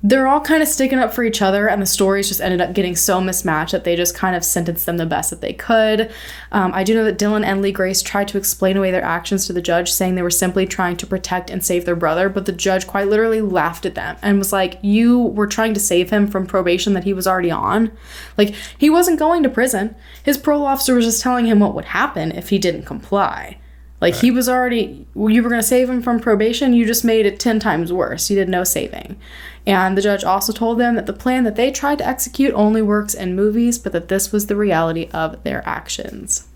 They're 0.00 0.28
all 0.28 0.40
kind 0.40 0.62
of 0.62 0.68
sticking 0.68 1.00
up 1.00 1.12
for 1.12 1.24
each 1.24 1.42
other, 1.42 1.68
and 1.68 1.82
the 1.82 1.86
stories 1.86 2.28
just 2.28 2.40
ended 2.40 2.60
up 2.60 2.72
getting 2.72 2.94
so 2.94 3.20
mismatched 3.20 3.72
that 3.72 3.82
they 3.82 3.96
just 3.96 4.14
kind 4.14 4.36
of 4.36 4.44
sentenced 4.44 4.86
them 4.86 4.96
the 4.96 5.06
best 5.06 5.30
that 5.30 5.40
they 5.40 5.52
could. 5.52 6.12
Um, 6.52 6.72
I 6.72 6.84
do 6.84 6.94
know 6.94 7.04
that 7.04 7.18
Dylan 7.18 7.44
and 7.44 7.60
Lee 7.60 7.72
Grace 7.72 8.00
tried 8.00 8.28
to 8.28 8.38
explain 8.38 8.76
away 8.76 8.92
their 8.92 9.02
actions 9.02 9.46
to 9.46 9.52
the 9.52 9.60
judge, 9.60 9.90
saying 9.90 10.14
they 10.14 10.22
were 10.22 10.30
simply 10.30 10.66
trying 10.66 10.96
to 10.98 11.06
protect 11.06 11.50
and 11.50 11.64
save 11.64 11.84
their 11.84 11.96
brother, 11.96 12.28
but 12.28 12.46
the 12.46 12.52
judge 12.52 12.86
quite 12.86 13.08
literally 13.08 13.40
laughed 13.40 13.84
at 13.86 13.96
them 13.96 14.16
and 14.22 14.38
was 14.38 14.52
like, 14.52 14.78
You 14.82 15.18
were 15.18 15.48
trying 15.48 15.74
to 15.74 15.80
save 15.80 16.10
him 16.10 16.28
from 16.28 16.46
probation 16.46 16.92
that 16.92 17.04
he 17.04 17.12
was 17.12 17.26
already 17.26 17.50
on. 17.50 17.90
Like, 18.36 18.54
he 18.78 18.88
wasn't 18.88 19.18
going 19.18 19.42
to 19.42 19.48
prison. 19.48 19.96
His 20.22 20.38
parole 20.38 20.64
officer 20.64 20.94
was 20.94 21.06
just 21.06 21.22
telling 21.22 21.46
him 21.46 21.58
what 21.58 21.74
would 21.74 21.86
happen 21.86 22.30
if 22.30 22.50
he 22.50 22.58
didn't 22.60 22.84
comply. 22.84 23.58
Like, 24.00 24.14
he 24.14 24.30
was 24.30 24.48
already, 24.48 25.06
you 25.16 25.42
were 25.42 25.48
going 25.48 25.60
to 25.60 25.66
save 25.66 25.90
him 25.90 26.02
from 26.02 26.20
probation, 26.20 26.72
you 26.72 26.86
just 26.86 27.04
made 27.04 27.26
it 27.26 27.40
10 27.40 27.58
times 27.58 27.92
worse. 27.92 28.30
You 28.30 28.36
did 28.36 28.48
no 28.48 28.62
saving. 28.62 29.18
And 29.66 29.98
the 29.98 30.02
judge 30.02 30.22
also 30.22 30.52
told 30.52 30.78
them 30.78 30.94
that 30.94 31.06
the 31.06 31.12
plan 31.12 31.42
that 31.44 31.56
they 31.56 31.72
tried 31.72 31.98
to 31.98 32.06
execute 32.06 32.54
only 32.54 32.80
works 32.80 33.12
in 33.12 33.34
movies, 33.34 33.76
but 33.78 33.92
that 33.92 34.08
this 34.08 34.30
was 34.30 34.46
the 34.46 34.54
reality 34.56 35.08
of 35.12 35.42
their 35.42 35.66
actions. 35.68 36.46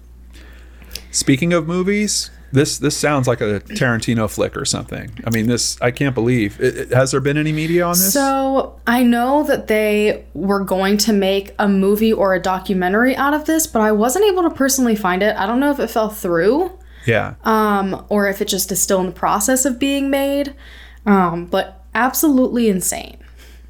Speaking 1.10 1.52
of 1.52 1.66
movies, 1.66 2.30
this 2.52 2.78
this 2.78 2.96
sounds 2.96 3.26
like 3.26 3.40
a 3.40 3.60
Tarantino 3.60 4.30
flick 4.30 4.56
or 4.56 4.64
something. 4.64 5.10
I 5.26 5.30
mean, 5.30 5.46
this 5.46 5.80
I 5.82 5.90
can't 5.90 6.14
believe. 6.14 6.60
It, 6.60 6.76
it- 6.76 6.90
has 6.92 7.10
there 7.10 7.20
been 7.20 7.36
any 7.36 7.52
media 7.52 7.84
on 7.84 7.92
this? 7.92 8.12
So 8.12 8.78
I 8.86 9.02
know 9.02 9.42
that 9.44 9.66
they 9.66 10.24
were 10.34 10.60
going 10.60 10.96
to 10.98 11.12
make 11.12 11.54
a 11.58 11.68
movie 11.68 12.12
or 12.12 12.34
a 12.34 12.40
documentary 12.40 13.16
out 13.16 13.34
of 13.34 13.46
this, 13.46 13.66
but 13.66 13.82
I 13.82 13.92
wasn't 13.92 14.26
able 14.26 14.42
to 14.44 14.50
personally 14.50 14.96
find 14.96 15.22
it. 15.22 15.36
I 15.36 15.46
don't 15.46 15.60
know 15.60 15.70
if 15.70 15.78
it 15.80 15.88
fell 15.90 16.08
through 16.08 16.78
yeah. 17.06 17.34
um, 17.44 18.04
or 18.08 18.28
if 18.28 18.40
it 18.40 18.48
just 18.48 18.70
is 18.72 18.80
still 18.80 19.00
in 19.00 19.06
the 19.06 19.12
process 19.12 19.64
of 19.64 19.78
being 19.78 20.10
made. 20.10 20.54
Um, 21.04 21.46
but 21.46 21.84
absolutely 21.94 22.68
insane. 22.68 23.18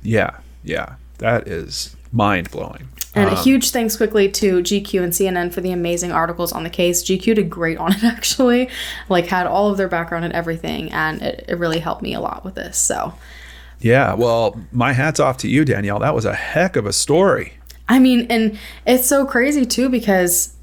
yeah. 0.02 0.38
Yeah. 0.64 0.94
That 1.18 1.48
is 1.48 1.96
mind 2.12 2.50
blowing. 2.50 2.88
And 3.14 3.28
a 3.28 3.36
huge 3.36 3.70
thanks 3.70 3.96
quickly 3.96 4.30
to 4.30 4.60
GQ 4.60 5.02
and 5.02 5.12
CNN 5.12 5.52
for 5.52 5.60
the 5.60 5.70
amazing 5.70 6.12
articles 6.12 6.50
on 6.50 6.62
the 6.64 6.70
case. 6.70 7.02
GQ 7.02 7.34
did 7.34 7.50
great 7.50 7.76
on 7.76 7.92
it 7.92 8.02
actually, 8.04 8.70
like 9.08 9.26
had 9.26 9.46
all 9.46 9.70
of 9.70 9.76
their 9.76 9.88
background 9.88 10.24
and 10.24 10.32
everything, 10.32 10.90
and 10.92 11.20
it, 11.20 11.44
it 11.48 11.58
really 11.58 11.78
helped 11.78 12.02
me 12.02 12.14
a 12.14 12.20
lot 12.20 12.42
with 12.44 12.54
this. 12.54 12.78
So, 12.78 13.12
Yeah. 13.80 14.14
Well, 14.14 14.58
my 14.72 14.94
hat's 14.94 15.20
off 15.20 15.36
to 15.38 15.48
you, 15.48 15.64
Danelle. 15.64 16.00
That 16.00 16.14
was 16.14 16.24
a 16.24 16.34
heck 16.34 16.74
of 16.74 16.86
a 16.86 16.92
story. 16.92 17.54
I 17.88 17.98
mean, 17.98 18.26
and 18.30 18.58
it's 18.86 19.06
so 19.06 19.26
crazy 19.26 19.66
too 19.66 19.90
because 19.90 20.54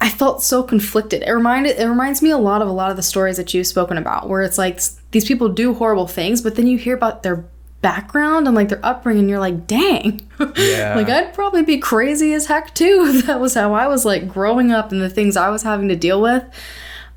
I 0.00 0.08
felt 0.08 0.42
so 0.42 0.62
conflicted. 0.62 1.22
It 1.22 1.30
reminded 1.32 1.78
it 1.78 1.86
reminds 1.88 2.20
me 2.22 2.30
a 2.30 2.38
lot 2.38 2.60
of 2.62 2.68
a 2.68 2.72
lot 2.72 2.90
of 2.90 2.96
the 2.96 3.02
stories 3.02 3.36
that 3.36 3.54
you've 3.54 3.66
spoken 3.66 3.96
about, 3.96 4.28
where 4.28 4.42
it's 4.42 4.58
like 4.58 4.80
these 5.12 5.24
people 5.24 5.48
do 5.48 5.74
horrible 5.74 6.06
things, 6.06 6.42
but 6.42 6.56
then 6.56 6.66
you 6.66 6.76
hear 6.78 6.94
about 6.94 7.22
their 7.22 7.44
background 7.80 8.46
and 8.46 8.54
like 8.56 8.68
their 8.70 8.84
upbringing, 8.84 9.20
and 9.20 9.30
you're 9.30 9.38
like, 9.38 9.66
dang, 9.66 10.26
Yeah. 10.56 10.94
like 10.96 11.08
I'd 11.08 11.32
probably 11.34 11.62
be 11.62 11.78
crazy 11.78 12.32
as 12.34 12.46
heck 12.46 12.74
too. 12.74 13.04
if 13.14 13.26
That 13.26 13.40
was 13.40 13.54
how 13.54 13.74
I 13.74 13.86
was 13.88 14.04
like 14.04 14.28
growing 14.28 14.72
up 14.72 14.90
and 14.92 15.00
the 15.00 15.10
things 15.10 15.36
I 15.36 15.48
was 15.50 15.62
having 15.62 15.88
to 15.88 15.96
deal 15.96 16.20
with. 16.20 16.42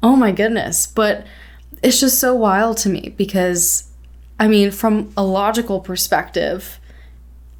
Oh 0.03 0.15
my 0.15 0.31
goodness, 0.31 0.87
but 0.87 1.25
it's 1.83 1.99
just 1.99 2.19
so 2.19 2.35
wild 2.35 2.77
to 2.77 2.89
me 2.89 3.13
because, 3.17 3.89
I 4.39 4.47
mean, 4.47 4.71
from 4.71 5.11
a 5.17 5.23
logical 5.23 5.79
perspective. 5.79 6.79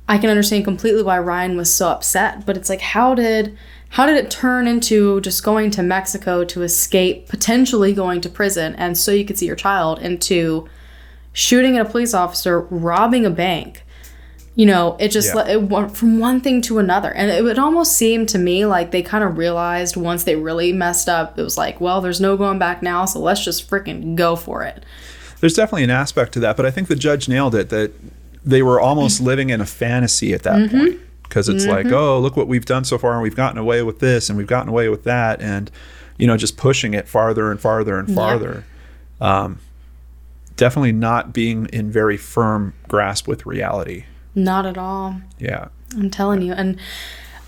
I 0.10 0.18
can 0.18 0.30
understand 0.30 0.64
completely 0.64 1.04
why 1.04 1.20
Ryan 1.20 1.58
was 1.58 1.74
so 1.76 1.90
upset, 1.90 2.46
but 2.46 2.56
it's 2.56 2.70
like 2.70 2.80
how 2.80 3.14
did 3.14 3.58
how 3.98 4.06
did 4.06 4.16
it 4.16 4.30
turn 4.30 4.68
into 4.68 5.20
just 5.22 5.44
going 5.44 5.72
to 5.72 5.82
Mexico 5.82 6.44
to 6.44 6.62
escape 6.62 7.28
potentially 7.28 7.94
going 7.94 8.22
to 8.22 8.30
prison 8.30 8.76
and 8.76 8.96
so 8.96 9.12
you 9.12 9.26
could 9.26 9.40
see 9.40 9.48
your 9.48 9.56
child 9.56 9.98
into 9.98 10.70
shooting 11.34 11.76
at 11.78 11.84
a 11.88 11.90
police 11.90 12.14
officer, 12.14 12.60
robbing 12.60 13.26
a 13.26 13.32
bank. 13.32 13.84
You 14.54 14.68
know, 14.68 14.98
it 15.00 15.10
just 15.10 15.34
Yeah. 15.34 15.48
it 15.48 15.64
went 15.64 15.98
from 15.98 16.20
one 16.20 16.42
thing 16.42 16.62
to 16.64 16.78
another. 16.78 17.12
And 17.12 17.32
it 17.32 17.44
would 17.44 17.58
almost 17.58 17.94
seem 17.94 18.28
to 18.28 18.38
me 18.38 18.68
like 18.68 18.92
they 18.92 19.02
kind 19.02 19.24
of 19.24 19.36
realized 19.36 19.98
once 19.98 20.26
they 20.26 20.36
really 20.36 20.72
messed 20.72 21.10
up, 21.10 21.40
it 21.40 21.42
was 21.42 21.58
like, 21.58 21.82
well, 21.82 22.00
there's 22.00 22.22
no 22.22 22.38
going 22.38 22.60
back 22.60 22.84
now, 22.84 23.06
so 23.06 23.20
let's 23.20 23.44
just 23.44 23.68
freaking 23.68 24.14
go 24.14 24.36
for 24.36 24.62
it. 24.62 24.84
There's 25.40 25.56
definitely 25.56 25.86
an 25.86 25.90
aspect 25.90 26.34
to 26.34 26.40
that, 26.42 26.56
but 26.56 26.68
I 26.68 26.72
think 26.72 26.88
the 26.88 26.96
judge 26.96 27.28
nailed 27.28 27.56
it 27.56 27.70
that 27.70 27.94
they 28.46 28.62
were 28.62 28.80
almost 28.80 29.22
living 29.32 29.50
in 29.50 29.60
a 29.60 29.66
fantasy 29.66 30.36
at 30.36 30.44
that 30.44 30.70
mm-hmm. 30.70 30.78
point 30.78 31.00
because 31.28 31.50
it's 31.50 31.66
like, 31.66 31.88
oh, 31.88 32.20
look 32.20 32.38
what 32.38 32.48
we've 32.48 32.66
done 32.66 32.84
so 32.84 32.98
far, 32.98 33.14
and 33.14 33.22
we've 33.22 33.36
gotten 33.36 33.58
away 33.58 33.84
with 33.84 34.00
this, 34.00 34.30
and 34.30 34.38
we've 34.38 34.48
gotten 34.48 34.70
away 34.70 34.90
with 34.90 35.04
that, 35.04 35.42
and 35.42 35.70
you 36.18 36.26
know, 36.28 36.38
just 36.38 36.58
pushing 36.58 36.94
it 36.94 37.08
farther 37.08 37.52
and 37.52 37.60
farther 37.60 38.00
and 38.00 38.14
farther. 38.14 38.66
Um, 39.22 39.60
definitely 40.56 40.92
not 40.92 41.34
being 41.34 41.68
in 41.68 41.92
very 41.92 42.18
firm 42.18 42.74
grasp 42.88 43.28
with 43.28 43.46
reality. 43.46 44.06
Not 44.36 44.66
at 44.66 44.78
all. 44.78 45.22
Yeah. 45.40 45.70
I'm 45.94 46.10
telling 46.10 46.42
you. 46.42 46.54
And 46.54 46.80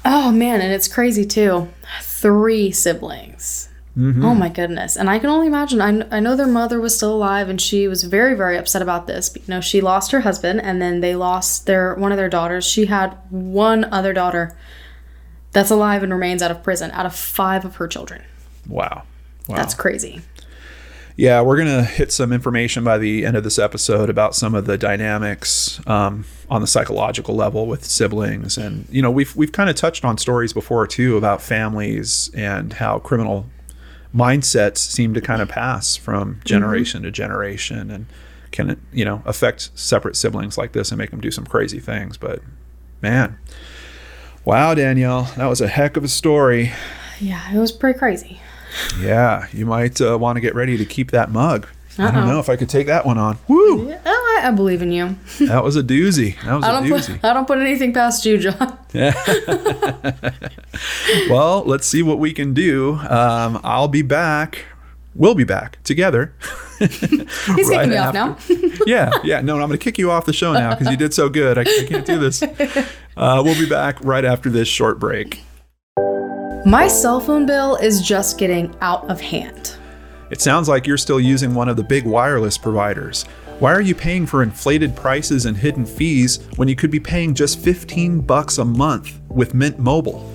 oh 0.05 0.31
man, 0.31 0.61
and 0.61 0.71
it's 0.71 0.87
crazy 0.87 1.25
too. 1.25 1.69
Three 2.01 2.71
siblings. 2.71 3.68
Oh 3.99 4.33
my 4.33 4.49
goodness. 4.49 4.95
And 4.95 5.09
I 5.09 5.19
can 5.19 5.29
only 5.29 5.47
imagine. 5.47 5.81
I, 5.81 6.17
I 6.17 6.19
know 6.19 6.35
their 6.35 6.47
mother 6.47 6.79
was 6.79 6.95
still 6.95 7.13
alive 7.13 7.49
and 7.49 7.59
she 7.59 7.87
was 7.87 8.03
very, 8.03 8.33
very 8.33 8.57
upset 8.57 8.81
about 8.81 9.07
this. 9.07 9.35
You 9.35 9.43
know, 9.47 9.61
she 9.61 9.81
lost 9.81 10.11
her 10.11 10.21
husband 10.21 10.61
and 10.61 10.81
then 10.81 11.01
they 11.01 11.15
lost 11.15 11.65
their 11.65 11.95
one 11.95 12.11
of 12.11 12.17
their 12.17 12.29
daughters. 12.29 12.65
She 12.65 12.85
had 12.85 13.17
one 13.29 13.83
other 13.85 14.13
daughter 14.13 14.55
that's 15.51 15.69
alive 15.69 16.03
and 16.03 16.13
remains 16.13 16.41
out 16.41 16.51
of 16.51 16.63
prison 16.63 16.91
out 16.91 17.05
of 17.05 17.15
five 17.15 17.65
of 17.65 17.75
her 17.75 17.87
children. 17.87 18.23
Wow. 18.67 19.03
Wow. 19.47 19.55
That's 19.55 19.73
crazy. 19.73 20.21
Yeah, 21.17 21.41
we're 21.41 21.57
gonna 21.57 21.83
hit 21.83 22.13
some 22.13 22.31
information 22.31 22.85
by 22.85 22.97
the 22.97 23.25
end 23.25 23.35
of 23.35 23.43
this 23.43 23.59
episode 23.59 24.09
about 24.09 24.35
some 24.35 24.55
of 24.55 24.65
the 24.67 24.77
dynamics 24.77 25.85
um, 25.85 26.23
on 26.49 26.61
the 26.61 26.67
psychological 26.67 27.35
level 27.35 27.65
with 27.65 27.83
siblings, 27.83 28.57
and 28.57 28.85
you 28.89 29.01
know 29.01 29.11
we've 29.11 29.35
we've 29.35 29.51
kind 29.51 29.69
of 29.69 29.75
touched 29.75 30.05
on 30.05 30.17
stories 30.17 30.53
before 30.53 30.87
too 30.87 31.17
about 31.17 31.41
families 31.41 32.31
and 32.33 32.71
how 32.71 32.99
criminal 32.99 33.47
mindsets 34.13 34.77
seem 34.77 35.13
to 35.13 35.21
kind 35.21 35.41
of 35.41 35.49
pass 35.49 35.95
from 35.95 36.39
generation 36.43 37.03
to 37.03 37.11
generation, 37.11 37.91
and 37.91 38.05
can 38.51 38.81
you 38.91 39.05
know 39.05 39.21
affect 39.25 39.71
separate 39.75 40.15
siblings 40.15 40.57
like 40.57 40.71
this 40.71 40.91
and 40.91 40.97
make 40.97 41.11
them 41.11 41.21
do 41.21 41.31
some 41.31 41.45
crazy 41.45 41.79
things. 41.79 42.17
But 42.17 42.41
man, 43.01 43.37
wow, 44.45 44.73
Danelle, 44.73 45.33
that 45.35 45.47
was 45.47 45.61
a 45.61 45.67
heck 45.67 45.97
of 45.97 46.03
a 46.03 46.07
story. 46.07 46.71
Yeah, 47.19 47.53
it 47.53 47.59
was 47.59 47.71
pretty 47.71 47.99
crazy. 47.99 48.39
Yeah, 48.99 49.47
you 49.51 49.65
might 49.65 49.99
uh, 49.99 50.17
want 50.17 50.37
to 50.37 50.41
get 50.41 50.55
ready 50.55 50.77
to 50.77 50.85
keep 50.85 51.11
that 51.11 51.31
mug. 51.31 51.67
I 51.99 52.11
don't 52.11 52.27
know 52.27 52.39
if 52.39 52.49
I 52.49 52.55
could 52.55 52.69
take 52.69 52.87
that 52.87 53.05
one 53.05 53.17
on. 53.17 53.37
Woo! 53.47 53.91
Oh, 53.93 54.39
I, 54.41 54.47
I 54.47 54.51
believe 54.51 54.81
in 54.81 54.91
you. 54.91 55.17
That 55.41 55.63
was 55.63 55.75
a 55.75 55.83
doozy. 55.83 56.41
That 56.43 56.55
was 56.55 56.63
I 56.63 56.69
a 56.69 56.71
don't 56.73 56.83
doozy. 56.89 57.19
put 57.19 57.29
I 57.29 57.33
don't 57.33 57.45
put 57.47 57.57
anything 57.59 57.93
past 57.93 58.25
you, 58.25 58.37
John. 58.37 58.77
well, 61.29 61.63
let's 61.65 61.87
see 61.87 62.01
what 62.03 62.19
we 62.19 62.33
can 62.33 62.53
do. 62.53 62.95
Um, 62.95 63.59
I'll 63.63 63.87
be 63.87 64.01
back. 64.01 64.65
We'll 65.15 65.35
be 65.35 65.43
back 65.43 65.83
together. 65.83 66.33
He's 66.79 66.89
Right 67.11 67.67
kicking 67.67 67.89
me 67.89 67.97
off 67.97 68.13
now. 68.13 68.37
yeah, 68.85 69.11
yeah. 69.23 69.41
No, 69.41 69.55
I'm 69.55 69.67
going 69.67 69.71
to 69.71 69.77
kick 69.77 69.97
you 69.97 70.11
off 70.11 70.25
the 70.25 70.33
show 70.33 70.53
now 70.53 70.73
because 70.75 70.89
you 70.89 70.97
did 70.97 71.13
so 71.13 71.27
good. 71.27 71.57
I, 71.57 71.61
I 71.61 71.85
can't 71.87 72.05
do 72.05 72.17
this. 72.19 72.41
Uh, 72.41 73.41
we'll 73.43 73.59
be 73.59 73.67
back 73.67 73.97
right 74.01 74.23
after 74.23 74.49
this 74.49 74.67
short 74.69 74.99
break. 74.99 75.41
My 76.65 76.87
cell 76.87 77.19
phone 77.19 77.45
bill 77.45 77.75
is 77.77 78.01
just 78.01 78.37
getting 78.37 78.73
out 78.81 79.09
of 79.09 79.19
hand. 79.19 79.75
It 80.29 80.41
sounds 80.41 80.69
like 80.69 80.85
you're 80.85 80.97
still 80.97 81.19
using 81.19 81.55
one 81.55 81.69
of 81.69 81.75
the 81.75 81.83
big 81.83 82.05
wireless 82.05 82.57
providers. 82.57 83.23
Why 83.59 83.73
are 83.73 83.81
you 83.81 83.95
paying 83.95 84.25
for 84.25 84.43
inflated 84.43 84.95
prices 84.95 85.45
and 85.45 85.57
hidden 85.57 85.85
fees 85.85 86.47
when 86.55 86.67
you 86.67 86.75
could 86.75 86.91
be 86.91 86.99
paying 86.99 87.33
just 87.33 87.59
15 87.59 88.21
bucks 88.21 88.57
a 88.57 88.65
month 88.65 89.19
with 89.27 89.53
Mint 89.53 89.79
Mobile? 89.79 90.31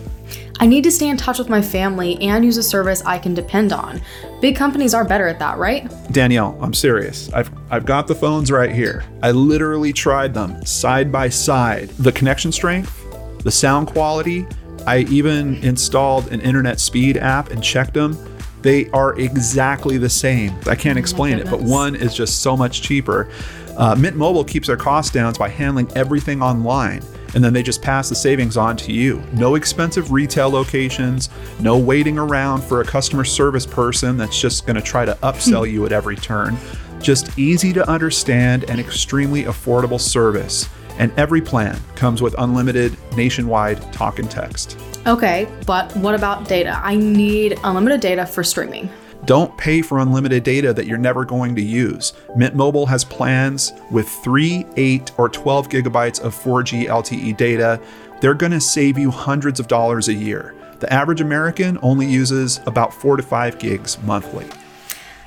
I 0.61 0.67
need 0.67 0.85
to 0.85 0.93
stay 0.93 1.09
in 1.09 1.17
touch 1.17 1.39
with 1.39 1.49
my 1.49 1.63
family 1.63 2.21
and 2.21 2.45
use 2.45 2.57
a 2.57 2.63
service 2.63 3.03
I 3.05 3.19
can 3.19 3.35
depend 3.35 3.73
on. 3.73 4.01
Big 4.41 4.57
companies 4.57 4.95
are 4.95 5.05
better 5.05 5.27
at 5.27 5.39
that, 5.39 5.59
right? 5.59 5.91
Danielle, 6.13 6.59
I'm 6.61 6.75
serious. 6.75 7.33
I've 7.33 7.51
I've 7.71 7.87
got 7.87 8.07
the 8.07 8.15
phones 8.15 8.51
right 8.51 8.71
here. 8.71 9.05
I 9.23 9.31
literally 9.31 9.93
tried 9.93 10.35
them 10.35 10.65
side 10.65 11.11
by 11.11 11.29
side. 11.29 11.89
The 11.91 12.13
connection 12.13 12.53
strength, 12.53 13.05
the 13.43 13.51
sound 13.51 13.89
quality, 13.89 14.47
I 14.87 14.99
even 15.11 15.57
installed 15.65 16.31
an 16.31 16.41
internet 16.41 16.79
speed 16.79 17.17
app 17.17 17.51
and 17.51 17.63
checked 17.63 17.95
them. 17.95 18.17
They 18.65 18.89
are 18.93 19.15
exactly 19.21 19.99
the 19.99 20.09
same. 20.09 20.59
I 20.67 20.75
can't 20.75 20.99
explain 20.99 21.39
it, 21.39 21.51
but 21.51 21.61
one 21.61 21.95
is 21.95 22.15
just 22.15 22.41
so 22.41 22.57
much 22.57 22.81
cheaper. 22.81 23.29
Uh, 23.77 23.95
Mint 23.95 24.17
Mobile 24.17 24.43
keeps 24.43 24.69
their 24.69 24.79
costs 24.79 25.13
down 25.13 25.35
by 25.35 25.51
handling 25.51 25.93
everything 25.95 26.41
online, 26.41 27.03
and 27.35 27.45
then 27.45 27.53
they 27.53 27.63
just 27.63 27.83
pass 27.83 28.09
the 28.09 28.15
savings 28.15 28.57
on 28.57 28.75
to 28.79 28.91
you. 28.91 29.23
No 29.35 29.57
expensive 29.57 30.13
retail 30.13 30.49
locations, 30.49 31.29
no 31.61 31.77
waiting 31.77 32.17
around 32.17 32.65
for 32.65 32.81
a 32.81 32.85
customer 32.87 33.23
service 33.23 33.67
person 33.67 34.17
that's 34.17 34.41
just 34.41 34.65
going 34.67 34.77
to 34.77 34.83
try 34.83 35.05
to 35.05 35.13
upsell 35.23 35.71
you 35.71 35.85
at 35.85 35.93
every 35.93 36.17
turn. 36.17 36.57
Just 37.03 37.39
easy 37.39 37.71
to 37.75 37.87
understand 37.87 38.65
and 38.71 38.81
extremely 38.81 39.45
affordable 39.45 40.01
service. 40.01 40.71
And 40.97 41.13
every 41.19 41.43
plan 41.43 41.79
comes 41.97 42.23
with 42.23 42.35
unlimited 42.39 42.97
nationwide 43.15 43.93
talk 43.93 44.21
and 44.21 44.31
text. 44.31 44.79
Okay, 45.07 45.47
but 45.67 45.95
what 45.97 46.15
about 46.15 46.49
data? 46.49 46.81
I 46.83 46.97
need 46.97 47.59
unlimited 47.63 48.01
data 48.01 48.25
for 48.25 48.43
streaming. 48.43 48.89
Don't 49.27 49.57
pay 49.59 49.83
for 49.83 49.99
unlimited 49.99 50.45
data 50.45 50.73
that 50.73 50.87
you're 50.87 50.97
never 50.97 51.27
going 51.27 51.55
to 51.57 51.63
use. 51.63 52.15
Mint 52.37 52.55
Mobile 52.55 52.87
has 52.87 53.05
plans 53.05 53.73
with 53.91 54.09
3, 54.09 54.65
8, 54.77 55.13
or 55.19 55.29
12 55.29 55.69
gigabytes 55.69 56.21
of 56.23 56.35
4G 56.35 56.87
LTE 56.87 57.37
data. 57.37 57.81
They're 58.21 58.35
going 58.35 58.53
to 58.53 58.61
save 58.61 58.97
you 58.97 59.11
hundreds 59.11 59.61
of 59.61 59.69
dollars 59.69 60.09
a 60.09 60.15
year. 60.15 60.55
The 60.81 60.91
average 60.91 61.21
American 61.21 61.79
only 61.83 62.07
uses 62.07 62.61
about 62.67 62.93
4 62.95 63.19
to 63.19 63.23
5 63.23 63.59
gigs 63.59 63.99
monthly. 64.03 64.47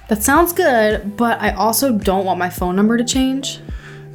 That 0.08 0.24
sounds 0.24 0.54
good, 0.54 1.18
but 1.18 1.40
I 1.40 1.52
also 1.52 1.92
don't 1.92 2.26
want 2.26 2.40
my 2.40 2.50
phone 2.50 2.76
number 2.76 2.98
to 2.98 3.04
change. 3.04 3.60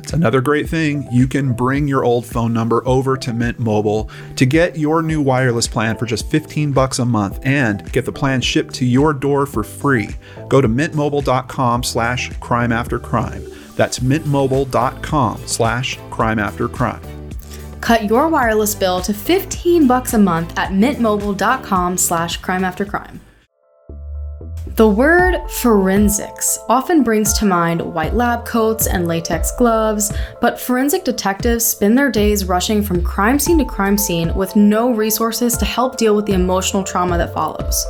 It's 0.02 0.12
another 0.12 0.40
great 0.40 0.68
thing. 0.68 1.06
You 1.12 1.28
can 1.28 1.52
bring 1.52 1.86
your 1.86 2.04
old 2.04 2.26
phone 2.26 2.52
number 2.52 2.86
over 2.86 3.16
to 3.18 3.32
Mint 3.32 3.60
Mobile 3.60 4.10
to 4.34 4.44
get 4.44 4.76
your 4.76 5.00
new 5.00 5.22
wireless 5.22 5.68
plan 5.68 5.96
for 5.96 6.06
just 6.06 6.28
15 6.28 6.72
bucks 6.72 6.98
a 6.98 7.04
month 7.04 7.38
and 7.44 7.90
get 7.92 8.04
the 8.04 8.12
plan 8.12 8.40
shipped 8.40 8.74
to 8.74 8.84
your 8.84 9.12
door 9.14 9.46
for 9.46 9.62
free. 9.62 10.16
Go 10.48 10.60
to 10.60 10.68
mintmobile.com 10.68 11.84
slash 11.84 12.30
crime 12.40 12.72
after 12.72 12.98
crime. 12.98 13.44
That's 13.76 14.00
mintmobile.com 14.00 15.46
slash 15.46 15.98
crime 16.10 16.38
after 16.40 16.68
crime. 16.68 17.02
Cut 17.80 18.04
your 18.04 18.28
wireless 18.28 18.74
bill 18.74 19.00
to 19.02 19.14
15 19.14 19.86
bucks 19.86 20.14
a 20.14 20.18
month 20.18 20.58
at 20.58 20.70
mintmobile.com 20.70 21.96
slash 21.96 22.38
crime 22.38 22.64
after 22.64 22.84
crime. 22.84 23.20
The 24.64 24.88
word 24.88 25.50
forensics 25.50 26.56
often 26.68 27.02
brings 27.02 27.32
to 27.34 27.44
mind 27.44 27.82
white 27.82 28.14
lab 28.14 28.46
coats 28.46 28.86
and 28.86 29.08
latex 29.08 29.50
gloves, 29.58 30.12
but 30.40 30.58
forensic 30.58 31.04
detectives 31.04 31.66
spend 31.66 31.98
their 31.98 32.12
days 32.12 32.44
rushing 32.44 32.80
from 32.80 33.02
crime 33.02 33.40
scene 33.40 33.58
to 33.58 33.64
crime 33.64 33.98
scene 33.98 34.32
with 34.36 34.54
no 34.54 34.92
resources 34.92 35.56
to 35.56 35.64
help 35.64 35.96
deal 35.96 36.14
with 36.14 36.26
the 36.26 36.34
emotional 36.34 36.84
trauma 36.84 37.18
that 37.18 37.34
follows. 37.34 37.84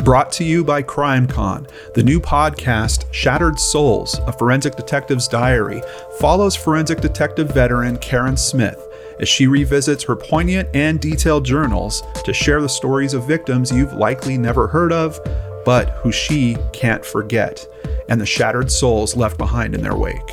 Brought 0.00 0.32
to 0.32 0.44
you 0.44 0.64
by 0.64 0.82
CrimeCon, 0.82 1.70
the 1.92 2.02
new 2.02 2.20
podcast 2.20 3.04
Shattered 3.12 3.58
Souls, 3.58 4.18
a 4.26 4.32
forensic 4.32 4.76
detective's 4.76 5.28
diary, 5.28 5.82
follows 6.18 6.56
forensic 6.56 7.02
detective 7.02 7.52
veteran 7.52 7.98
Karen 7.98 8.38
Smith 8.38 8.80
as 9.20 9.28
she 9.28 9.46
revisits 9.46 10.02
her 10.04 10.16
poignant 10.16 10.68
and 10.74 11.00
detailed 11.00 11.44
journals 11.44 12.02
to 12.24 12.32
share 12.32 12.62
the 12.62 12.68
stories 12.68 13.14
of 13.14 13.28
victims 13.28 13.70
you've 13.70 13.92
likely 13.92 14.38
never 14.38 14.66
heard 14.66 14.92
of, 14.92 15.20
but 15.64 15.90
who 15.90 16.12
she 16.12 16.56
can't 16.72 17.04
forget, 17.04 17.66
and 18.08 18.20
the 18.20 18.26
shattered 18.26 18.70
souls 18.70 19.16
left 19.16 19.38
behind 19.38 19.74
in 19.74 19.82
their 19.82 19.96
wake. 19.96 20.30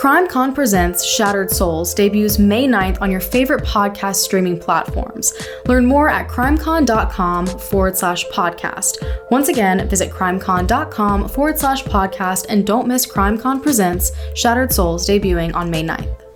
CrimeCon 0.00 0.54
Presents 0.54 1.04
Shattered 1.04 1.50
Souls 1.50 1.92
debuts 1.92 2.38
May 2.38 2.66
9th 2.66 3.02
on 3.02 3.10
your 3.10 3.20
favorite 3.20 3.64
podcast 3.64 4.16
streaming 4.16 4.58
platforms. 4.58 5.34
Learn 5.66 5.84
more 5.84 6.08
at 6.08 6.26
crimecon.com 6.26 7.46
forward 7.46 7.98
slash 7.98 8.24
podcast. 8.28 8.96
Once 9.30 9.48
again, 9.48 9.86
visit 9.90 10.10
crimecon.com 10.10 11.28
forward 11.28 11.58
slash 11.58 11.84
podcast 11.84 12.46
and 12.48 12.66
don't 12.66 12.88
miss 12.88 13.04
CrimeCon 13.04 13.62
Presents 13.62 14.12
Shattered 14.34 14.72
Souls 14.72 15.06
debuting 15.06 15.54
on 15.54 15.70
May 15.70 15.82
9th. 15.82 16.29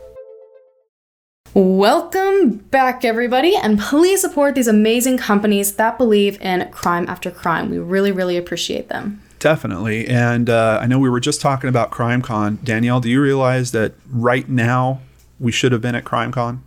Welcome 1.54 2.56
back, 2.56 3.04
everybody, 3.04 3.54
and 3.54 3.78
please 3.78 4.20
support 4.20 4.56
these 4.56 4.66
amazing 4.66 5.18
companies 5.18 5.76
that 5.76 5.96
believe 5.98 6.40
in 6.40 6.68
crime 6.72 7.06
after 7.08 7.30
crime. 7.30 7.70
We 7.70 7.78
really, 7.78 8.10
really 8.10 8.36
appreciate 8.36 8.88
them. 8.88 9.22
Definitely. 9.38 10.08
And 10.08 10.50
uh, 10.50 10.80
I 10.82 10.86
know 10.88 10.98
we 10.98 11.08
were 11.08 11.20
just 11.20 11.40
talking 11.40 11.68
about 11.70 11.92
CrimeCon. 11.92 12.56
Danelle, 12.58 13.00
do 13.00 13.08
you 13.08 13.20
realize 13.22 13.70
that 13.70 13.92
right 14.10 14.48
now 14.48 15.00
we 15.38 15.52
should 15.52 15.70
have 15.70 15.80
been 15.80 15.94
at 15.94 16.02
CrimeCon? 16.04 16.58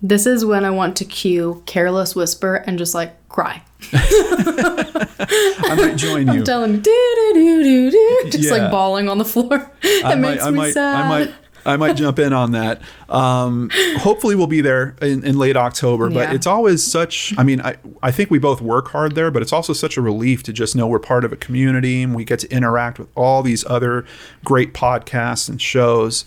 This 0.00 0.26
is 0.26 0.44
when 0.44 0.64
I 0.64 0.70
want 0.70 0.96
to 0.98 1.04
cue 1.04 1.64
Careless 1.66 2.14
Whisper 2.14 2.54
and 2.54 2.78
just 2.78 2.94
like 2.94 3.16
cry. 3.28 3.62
I 3.92 5.74
might 5.76 5.96
join 5.96 6.28
you. 6.28 6.34
I'm 6.34 6.44
telling 6.44 6.74
you, 6.74 6.80
do 6.82 7.12
do 7.16 7.32
do 7.34 7.62
do 7.64 7.90
do, 7.90 8.30
just 8.30 8.44
Yeah. 8.44 8.50
like 8.52 8.70
bawling 8.70 9.08
on 9.08 9.18
the 9.18 9.24
floor. 9.24 9.72
It 9.82 10.04
I 10.04 10.14
makes 10.14 10.42
might, 10.42 10.48
I 10.48 10.50
me 10.52 10.56
might, 10.58 10.72
sad. 10.72 10.94
I 11.04 11.08
might, 11.08 11.34
I 11.66 11.76
might 11.76 11.94
jump 11.96 12.18
in 12.18 12.32
on 12.32 12.52
that. 12.52 12.80
Um, 13.08 13.70
hopefully, 13.98 14.34
we'll 14.34 14.46
be 14.46 14.60
there 14.60 14.96
in, 15.02 15.24
in 15.24 15.36
late 15.38 15.56
October. 15.56 16.08
But 16.08 16.28
Yeah. 16.30 16.34
it's 16.34 16.46
always 16.46 16.82
such. 16.82 17.34
I 17.36 17.42
mean, 17.42 17.60
I, 17.60 17.76
I 18.02 18.10
think 18.10 18.30
we 18.30 18.38
both 18.38 18.60
work 18.60 18.88
hard 18.88 19.14
there, 19.14 19.30
but 19.30 19.42
it's 19.42 19.52
also 19.52 19.72
such 19.72 19.96
a 19.96 20.00
relief 20.00 20.42
to 20.44 20.52
just 20.52 20.76
know 20.76 20.86
we're 20.86 20.98
part 20.98 21.24
of 21.24 21.32
a 21.32 21.36
community 21.36 22.02
and 22.02 22.14
we 22.14 22.24
get 22.24 22.38
to 22.40 22.50
interact 22.50 22.98
with 22.98 23.08
all 23.14 23.42
these 23.42 23.64
other 23.66 24.04
great 24.44 24.72
podcasts 24.72 25.48
and 25.48 25.60
shows. 25.60 26.24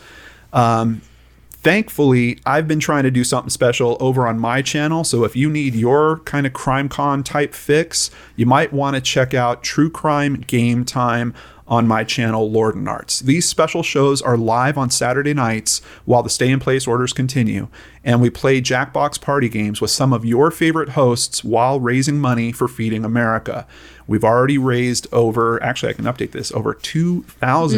Um, 0.53 1.01
thankfully 1.61 2.39
i've 2.45 2.69
been 2.69 2.79
trying 2.79 3.03
to 3.03 3.11
do 3.11 3.21
something 3.21 3.49
special 3.49 3.97
over 3.99 4.25
on 4.25 4.39
my 4.39 4.61
channel 4.61 5.03
so 5.03 5.25
if 5.25 5.35
you 5.35 5.49
need 5.49 5.75
your 5.75 6.19
kind 6.19 6.47
of 6.47 6.53
crime 6.53 6.87
con 6.87 7.21
type 7.21 7.53
fix 7.53 8.09
you 8.37 8.45
might 8.45 8.71
want 8.71 8.95
to 8.95 9.01
check 9.01 9.33
out 9.33 9.61
true 9.61 9.89
crime 9.89 10.35
game 10.35 10.85
time 10.85 11.33
on 11.69 11.87
my 11.87 12.03
channel, 12.03 12.49
Lord 12.51 12.75
and 12.75 12.89
Arts. 12.89 13.19
These 13.19 13.47
special 13.47 13.83
shows 13.83 14.21
are 14.21 14.35
live 14.35 14.77
on 14.77 14.89
Saturday 14.89 15.35
nights 15.35 15.81
while 16.03 16.23
the 16.23 16.29
stay 16.29 16.49
in 16.49 16.59
place 16.59 16.87
orders 16.87 17.13
continue, 17.13 17.67
and 18.03 18.19
we 18.19 18.31
play 18.31 18.59
Jackbox 18.59 19.21
party 19.21 19.47
games 19.47 19.79
with 19.79 19.91
some 19.91 20.11
of 20.11 20.25
your 20.25 20.49
favorite 20.49 20.89
hosts 20.89 21.43
while 21.43 21.79
raising 21.79 22.19
money 22.19 22.51
for 22.51 22.67
Feeding 22.67 23.05
America. 23.05 23.67
We've 24.07 24.23
already 24.23 24.57
raised 24.57 25.07
over, 25.13 25.61
actually, 25.61 25.91
I 25.91 25.93
can 25.93 26.05
update 26.05 26.31
this, 26.31 26.51
over 26.51 26.73
$2,000 26.73 27.23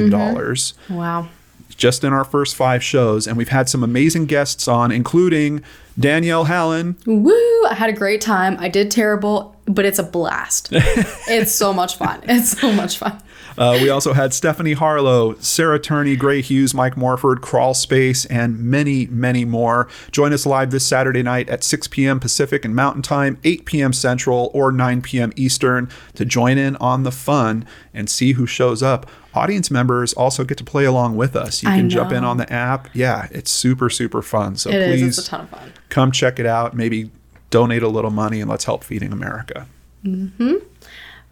mm-hmm. 0.10 0.96
Wow. 0.96 1.28
just 1.70 2.06
in 2.06 2.14
our 2.14 2.24
first 2.24 2.56
five 2.56 2.82
shows, 2.82 3.28
and 3.28 3.36
we've 3.36 3.50
had 3.50 3.68
some 3.68 3.84
amazing 3.84 4.26
guests 4.26 4.70
on, 4.70 4.92
including 4.92 5.62
Danielle 6.00 6.46
Hallen, 6.46 6.96
Woo! 7.06 7.66
I 7.66 7.74
had 7.74 7.90
a 7.90 7.94
great 7.94 8.22
time. 8.22 8.56
I 8.60 8.70
did 8.70 8.90
terrible, 8.90 9.56
but 9.66 9.86
it's 9.86 10.00
a 10.00 10.04
blast. 10.04 10.70
it's 10.74 11.52
so 11.52 11.74
much 11.74 11.98
fun. 11.98 12.22
It's 12.24 12.58
so 12.58 12.72
much 12.72 12.98
fun. 12.98 13.22
Uh, 13.62 13.78
we 13.80 13.90
also 13.92 14.14
had 14.14 14.34
Stephanie 14.34 14.74
Harlowe, 14.74 15.36
Sarah 15.36 15.80
Turney, 15.80 16.16
Gray 16.16 16.42
Hughes, 16.42 16.74
Mike 16.74 16.98
Morford, 16.98 17.42
Crawl 17.42 17.76
Space, 17.76 18.26
and 18.26 18.58
many, 18.60 19.06
many 19.06 19.46
more. 19.46 19.88
Join 20.12 20.34
us 20.34 20.48
live 20.48 20.72
this 20.72 20.84
Saturday 20.84 21.22
night 21.22 21.48
at 21.48 21.64
6 21.64 21.88
p.m. 21.90 22.20
Pacific 22.20 22.66
and 22.66 22.76
Mountain 22.76 23.04
Time, 23.04 23.38
8 23.44 23.66
p.m. 23.66 23.94
Central, 23.94 24.50
or 24.56 24.72
9 24.72 25.04
p.m. 25.04 25.32
Eastern 25.36 25.90
to 26.16 26.26
join 26.26 26.58
in 26.58 26.76
on 26.78 27.04
the 27.04 27.12
fun 27.12 27.64
and 27.94 28.10
see 28.10 28.32
who 28.32 28.48
shows 28.48 28.82
up. 28.82 29.08
Audience 29.36 29.70
members 29.70 30.12
also 30.14 30.44
get 30.44 30.58
to 30.58 30.64
play 30.64 30.86
along 30.86 31.16
with 31.16 31.36
us. 31.36 31.62
You 31.62 31.70
can 31.70 31.88
jump 31.88 32.12
in 32.12 32.24
on 32.24 32.38
the 32.38 32.52
app. 32.52 32.90
Yeah, 32.96 33.28
it's 33.30 33.52
super, 33.52 33.92
super 33.92 34.24
fun. 34.24 34.56
So 34.56 34.72
It 34.72 34.78
is. 34.78 35.02
please 35.02 35.18
It's 35.20 35.28
a 35.28 35.30
ton 35.30 35.42
of 35.42 35.50
fun. 35.52 35.72
come 35.90 36.12
check 36.12 36.40
it 36.40 36.48
out. 36.48 36.74
Maybe 36.74 37.12
donate 37.52 37.84
a 37.84 37.88
little 37.90 38.10
money 38.10 38.42
and 38.42 38.50
let's 38.50 38.66
help 38.66 38.84
Feeding 38.84 39.14
America. 39.14 39.68
Mm-hmm. 40.04 40.56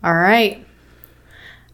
All 0.03 0.13
right. 0.13 0.63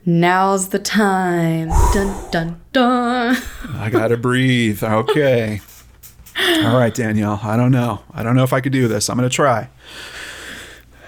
Now's 0.08 0.70
the 0.70 0.78
time. 0.78 1.70
Dun 1.92 2.30
dun 2.30 2.62
dun. 2.72 3.38
I 3.74 3.90
gotta 3.90 4.18
breathe. 4.18 4.84
Okay. 4.84 5.62
All 6.38 6.78
right, 6.78 6.94
Danelle. 6.94 7.44
I 7.44 7.58
don't 7.58 7.72
know. 7.72 8.04
I 8.14 8.22
don't 8.22 8.36
know 8.36 8.44
if 8.44 8.54
I 8.54 8.62
could 8.62 8.72
do 8.72 8.88
this. 8.88 9.10
I'm 9.10 9.18
gonna 9.18 9.30
try. 9.30 9.70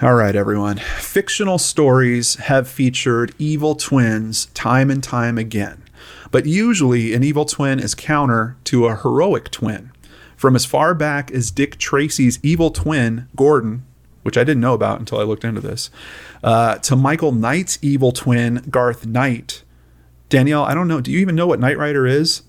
All 0.01 0.15
right, 0.15 0.35
everyone. 0.35 0.77
Fictional 0.77 1.57
stories 1.57 2.35
have 2.35 2.67
featured 2.67 3.33
evil 3.37 3.75
twins 3.75 4.47
time 4.47 4.89
and 4.89 5.03
time 5.03 5.37
again. 5.37 5.83
But 6.31 6.45
usually, 6.45 7.13
an 7.13 7.23
evil 7.23 7.45
twin 7.45 7.79
is 7.79 7.93
counter 7.93 8.57
to 8.65 8.87
a 8.87 8.95
heroic 8.95 9.51
twin. 9.51 9.91
From 10.35 10.55
as 10.55 10.65
far 10.65 10.93
back 10.93 11.31
as 11.31 11.49
Dick 11.49 11.77
Tracy's 11.77 12.39
evil 12.43 12.69
twin, 12.69 13.27
Gordon, 13.35 13.86
which 14.27 14.37
I 14.37 14.43
didn't 14.43 14.61
know 14.61 14.73
about 14.75 14.99
until 14.99 15.19
I 15.19 15.23
looked 15.23 15.43
into 15.45 15.61
this, 15.61 15.89
uh, 16.43 16.75
to 16.79 16.95
Michael 16.97 17.31
Knight's 17.31 17.79
evil 17.81 18.11
twin, 18.11 18.63
Garth 18.69 19.05
Knight. 19.07 19.63
Danelle, 20.29 20.65
I 20.67 20.73
don't 20.75 20.87
know. 20.89 20.99
Do 21.01 21.09
you 21.11 21.19
even 21.19 21.33
know 21.35 21.47
what 21.47 21.59
Knight 21.61 21.77
Rider 21.77 22.05
is? 22.05 22.41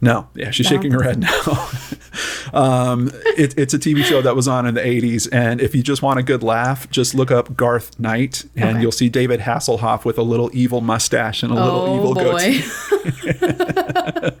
No. 0.00 0.28
Yeah, 0.34 0.50
she's 0.50 0.66
shaking 0.66 0.92
her 0.92 1.02
head 1.02 1.18
now. 1.20 1.68
um, 2.52 3.10
it, 3.36 3.58
it's 3.58 3.74
a 3.74 3.78
TV 3.78 4.02
show 4.04 4.20
that 4.22 4.34
was 4.34 4.46
on 4.48 4.66
in 4.66 4.74
the 4.74 4.80
80s. 4.80 5.28
And 5.32 5.60
if 5.60 5.74
you 5.74 5.82
just 5.82 6.00
want 6.02 6.18
a 6.18 6.22
good 6.22 6.42
laugh, 6.42 6.88
just 6.90 7.14
look 7.14 7.30
up 7.30 7.56
Garth 7.56 7.98
Knight 8.00 8.44
and 8.56 8.70
Okay. 8.70 8.80
you'll 8.80 8.92
see 8.92 9.08
David 9.10 9.40
Hasselhoff 9.40 10.04
with 10.04 10.16
a 10.18 10.22
little 10.22 10.50
evil 10.54 10.80
mustache 10.80 11.42
and 11.42 11.52
a 11.52 11.54
little 11.56 11.80
oh 11.80 11.96
evil 11.96 12.14
boy. 12.14 12.24
goatee. 12.24 12.62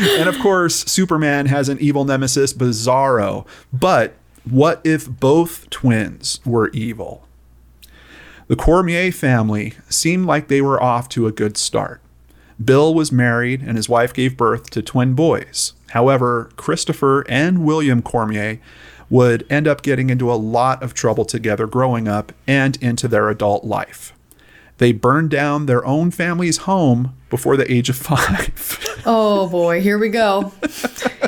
And 0.00 0.28
of 0.28 0.38
course, 0.40 0.84
Superman 0.86 1.46
has 1.46 1.68
an 1.68 1.78
evil 1.78 2.04
nemesis, 2.04 2.52
Bizarro. 2.52 3.46
But 3.72 4.14
what 4.44 4.80
if 4.84 5.08
both 5.08 5.70
twins 5.70 6.40
were 6.44 6.68
evil? 6.70 7.26
The 8.48 8.56
Cormier 8.56 9.12
family 9.12 9.74
seemed 9.88 10.26
like 10.26 10.48
they 10.48 10.60
were 10.60 10.82
off 10.82 11.08
to 11.10 11.26
a 11.26 11.32
good 11.32 11.56
start. 11.56 12.00
Bill 12.62 12.92
was 12.92 13.12
married 13.12 13.62
and 13.62 13.76
his 13.76 13.88
wife 13.88 14.12
gave 14.12 14.36
birth 14.36 14.70
to 14.70 14.82
twin 14.82 15.14
boys. 15.14 15.72
However, 15.90 16.50
Christopher 16.56 17.24
and 17.28 17.64
William 17.64 18.02
Cormier 18.02 18.60
would 19.08 19.46
end 19.50 19.68
up 19.68 19.82
getting 19.82 20.10
into 20.10 20.32
a 20.32 20.34
lot 20.34 20.82
of 20.82 20.94
trouble 20.94 21.24
together 21.24 21.66
growing 21.66 22.08
up 22.08 22.32
and 22.46 22.76
into 22.82 23.08
their 23.08 23.28
adult 23.28 23.64
life. 23.64 24.12
They 24.82 24.90
burned 24.90 25.30
down 25.30 25.66
their 25.66 25.86
own 25.86 26.10
family's 26.10 26.56
home 26.56 27.14
before 27.30 27.56
the 27.56 27.72
age 27.72 27.88
of 27.88 27.94
five. 27.94 28.80
oh 29.06 29.48
boy. 29.48 29.80
Here 29.80 29.96
we 29.96 30.08
go. 30.08 30.52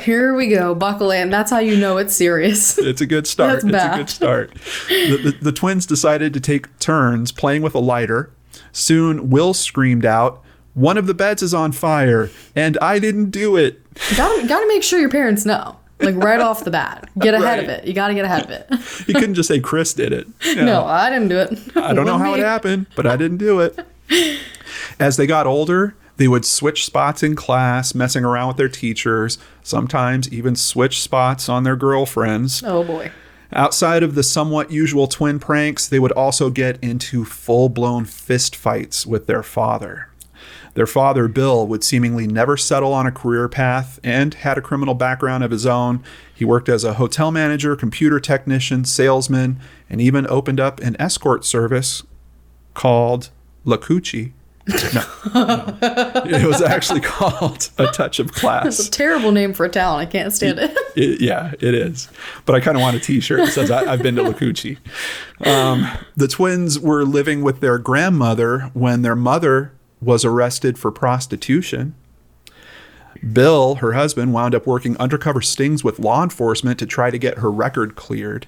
Here 0.03 0.35
we 0.35 0.49
go. 0.49 0.75
Buckle 0.75 1.09
in. 1.09 1.29
That's 1.29 1.51
how 1.51 1.59
you 1.59 1.77
know 1.77 1.95
it's 1.95 2.13
serious. 2.13 2.77
it's 2.77 2.99
a 2.99 3.05
good 3.05 3.25
start. 3.25 3.61
That's 3.61 3.71
bad. 3.71 3.85
it's 3.85 3.93
a 3.93 3.97
good 3.97 4.09
start. 4.09 4.53
The, 4.89 5.17
the, 5.23 5.37
the 5.41 5.51
twins 5.53 5.85
decided 5.85 6.33
to 6.33 6.41
take 6.41 6.77
turns 6.79 7.31
playing 7.31 7.61
with 7.61 7.73
a 7.75 7.79
lighter. 7.79 8.29
Soon, 8.73 9.29
Will 9.29 9.53
screamed 9.53 10.03
out, 10.03 10.43
One 10.73 10.97
of 10.97 11.07
the 11.07 11.13
beds 11.13 11.41
is 11.41 11.53
on 11.53 11.71
fire, 11.71 12.29
and 12.57 12.77
I 12.81 12.99
didn't 12.99 13.29
do 13.29 13.55
it. 13.55 13.79
Gotta, 14.17 14.45
gotta 14.49 14.67
make 14.67 14.83
sure 14.83 14.99
your 14.99 15.09
parents 15.09 15.45
know. 15.45 15.77
Like 15.99 16.15
right 16.15 16.39
off 16.39 16.63
the 16.63 16.71
bat. 16.71 17.09
Get 17.17 17.33
ahead 17.33 17.59
of 17.59 17.69
it. 17.69 17.85
You 17.85 17.93
gotta 17.93 18.13
get 18.13 18.25
ahead 18.25 18.43
of 18.43 18.49
it. 18.49 19.07
You 19.07 19.13
couldn't 19.13 19.35
just 19.35 19.47
say 19.47 19.59
Chris 19.59 19.93
did 19.93 20.11
it. 20.11 20.27
You 20.43 20.55
No, 20.63 20.85
I 20.85 21.09
didn't 21.09 21.29
do 21.29 21.39
it. 21.39 21.77
I 21.77 21.93
don't 21.93 22.05
know 22.05 22.17
how 22.17 22.33
it 22.33 22.39
happened, 22.39 22.87
but 22.95 23.05
I 23.07 23.15
didn't 23.15 23.37
do 23.37 23.59
it. 23.61 23.79
As 24.99 25.17
they 25.17 25.25
got 25.25 25.47
older, 25.47 25.95
they 26.17 26.27
would 26.27 26.45
switch 26.45 26.85
spots 26.85 27.23
in 27.23 27.35
class, 27.35 27.95
messing 27.95 28.23
around 28.23 28.49
with 28.49 28.57
their 28.57 28.69
teachers, 28.69 29.37
sometimes 29.63 30.31
even 30.31 30.55
switch 30.55 31.01
spots 31.01 31.49
on 31.49 31.63
their 31.63 31.75
girlfriends. 31.75 32.63
Oh 32.65 32.83
boy. 32.83 33.11
Outside 33.53 34.03
of 34.03 34.15
the 34.15 34.23
somewhat 34.23 34.71
usual 34.71 35.07
twin 35.07 35.39
pranks, 35.39 35.87
they 35.87 35.99
would 35.99 36.11
also 36.11 36.49
get 36.49 36.81
into 36.83 37.23
full 37.23 37.69
blown 37.69 38.03
fist 38.05 38.55
fights 38.55 39.05
with 39.05 39.27
their 39.27 39.43
father. 39.43 40.09
Their 40.75 40.85
father, 40.85 41.27
Bill, 41.29 41.65
would 41.67 41.83
seemingly 41.83 42.27
never 42.27 42.57
settle 42.57 42.93
on 42.93 43.07
a 43.07 43.11
career 43.11 43.47
path 43.47 43.97
and 44.03 44.33
had 44.33 44.57
a 44.57 44.61
criminal 44.61 44.93
background 44.93 45.43
of 45.43 45.51
his 45.51 45.65
own. 45.65 46.03
He 46.33 46.43
worked 46.45 46.67
as 46.67 46.83
a 46.83 46.95
hotel 46.95 47.31
manager, 47.31 47.75
computer 47.77 48.19
technician, 48.19 48.83
salesman, 48.83 49.59
and 49.89 50.01
even 50.01 50.27
opened 50.27 50.59
up 50.59 50.81
an 50.81 50.97
escort 50.99 51.45
service 51.45 52.03
called 52.73 53.29
Lacoochee. 53.65 54.33
No, 54.67 55.01
no. 55.33 55.77
It 56.25 56.45
was 56.45 56.61
actually 56.61 57.01
called 57.01 57.69
A 57.77 57.87
Touch 57.87 58.19
of 58.19 58.33
Class. 58.33 58.79
It's 58.79 58.87
a 58.87 58.91
terrible 58.91 59.31
name 59.31 59.53
for 59.53 59.65
a 59.65 59.69
town. 59.69 59.99
I 59.99 60.05
can't 60.05 60.33
stand 60.33 60.59
it. 60.59 60.75
It, 60.95 61.21
yeah, 61.21 61.53
it 61.59 61.75
is. 61.75 62.09
But 62.45 62.55
I 62.55 62.59
kind 62.59 62.75
of 62.75 62.81
want 62.81 62.95
a 62.97 62.99
T-shirt 62.99 63.39
that 63.39 63.51
says 63.51 63.69
I, 63.69 63.91
"I've 63.91 64.01
been 64.01 64.15
to 64.15 64.23
Lacoochee." 64.23 64.77
Um, 65.45 65.87
the 66.15 66.27
twins 66.27 66.79
were 66.79 67.03
living 67.03 67.43
with 67.43 67.59
their 67.59 67.77
grandmother 67.77 68.71
when 68.73 69.03
their 69.03 69.15
mother 69.15 69.71
was 70.01 70.25
arrested 70.25 70.77
for 70.77 70.91
prostitution. 70.91 71.95
Bill, 73.31 73.75
her 73.75 73.93
husband, 73.93 74.33
wound 74.33 74.53
up 74.53 74.67
working 74.67 74.97
undercover 74.97 75.41
stings 75.41 75.83
with 75.83 75.99
law 75.99 76.21
enforcement 76.23 76.77
to 76.79 76.85
try 76.85 77.09
to 77.09 77.17
get 77.17 77.39
her 77.39 77.51
record 77.51 77.95
cleared. 77.95 78.47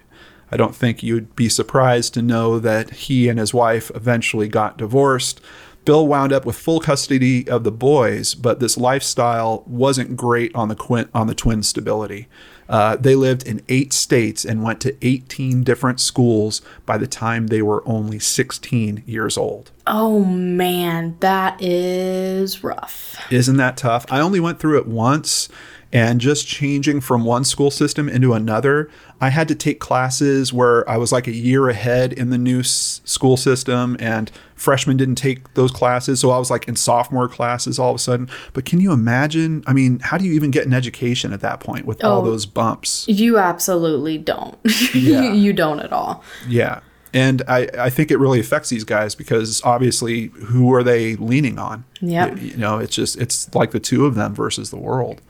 I 0.52 0.58
don't 0.58 0.76
think 0.76 1.04
you'd 1.04 1.36
be 1.36 1.50
surprised 1.50 2.14
to 2.14 2.22
know 2.22 2.60
that 2.60 2.92
he 2.92 3.28
and 3.28 3.40
his 3.40 3.54
wife 3.54 3.92
eventually 3.96 4.48
got 4.48 4.78
divorced. 4.78 5.42
Bill 5.84 6.06
wound 6.06 6.34
up 6.34 6.46
with 6.46 6.58
full 6.58 6.80
custody 6.80 7.48
of 7.50 7.64
the 7.64 7.72
boys, 7.72 8.36
but 8.36 8.60
this 8.60 8.78
lifestyle 8.78 9.64
wasn't 9.66 10.18
great 10.18 10.54
on 10.54 10.68
the 10.68 10.76
quin- 10.76 11.10
on 11.14 11.28
the 11.28 11.36
twin 11.36 11.64
stability. 11.64 12.28
Uh, 12.70 12.96
they 12.98 13.16
lived 13.16 13.48
in 13.48 13.62
eight 13.70 13.94
states 13.94 14.44
and 14.44 14.64
went 14.64 14.82
to 14.82 14.96
18 15.02 15.64
different 15.64 16.00
schools 16.00 16.62
by 16.86 16.98
the 16.98 17.08
time 17.08 17.48
they 17.48 17.62
were 17.62 17.82
only 17.88 18.20
16 18.20 19.04
years 19.06 19.38
old. 19.38 19.72
Oh 19.86 20.24
man, 20.26 21.16
that 21.22 21.62
is 21.62 22.64
rough. 22.64 23.16
Isn't 23.32 23.58
that 23.58 23.78
tough? 23.78 24.06
I 24.10 24.20
only 24.20 24.40
went 24.40 24.60
through 24.60 24.80
it 24.80 24.88
once, 24.88 25.48
and 25.94 26.20
just 26.20 26.46
changing 26.48 27.02
from 27.02 27.24
one 27.24 27.44
school 27.44 27.72
system 27.72 28.10
into 28.10 28.34
another, 28.34 28.90
I 29.22 29.30
had 29.30 29.48
to 29.48 29.56
take 29.56 29.80
classes 29.80 30.52
where 30.52 30.88
I 30.90 30.98
was 30.98 31.12
like 31.12 31.28
a 31.28 31.34
year 31.34 31.70
ahead 31.70 32.12
in 32.14 32.30
the 32.30 32.38
new 32.38 32.60
s- 32.60 33.02
school 33.06 33.38
system, 33.38 33.96
and 34.00 34.30
freshmen 34.56 34.98
didn't 34.98 35.16
take 35.16 35.54
those 35.54 35.72
classes. 35.72 36.20
So 36.20 36.32
I 36.32 36.38
was 36.38 36.52
like 36.52 36.68
in 36.68 36.76
sophomore 36.76 37.28
classes 37.30 37.80
all 37.80 37.92
of 37.92 37.96
a 37.96 38.00
sudden. 38.00 38.30
But 38.54 38.66
can 38.66 38.80
you 38.82 38.92
imagine? 38.92 39.64
I 39.66 39.74
mean, 39.74 40.00
how 40.00 40.18
do 40.18 40.26
you 40.26 40.34
even 40.34 40.52
get 40.52 40.66
an 40.68 40.74
education 40.74 41.32
at 41.34 41.40
that 41.42 41.60
point 41.62 41.86
with 41.86 42.04
all 42.04 42.22
Oh. 42.22 42.26
those 42.26 42.46
bumps? 42.46 43.06
You 43.08 43.38
absolutely 43.38 44.18
don't. 44.18 44.58
Yeah. 44.94 45.22
you, 45.24 45.32
you 45.34 45.54
don't 45.54 45.80
at 45.80 45.94
all. 45.94 46.24
Yeah. 46.48 46.80
And 47.18 47.42
I, 47.48 47.60
I 47.88 47.90
think 47.90 48.12
it 48.12 48.18
really 48.18 48.40
affects 48.40 48.70
these 48.70 48.84
guys 48.84 49.16
because 49.16 49.62
obviously, 49.64 50.28
who 50.52 50.72
are 50.74 50.84
they 50.84 51.16
leaning 51.16 51.58
on? 51.58 51.84
Yep. 52.02 52.34
Y- 52.36 52.40
You 52.52 52.58
know, 52.58 52.78
it's 52.80 52.96
just, 52.96 53.18
it's 53.18 53.54
like 53.56 53.72
the 53.72 53.80
two 53.80 54.06
of 54.06 54.14
them 54.16 54.36
versus 54.36 54.70
the 54.70 54.78
world. 54.90 55.22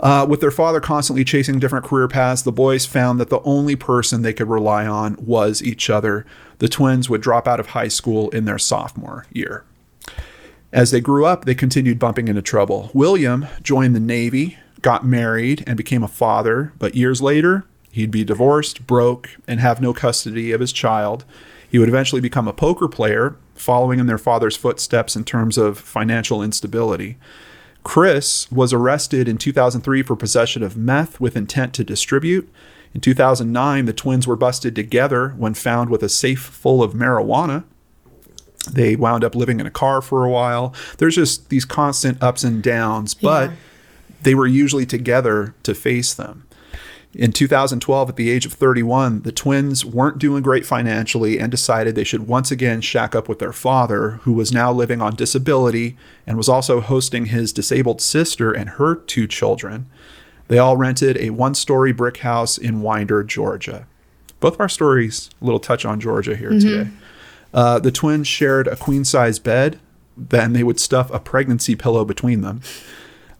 Uh, 0.00 0.26
with 0.28 0.40
their 0.40 0.50
father 0.50 0.80
constantly 0.80 1.22
chasing 1.24 1.60
different 1.60 1.84
career 1.84 2.08
paths, 2.08 2.42
the 2.42 2.50
boys 2.50 2.84
found 2.86 3.20
that 3.20 3.30
the 3.30 3.40
only 3.42 3.76
person 3.76 4.22
they 4.22 4.32
could 4.32 4.48
rely 4.48 4.84
on 4.84 5.16
was 5.24 5.62
each 5.62 5.88
other. 5.88 6.26
The 6.58 6.68
twins 6.68 7.08
would 7.08 7.20
drop 7.20 7.46
out 7.46 7.60
of 7.60 7.68
high 7.68 7.88
school 7.88 8.28
in 8.30 8.44
their 8.44 8.58
sophomore 8.58 9.26
year. 9.32 9.64
As 10.72 10.90
they 10.90 11.00
grew 11.00 11.24
up, 11.26 11.44
they 11.44 11.54
continued 11.54 11.98
bumping 12.00 12.26
into 12.28 12.42
trouble. 12.42 12.90
William 12.94 13.46
joined 13.62 13.94
the 13.94 14.00
Navy, 14.00 14.56
got 14.80 15.04
married, 15.06 15.62
and 15.66 15.76
became 15.76 16.02
a 16.02 16.08
father, 16.08 16.72
but 16.80 16.96
years 16.96 17.20
later, 17.22 17.64
he'd 17.92 18.10
be 18.10 18.24
divorced, 18.24 18.86
broke, 18.86 19.30
and 19.46 19.60
have 19.60 19.80
no 19.80 19.92
custody 19.94 20.50
of 20.50 20.60
his 20.60 20.72
child. 20.72 21.24
He 21.70 21.78
would 21.78 21.88
eventually 21.88 22.20
become 22.20 22.48
a 22.48 22.52
poker 22.52 22.88
player, 22.88 23.36
following 23.54 24.00
in 24.00 24.06
their 24.06 24.18
father's 24.18 24.56
footsteps 24.56 25.14
in 25.14 25.22
terms 25.24 25.56
of 25.56 25.78
financial 25.78 26.42
instability. 26.42 27.16
Chris 27.84 28.50
was 28.50 28.72
arrested 28.72 29.28
in 29.28 29.38
2003 29.38 30.02
for 30.02 30.16
possession 30.16 30.62
of 30.62 30.76
meth 30.76 31.20
with 31.20 31.36
intent 31.36 31.72
to 31.74 31.84
distribute. 31.84 32.48
In 32.94 33.00
2009, 33.00 33.84
the 33.86 33.92
twins 33.92 34.26
were 34.26 34.36
busted 34.36 34.74
together 34.74 35.30
when 35.36 35.54
found 35.54 35.88
with 35.90 36.02
a 36.02 36.08
safe 36.08 36.40
full 36.40 36.82
of 36.82 36.92
marijuana. 36.92 37.64
They 38.70 38.94
wound 38.94 39.24
up 39.24 39.34
living 39.34 39.58
in 39.60 39.66
a 39.66 39.70
car 39.70 40.00
for 40.02 40.24
a 40.24 40.30
while. 40.30 40.74
There's 40.98 41.16
just 41.16 41.48
these 41.48 41.64
constant 41.64 42.22
ups 42.22 42.44
and 42.44 42.62
downs, 42.62 43.14
but 43.14 43.50
Yeah. 43.50 43.56
they 44.22 44.34
were 44.34 44.46
usually 44.46 44.86
together 44.86 45.54
to 45.64 45.74
face 45.74 46.14
them. 46.14 46.44
In 47.14 47.32
2012, 47.32 48.08
at 48.08 48.16
the 48.16 48.30
age 48.30 48.46
of 48.46 48.54
31, 48.54 49.22
the 49.22 49.32
twins 49.32 49.84
weren't 49.84 50.18
doing 50.18 50.42
great 50.42 50.64
financially 50.64 51.38
and 51.38 51.50
decided 51.50 51.94
they 51.94 52.04
should 52.04 52.26
once 52.26 52.50
again 52.50 52.80
shack 52.80 53.14
up 53.14 53.28
with 53.28 53.38
their 53.38 53.52
father, 53.52 54.12
who 54.22 54.32
was 54.32 54.50
now 54.50 54.72
living 54.72 55.02
on 55.02 55.14
disability 55.14 55.96
and 56.26 56.38
was 56.38 56.48
also 56.48 56.80
hosting 56.80 57.26
his 57.26 57.52
disabled 57.52 58.00
sister 58.00 58.50
and 58.50 58.70
her 58.70 58.94
two 58.94 59.26
children. 59.26 59.86
They 60.48 60.58
all 60.58 60.78
rented 60.78 61.18
a 61.18 61.30
one 61.30 61.54
story 61.54 61.92
brick 61.92 62.18
house 62.18 62.56
in 62.56 62.80
Winder, 62.80 63.22
Georgia. 63.22 63.86
Both 64.40 64.54
of 64.54 64.60
our 64.60 64.68
stories, 64.68 65.28
a 65.40 65.44
little 65.44 65.60
touch 65.60 65.84
on 65.84 66.00
Georgia 66.00 66.34
here 66.34 66.50
today. 66.50 66.90
Uh, 67.54 67.78
the 67.78 67.92
twins 67.92 68.26
shared 68.26 68.66
a 68.66 68.76
queen 68.76 69.04
size 69.04 69.38
bed, 69.38 69.78
then 70.16 70.54
they 70.54 70.62
would 70.64 70.80
stuff 70.80 71.10
a 71.12 71.20
pregnancy 71.20 71.76
pillow 71.76 72.04
between 72.06 72.40
them. 72.40 72.62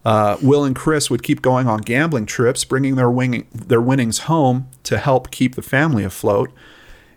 Uh, 0.05 0.37
Will 0.43 0.65
and 0.65 0.75
Chris 0.75 1.11
would 1.11 1.23
keep 1.23 1.43
going 1.43 1.69
on 1.69 1.79
gambling 1.81 2.27
trips, 2.27 2.65
bringing 2.65 2.97
their, 2.97 3.11
wing- 3.11 3.47
their 3.55 3.81
winnings 3.81 4.21
home 4.21 4.69
to 4.83 4.99
help 4.99 5.31
keep 5.31 5.55
the 5.55 5.63
family 5.63 6.03
afloat. 6.03 6.51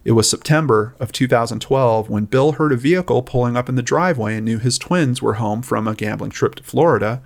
It 0.03 0.11
was 0.11 0.29
September 0.29 0.95
of 0.99 1.11
2012 1.11 2.09
when 2.11 2.25
Bill 2.25 2.53
heard 2.53 2.71
a 2.71 2.77
vehicle 2.77 3.23
pulling 3.23 3.57
up 3.57 3.67
in 3.67 3.73
the 3.75 3.81
driveway 3.81 4.35
and 4.35 4.45
knew 4.45 4.59
his 4.59 4.77
twins 4.77 5.19
were 5.19 5.35
home 5.35 5.63
from 5.63 5.87
a 5.87 5.95
gambling 5.95 6.29
trip 6.29 6.53
to 6.55 6.63
Florida. 6.63 7.23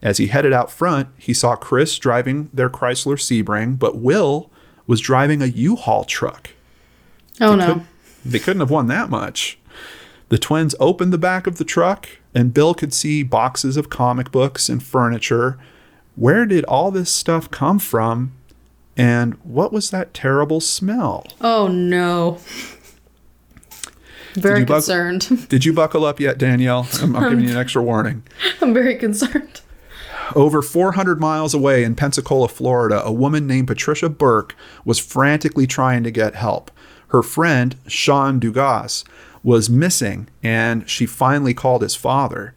As 0.00 0.18
he 0.18 0.28
headed 0.28 0.52
out 0.52 0.70
front, 0.70 1.08
he 1.18 1.34
saw 1.34 1.56
Chris 1.56 1.98
driving 1.98 2.48
their 2.52 2.70
Chrysler 2.70 3.16
Sebring, 3.18 3.76
but 3.78 3.96
Will 3.98 4.50
was 4.86 5.00
driving 5.00 5.42
a 5.42 5.46
U-Haul 5.46 6.04
truck. 6.04 6.50
Oh 7.40 7.56
no. 7.56 7.74
Could- 7.74 7.82
they 8.24 8.38
couldn't 8.38 8.60
have 8.60 8.70
won 8.70 8.86
that 8.86 9.10
much. 9.10 9.58
The 10.28 10.38
twins 10.38 10.76
opened 10.78 11.12
the 11.12 11.18
back 11.18 11.48
of 11.48 11.58
the 11.58 11.64
truck, 11.64 12.08
and 12.34 12.54
Bill 12.54 12.74
could 12.74 12.92
see 12.92 13.22
boxes 13.22 13.76
of 13.76 13.90
comic 13.90 14.30
books 14.30 14.68
and 14.68 14.82
furniture. 14.82 15.58
Where 16.16 16.46
did 16.46 16.64
all 16.64 16.90
this 16.90 17.10
stuff 17.12 17.50
come 17.50 17.78
from? 17.78 18.32
And 18.96 19.34
what 19.42 19.72
was 19.72 19.90
that 19.90 20.12
terrible 20.12 20.60
smell? 20.60 21.26
Oh 21.40 21.66
no. 21.68 22.38
Very 24.34 24.64
bug- 24.64 24.76
concerned. 24.78 25.46
Did 25.48 25.66
you 25.66 25.74
buckle 25.74 26.06
up 26.06 26.18
yet, 26.18 26.38
Danelle? 26.38 27.02
I'm, 27.02 27.14
I'm 27.14 27.28
giving 27.30 27.44
you 27.44 27.50
an 27.50 27.58
extra 27.58 27.82
warning. 27.82 28.22
I'm 28.62 28.72
very 28.72 28.96
concerned. 28.96 29.60
Over 30.34 30.62
400 30.62 31.20
miles 31.20 31.52
away 31.52 31.84
in 31.84 31.94
Pensacola, 31.94 32.48
Florida, 32.48 33.02
a 33.04 33.12
woman 33.12 33.46
named 33.46 33.66
Patricia 33.68 34.08
Burke 34.08 34.56
was 34.86 34.98
frantically 34.98 35.66
trying 35.66 36.02
to 36.04 36.10
get 36.10 36.34
help. 36.34 36.70
Her 37.08 37.22
friend, 37.22 37.76
Sean 37.86 38.40
Dugas, 38.40 39.04
was 39.42 39.70
missing, 39.70 40.28
and 40.42 40.88
she 40.88 41.06
finally 41.06 41.54
called 41.54 41.82
his 41.82 41.94
father. 41.94 42.54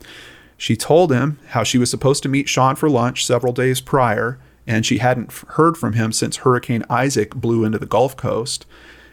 She 0.57 0.75
told 0.75 1.11
him 1.11 1.39
how 1.49 1.63
she 1.63 1.77
was 1.77 1.89
supposed 1.89 2.23
to 2.23 2.29
meet 2.29 2.49
Sean 2.49 2.75
for 2.75 2.89
lunch 2.89 3.25
several 3.25 3.53
days 3.53 3.81
prior, 3.81 4.39
and 4.67 4.85
she 4.85 4.99
hadn't 4.99 5.31
heard 5.31 5.77
from 5.77 5.93
him 5.93 6.11
since 6.11 6.37
Hurricane 6.37 6.85
Isaac 6.89 7.35
blew 7.35 7.63
into 7.63 7.77
the 7.77 7.85
Gulf 7.85 8.15
Coast. 8.15 8.65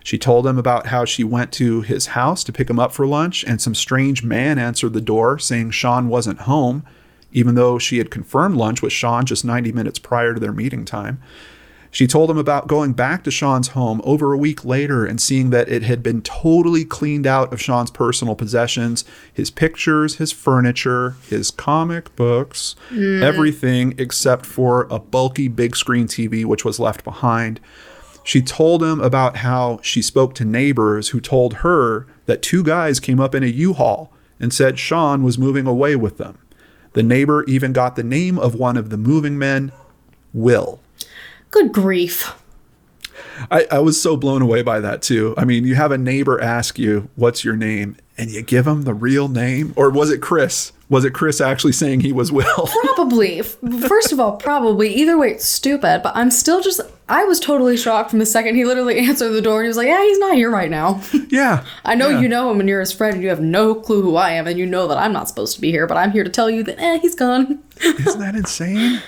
She 0.04 0.18
told 0.18 0.46
him 0.46 0.58
about 0.58 0.88
how 0.88 1.04
she 1.04 1.24
went 1.24 1.52
to 1.52 1.82
his 1.82 2.06
house 2.08 2.42
to 2.44 2.52
pick 2.52 2.68
him 2.68 2.78
up 2.78 2.92
for 2.92 3.06
lunch, 3.06 3.44
and 3.44 3.60
some 3.60 3.74
strange 3.74 4.22
man 4.22 4.58
answered 4.58 4.92
the 4.92 5.00
door 5.00 5.38
saying 5.38 5.70
Sean 5.70 6.08
wasn't 6.08 6.40
home, 6.40 6.84
even 7.32 7.54
though 7.54 7.78
she 7.78 7.98
had 7.98 8.10
confirmed 8.10 8.56
lunch 8.56 8.82
with 8.82 8.92
Sean 8.92 9.24
just 9.24 9.44
90 9.44 9.72
minutes 9.72 9.98
prior 9.98 10.34
to 10.34 10.40
their 10.40 10.52
meeting 10.52 10.84
time. 10.84 11.22
She 11.92 12.06
told 12.06 12.30
him 12.30 12.38
about 12.38 12.68
going 12.68 12.94
back 12.94 13.22
to 13.24 13.30
Sean's 13.30 13.68
home 13.68 14.00
over 14.02 14.32
a 14.32 14.38
week 14.38 14.64
later 14.64 15.04
and 15.04 15.20
seeing 15.20 15.50
that 15.50 15.68
it 15.68 15.82
had 15.82 16.02
been 16.02 16.22
totally 16.22 16.86
cleaned 16.86 17.26
out 17.26 17.52
of 17.52 17.60
Sean's 17.60 17.90
personal 17.90 18.34
possessions 18.34 19.04
his 19.32 19.50
pictures, 19.50 20.16
his 20.16 20.32
furniture, 20.32 21.16
his 21.28 21.50
comic 21.50 22.16
books, 22.16 22.74
mm. 22.88 23.22
everything 23.22 23.94
except 23.98 24.46
for 24.46 24.86
a 24.90 24.98
bulky 24.98 25.48
big 25.48 25.76
screen 25.76 26.06
TV, 26.06 26.46
which 26.46 26.64
was 26.64 26.80
left 26.80 27.04
behind. 27.04 27.60
She 28.24 28.40
told 28.40 28.82
him 28.82 28.98
about 28.98 29.38
how 29.38 29.78
she 29.82 30.00
spoke 30.00 30.34
to 30.36 30.46
neighbors 30.46 31.10
who 31.10 31.20
told 31.20 31.54
her 31.56 32.06
that 32.24 32.40
two 32.40 32.62
guys 32.62 33.00
came 33.00 33.20
up 33.20 33.34
in 33.34 33.42
a 33.42 33.46
U 33.48 33.74
Haul 33.74 34.10
and 34.40 34.54
said 34.54 34.78
Sean 34.78 35.22
was 35.22 35.38
moving 35.38 35.66
away 35.66 35.94
with 35.94 36.16
them. 36.16 36.38
The 36.94 37.02
neighbor 37.02 37.44
even 37.44 37.74
got 37.74 37.96
the 37.96 38.02
name 38.02 38.38
of 38.38 38.54
one 38.54 38.78
of 38.78 38.88
the 38.88 38.96
moving 38.96 39.38
men, 39.38 39.72
Will. 40.32 40.80
Good 41.52 41.72
grief. 41.72 42.34
I, 43.50 43.66
I 43.70 43.78
was 43.78 44.00
so 44.00 44.16
blown 44.16 44.42
away 44.42 44.62
by 44.62 44.80
that 44.80 45.02
too. 45.02 45.34
I 45.36 45.44
mean, 45.44 45.64
you 45.64 45.74
have 45.74 45.92
a 45.92 45.98
neighbor 45.98 46.40
ask 46.40 46.78
you, 46.78 47.08
What's 47.16 47.44
your 47.44 47.56
name? 47.56 47.96
And 48.18 48.30
you 48.30 48.42
give 48.42 48.66
him 48.66 48.82
the 48.82 48.94
real 48.94 49.28
name? 49.28 49.72
Or 49.76 49.88
was 49.90 50.10
it 50.10 50.20
Chris? 50.20 50.72
Was 50.88 51.04
it 51.06 51.14
Chris 51.14 51.40
actually 51.40 51.72
saying 51.72 52.00
he 52.00 52.12
was 52.12 52.30
Will? 52.30 52.68
Probably. 52.94 53.40
First 53.42 54.12
of 54.12 54.20
all, 54.20 54.36
probably. 54.36 54.92
Either 54.94 55.16
way, 55.16 55.30
it's 55.30 55.46
stupid, 55.46 56.02
but 56.02 56.14
I'm 56.14 56.30
still 56.30 56.60
just. 56.60 56.80
I 57.08 57.24
was 57.24 57.40
totally 57.40 57.76
shocked 57.78 58.10
from 58.10 58.18
the 58.18 58.26
second 58.26 58.54
he 58.56 58.64
literally 58.66 58.98
answered 59.08 59.30
the 59.30 59.40
door 59.42 59.60
and 59.60 59.64
he 59.64 59.68
was 59.68 59.76
like, 59.78 59.88
Yeah, 59.88 60.02
he's 60.02 60.18
not 60.18 60.34
here 60.34 60.50
right 60.50 60.70
now. 60.70 61.00
yeah. 61.30 61.64
I 61.84 61.94
know 61.94 62.08
Yeah. 62.10 62.20
you 62.20 62.28
know 62.28 62.50
him 62.50 62.60
and 62.60 62.68
you're 62.68 62.80
his 62.80 62.92
friend 62.92 63.14
and 63.14 63.22
you 63.22 63.30
have 63.30 63.40
no 63.40 63.74
clue 63.74 64.02
who 64.02 64.16
I 64.16 64.30
am 64.32 64.46
and 64.46 64.58
you 64.58 64.66
know 64.66 64.86
that 64.88 64.98
I'm 64.98 65.12
not 65.12 65.28
supposed 65.28 65.54
to 65.56 65.60
be 65.60 65.70
here, 65.70 65.86
but 65.86 65.96
I'm 65.96 66.12
here 66.12 66.24
to 66.24 66.30
tell 66.30 66.50
you 66.50 66.62
that, 66.64 66.78
eh, 66.78 66.98
he's 66.98 67.14
gone. 67.14 67.62
Isn't 67.82 68.20
that 68.20 68.34
insane? 68.34 69.00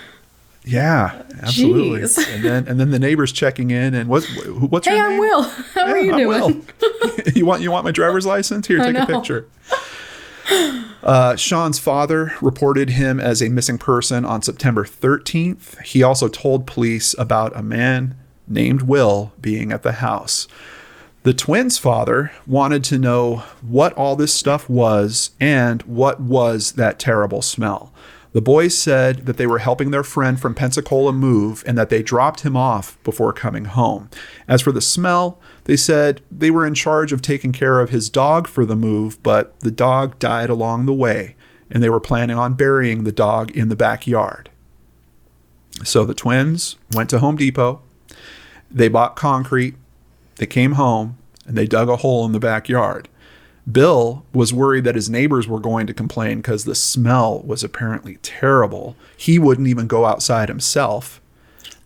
Yeah, 0.64 1.22
absolutely. 1.42 2.00
Jeez. 2.00 2.34
And 2.34 2.44
then 2.44 2.68
and 2.68 2.80
then 2.80 2.90
the 2.90 2.98
neighbor's 2.98 3.32
checking 3.32 3.70
in 3.70 3.94
and 3.94 4.08
what 4.08 4.24
wh- 4.24 4.72
what's 4.72 4.88
Hey, 4.88 4.96
your 4.96 5.04
I'm 5.04 5.10
name? 5.12 5.20
Will. 5.20 5.42
How 5.74 5.82
are 5.86 5.98
you 5.98 6.12
I'm 6.12 6.18
doing? 6.18 6.28
Will. 6.28 6.64
you 7.34 7.44
want 7.44 7.62
you 7.62 7.70
want 7.70 7.84
my 7.84 7.90
driver's 7.92 8.24
license? 8.24 8.66
Here, 8.66 8.78
take 8.78 8.96
a 8.96 9.06
picture. 9.06 9.48
Uh, 11.02 11.36
Sean's 11.36 11.78
father 11.78 12.32
reported 12.40 12.90
him 12.90 13.20
as 13.20 13.42
a 13.42 13.48
missing 13.50 13.76
person 13.76 14.24
on 14.24 14.40
September 14.40 14.84
13th. 14.84 15.80
He 15.82 16.02
also 16.02 16.28
told 16.28 16.66
police 16.66 17.14
about 17.18 17.54
a 17.54 17.62
man 17.62 18.16
named 18.48 18.82
Will 18.82 19.32
being 19.40 19.70
at 19.70 19.82
the 19.82 19.92
house. 19.92 20.48
The 21.22 21.34
twins' 21.34 21.78
father 21.78 22.32
wanted 22.46 22.84
to 22.84 22.98
know 22.98 23.36
what 23.62 23.92
all 23.94 24.16
this 24.16 24.32
stuff 24.32 24.68
was 24.68 25.30
and 25.40 25.82
what 25.82 26.20
was 26.20 26.72
that 26.72 26.98
terrible 26.98 27.42
smell. 27.42 27.92
The 28.35 28.43
boys 28.43 28.76
said 28.76 29.26
that 29.26 29.37
they 29.37 29.47
were 29.47 29.61
helping 29.61 29.93
their 29.93 30.03
friend 30.03 30.41
from 30.41 30.57
Pensacola 30.57 31.12
move 31.12 31.62
and 31.68 31.78
that 31.78 31.89
they 31.89 32.03
dropped 32.03 32.41
him 32.41 32.57
off 32.57 32.99
before 33.05 33.32
coming 33.32 33.66
home. 33.66 34.11
As 34.49 34.61
for 34.61 34.72
the 34.72 34.80
smell, 34.80 35.39
they 35.64 35.76
said 35.76 36.20
they 36.32 36.51
were 36.51 36.66
in 36.66 36.74
charge 36.74 37.12
of 37.12 37.22
taking 37.22 37.53
care 37.53 37.78
of 37.78 37.91
his 37.91 38.11
dog 38.11 38.49
for 38.49 38.66
the 38.66 38.74
move, 38.74 39.22
but 39.22 39.59
the 39.61 39.70
dog 39.70 40.18
died 40.18 40.51
along 40.51 40.85
the 40.85 40.93
way, 40.93 41.37
and 41.70 41.80
they 41.80 41.89
were 41.89 42.01
planning 42.01 42.37
on 42.37 42.55
burying 42.55 43.05
the 43.05 43.12
dog 43.12 43.53
in 43.53 43.68
the 43.68 43.76
backyard. 43.76 44.51
So 45.85 46.05
the 46.05 46.12
twins 46.12 46.74
went 46.91 47.11
to 47.11 47.20
Home 47.20 47.37
Depot, 47.37 47.82
they 48.68 48.89
bought 48.89 49.14
concrete, 49.14 49.76
they 50.37 50.47
came 50.47 50.72
home, 50.72 51.18
and 51.47 51.57
they 51.57 51.68
dug 51.68 51.89
a 51.89 51.99
hole 51.99 52.26
in 52.26 52.32
the 52.32 52.41
backyard. 52.41 53.09
Bill 53.70 54.24
was 54.32 54.52
worried 54.52 54.84
that 54.84 54.94
his 54.94 55.08
neighbors 55.08 55.48
were 55.48 55.58
going 55.60 55.86
to 55.86 55.94
complain 55.94 56.38
because 56.38 56.64
the 56.64 56.74
smell 56.74 57.40
was 57.40 57.64
apparently 57.64 58.16
terrible. 58.22 58.94
He 59.16 59.38
wouldn't 59.38 59.68
even 59.68 59.86
go 59.86 60.04
outside 60.04 60.48
himself. 60.48 61.20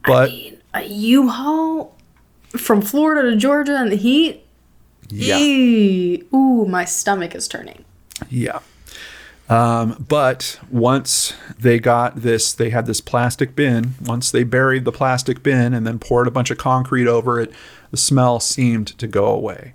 But 0.04 0.30
A 0.74 0.84
U-Haul 0.84 1.94
from 2.56 2.82
Florida 2.82 3.30
to 3.30 3.36
Georgia 3.36 3.80
in 3.80 3.90
the 3.90 3.96
heat? 3.96 4.44
yeah, 5.08 5.38
Eee. 5.38 6.24
Ooh, 6.34 6.66
my 6.66 6.84
stomach 6.84 7.34
is 7.34 7.46
turning. 7.48 7.84
yeah. 8.28 8.58
Um, 9.50 10.04
but 10.08 10.60
once 10.70 11.32
they 11.58 11.78
got 11.78 12.16
this, 12.16 12.52
they 12.52 12.68
had 12.68 12.84
this 12.84 13.00
plastic 13.00 13.56
bin. 13.56 13.94
Once 14.04 14.30
they 14.30 14.42
buried 14.44 14.84
the 14.84 14.92
plastic 14.92 15.42
bin 15.42 15.72
and 15.72 15.86
then 15.86 15.98
poured 15.98 16.26
a 16.26 16.30
bunch 16.30 16.50
of 16.50 16.58
concrete 16.58 17.06
over 17.08 17.40
it, 17.40 17.50
the 17.90 17.96
smell 17.96 18.40
seemed 18.40 18.88
to 18.98 19.06
go 19.06 19.24
away. 19.24 19.72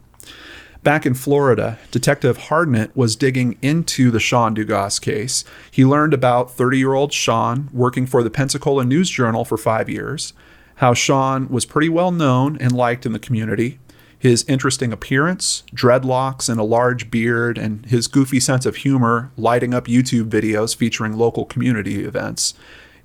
Back 0.83 1.05
in 1.05 1.13
Florida, 1.13 1.79
Detective 1.91 2.37
Hardnett 2.37 2.93
was 2.93 3.15
digging 3.15 3.57
into 3.61 4.11
the 4.11 4.19
Sean 4.19 4.53
Dugas 4.53 4.99
case. 4.99 5.45
He 5.71 5.85
learned 5.85 6.13
about 6.13 6.51
30 6.51 6.77
year 6.77 6.93
old 6.93 7.13
Sean 7.13 7.69
working 7.71 8.05
for 8.05 8.21
the 8.21 8.29
Pensacola 8.29 8.83
News 8.83 9.09
Journal 9.09 9.45
for 9.45 9.57
five 9.57 9.87
years, 9.87 10.33
how 10.75 10.93
Sean 10.93 11.47
was 11.47 11.65
pretty 11.65 11.87
well 11.87 12.11
known 12.11 12.57
and 12.57 12.73
liked 12.73 13.05
in 13.05 13.13
the 13.13 13.19
community, 13.19 13.79
his 14.19 14.43
interesting 14.49 14.91
appearance, 14.91 15.63
dreadlocks, 15.73 16.49
and 16.49 16.59
a 16.59 16.63
large 16.63 17.09
beard, 17.09 17.57
and 17.57 17.85
his 17.85 18.09
goofy 18.09 18.41
sense 18.41 18.65
of 18.65 18.77
humor 18.77 19.31
lighting 19.37 19.73
up 19.73 19.85
YouTube 19.85 20.29
videos 20.29 20.75
featuring 20.75 21.13
local 21.13 21.45
community 21.45 22.03
events, 22.03 22.55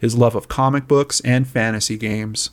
his 0.01 0.17
love 0.17 0.35
of 0.35 0.49
comic 0.49 0.89
books 0.89 1.21
and 1.21 1.47
fantasy 1.47 1.97
games. 1.97 2.51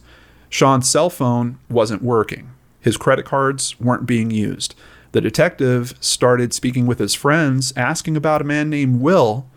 Sean's 0.50 0.88
cell 0.88 1.10
phone 1.10 1.58
wasn't 1.68 2.04
working. 2.04 2.52
His 2.80 2.98
credit 2.98 3.26
cards 3.26 3.80
weren't 3.80 4.06
being 4.06 4.30
used. 4.30 4.76
The 5.16 5.22
detective 5.22 5.94
started 6.02 6.54
speaking 6.54 6.88
with 6.88 7.00
his 7.00 7.14
friends, 7.14 7.72
asking 7.78 8.18
about 8.18 8.42
a 8.42 8.44
man 8.44 8.70
named 8.70 9.00
Will, 9.00 9.48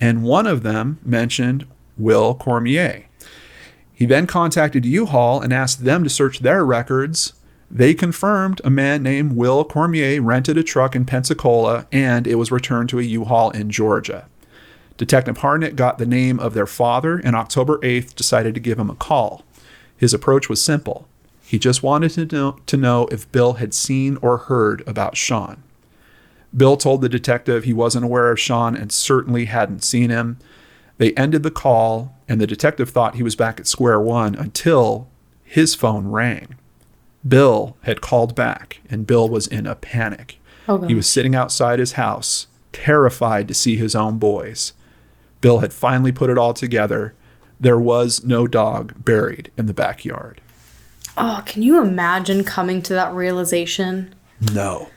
and 0.00 0.22
one 0.22 0.46
of 0.46 0.62
them 0.62 1.00
mentioned 1.04 1.66
Will 1.96 2.36
Cormier. 2.36 3.06
He 3.92 4.06
then 4.06 4.28
contacted 4.28 4.86
U 4.86 5.06
Haul 5.06 5.40
and 5.40 5.52
asked 5.52 5.82
them 5.82 6.04
to 6.04 6.08
search 6.08 6.38
their 6.38 6.64
records. 6.64 7.32
They 7.68 7.94
confirmed 7.94 8.60
a 8.62 8.70
man 8.70 9.02
named 9.02 9.32
Will 9.32 9.64
Cormier 9.64 10.22
rented 10.22 10.56
a 10.56 10.62
truck 10.62 10.94
in 10.94 11.04
Pensacola 11.04 11.88
and 11.90 12.24
it 12.28 12.36
was 12.36 12.52
returned 12.52 12.88
to 12.90 13.00
a 13.00 13.02
U 13.02 13.24
Haul 13.24 13.50
in 13.50 13.70
Georgia. 13.70 14.28
Detective 14.96 15.38
Harnett 15.38 15.74
got 15.74 15.98
the 15.98 16.06
name 16.06 16.38
of 16.38 16.54
their 16.54 16.64
father 16.64 17.18
and 17.18 17.34
October 17.34 17.78
8th 17.78 18.14
decided 18.14 18.54
to 18.54 18.60
give 18.60 18.78
him 18.78 18.88
a 18.88 18.94
call. 18.94 19.42
His 19.96 20.14
approach 20.14 20.48
was 20.48 20.62
simple. 20.62 21.08
He 21.48 21.58
just 21.58 21.82
wanted 21.82 22.10
to 22.10 22.26
know, 22.26 22.58
to 22.66 22.76
know 22.76 23.06
if 23.10 23.32
Bill 23.32 23.54
had 23.54 23.72
seen 23.72 24.18
or 24.20 24.36
heard 24.36 24.86
about 24.86 25.16
Sean. 25.16 25.62
Bill 26.54 26.76
told 26.76 27.00
the 27.00 27.08
detective 27.08 27.64
he 27.64 27.72
wasn't 27.72 28.04
aware 28.04 28.30
of 28.30 28.38
Sean 28.38 28.76
and 28.76 28.92
certainly 28.92 29.46
hadn't 29.46 29.82
seen 29.82 30.10
him. 30.10 30.38
They 30.98 31.14
ended 31.14 31.44
the 31.44 31.50
call, 31.50 32.14
and 32.28 32.38
the 32.38 32.46
detective 32.46 32.90
thought 32.90 33.14
he 33.14 33.22
was 33.22 33.34
back 33.34 33.58
at 33.58 33.66
square 33.66 33.98
one 33.98 34.34
until 34.34 35.08
his 35.42 35.74
phone 35.74 36.08
rang. 36.08 36.56
Bill 37.26 37.78
had 37.84 38.02
called 38.02 38.34
back, 38.34 38.82
and 38.90 39.06
Bill 39.06 39.26
was 39.26 39.46
in 39.46 39.66
a 39.66 39.74
panic. 39.74 40.38
Oh, 40.68 40.82
He 40.86 40.94
was 40.94 41.08
sitting 41.08 41.34
outside 41.34 41.78
his 41.78 41.92
house, 41.92 42.46
terrified 42.74 43.48
to 43.48 43.54
see 43.54 43.76
his 43.76 43.94
own 43.94 44.18
boys. 44.18 44.74
Bill 45.40 45.60
had 45.60 45.72
finally 45.72 46.12
put 46.12 46.28
it 46.28 46.36
all 46.36 46.52
together. 46.52 47.14
There 47.58 47.78
was 47.80 48.22
no 48.22 48.46
dog 48.46 49.02
buried 49.02 49.50
in 49.56 49.64
the 49.64 49.72
backyard. 49.72 50.42
Oh, 51.18 51.42
can 51.46 51.62
you 51.62 51.80
imagine 51.82 52.44
coming 52.44 52.82
to 52.82 52.94
that 52.94 53.12
realization? 53.14 54.14
No, 54.52 54.88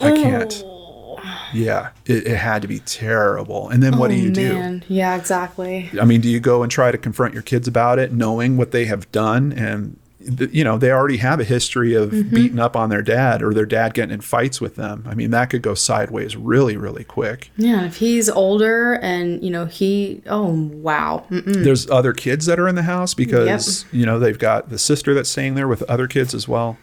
I 0.00 0.10
can't. 0.12 0.62
Oh. 0.64 1.20
Yeah, 1.52 1.90
it, 2.06 2.26
it 2.26 2.36
had 2.36 2.62
to 2.62 2.68
be 2.68 2.78
terrible. 2.80 3.68
And 3.68 3.82
then 3.82 3.98
what 3.98 4.08
do 4.08 4.14
Oh, 4.14 4.18
you 4.18 4.30
do? 4.30 4.80
Yeah, 4.88 5.16
exactly. 5.16 5.90
I 6.00 6.04
mean, 6.04 6.20
do 6.20 6.28
you 6.28 6.40
go 6.40 6.62
and 6.62 6.70
try 6.72 6.90
to 6.90 6.98
confront 6.98 7.34
your 7.34 7.42
kids 7.42 7.68
about 7.68 7.98
it, 7.98 8.12
knowing 8.12 8.56
what 8.56 8.70
they 8.70 8.86
have 8.86 9.10
done? 9.12 9.52
And, 9.52 9.98
you 10.20 10.62
know, 10.64 10.76
they 10.78 10.90
already 10.92 11.16
have 11.16 11.40
a 11.40 11.44
history 11.44 11.94
of 11.94 12.10
Mm-hmm. 12.10 12.34
beating 12.34 12.58
up 12.58 12.76
on 12.76 12.90
their 12.90 13.02
dad 13.02 13.42
or 13.42 13.54
their 13.54 13.64
dad 13.66 13.94
getting 13.94 14.12
in 14.12 14.20
fights 14.20 14.60
with 14.60 14.76
them. 14.76 15.04
I 15.08 15.14
mean, 15.14 15.30
that 15.30 15.48
could 15.50 15.62
go 15.62 15.74
sideways 15.74 16.36
really, 16.36 16.76
really 16.76 17.04
quick. 17.04 17.50
Yeah, 17.56 17.84
if 17.84 17.96
he's 17.96 18.28
older 18.28 18.94
and, 18.94 19.42
you 19.42 19.50
know, 19.50 19.64
he, 19.66 20.22
oh, 20.26 20.50
wow. 20.72 21.24
Mm-mm. 21.30 21.64
There's 21.64 21.88
other 21.90 22.12
kids 22.12 22.46
that 22.46 22.58
are 22.58 22.68
in 22.68 22.74
the 22.74 22.82
house 22.82 23.14
because, 23.14 23.84
you 23.92 24.04
know, 24.04 24.18
they've 24.18 24.38
got 24.38 24.68
the 24.70 24.78
sister 24.78 25.14
that's 25.14 25.30
staying 25.30 25.54
there 25.54 25.68
with 25.68 25.82
other 25.84 26.06
kids 26.06 26.34
as 26.34 26.46
well. 26.48 26.78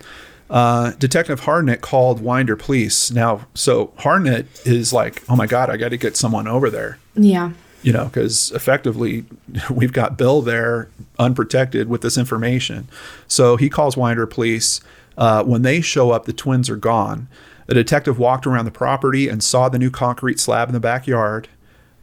Uh, 0.50 0.92
Detective 0.98 1.42
Harnett 1.42 1.82
called 1.82 2.22
Winder 2.22 2.56
Police. 2.56 3.12
Now, 3.12 3.48
so 3.54 3.88
Harnett 4.00 4.46
is 4.66 4.94
like, 4.94 5.22
oh 5.28 5.36
my 5.36 5.46
God, 5.46 5.70
I 5.70 5.76
got 5.78 5.90
to 5.90 5.98
get 5.98 6.16
someone 6.16 6.48
over 6.48 6.70
there. 6.70 7.00
Yeah. 7.16 7.52
You 7.88 7.94
know, 7.94 8.04
because 8.04 8.52
effectively 8.52 9.24
we've 9.72 9.94
got 9.94 10.18
Bill 10.18 10.42
there 10.42 10.90
unprotected 11.18 11.88
with 11.88 12.02
this 12.02 12.18
information. 12.18 12.90
So 13.30 13.56
he 13.56 13.70
calls 13.70 13.96
Winder 13.96 14.28
Police. 14.28 14.82
Uh, 15.18 15.42
when 15.46 15.62
they 15.62 15.80
show 15.80 16.12
up, 16.12 16.26
the 16.26 16.34
twins 16.34 16.70
are 16.70 16.76
gone. 16.76 17.30
A 17.70 17.74
detective 17.74 18.20
walked 18.20 18.46
around 18.46 18.66
the 18.66 18.72
property 18.72 19.30
and 19.30 19.42
saw 19.42 19.70
the 19.70 19.80
new 19.80 19.90
concrete 19.90 20.38
slab 20.38 20.68
in 20.68 20.74
the 20.74 20.82
backyard, 20.82 21.48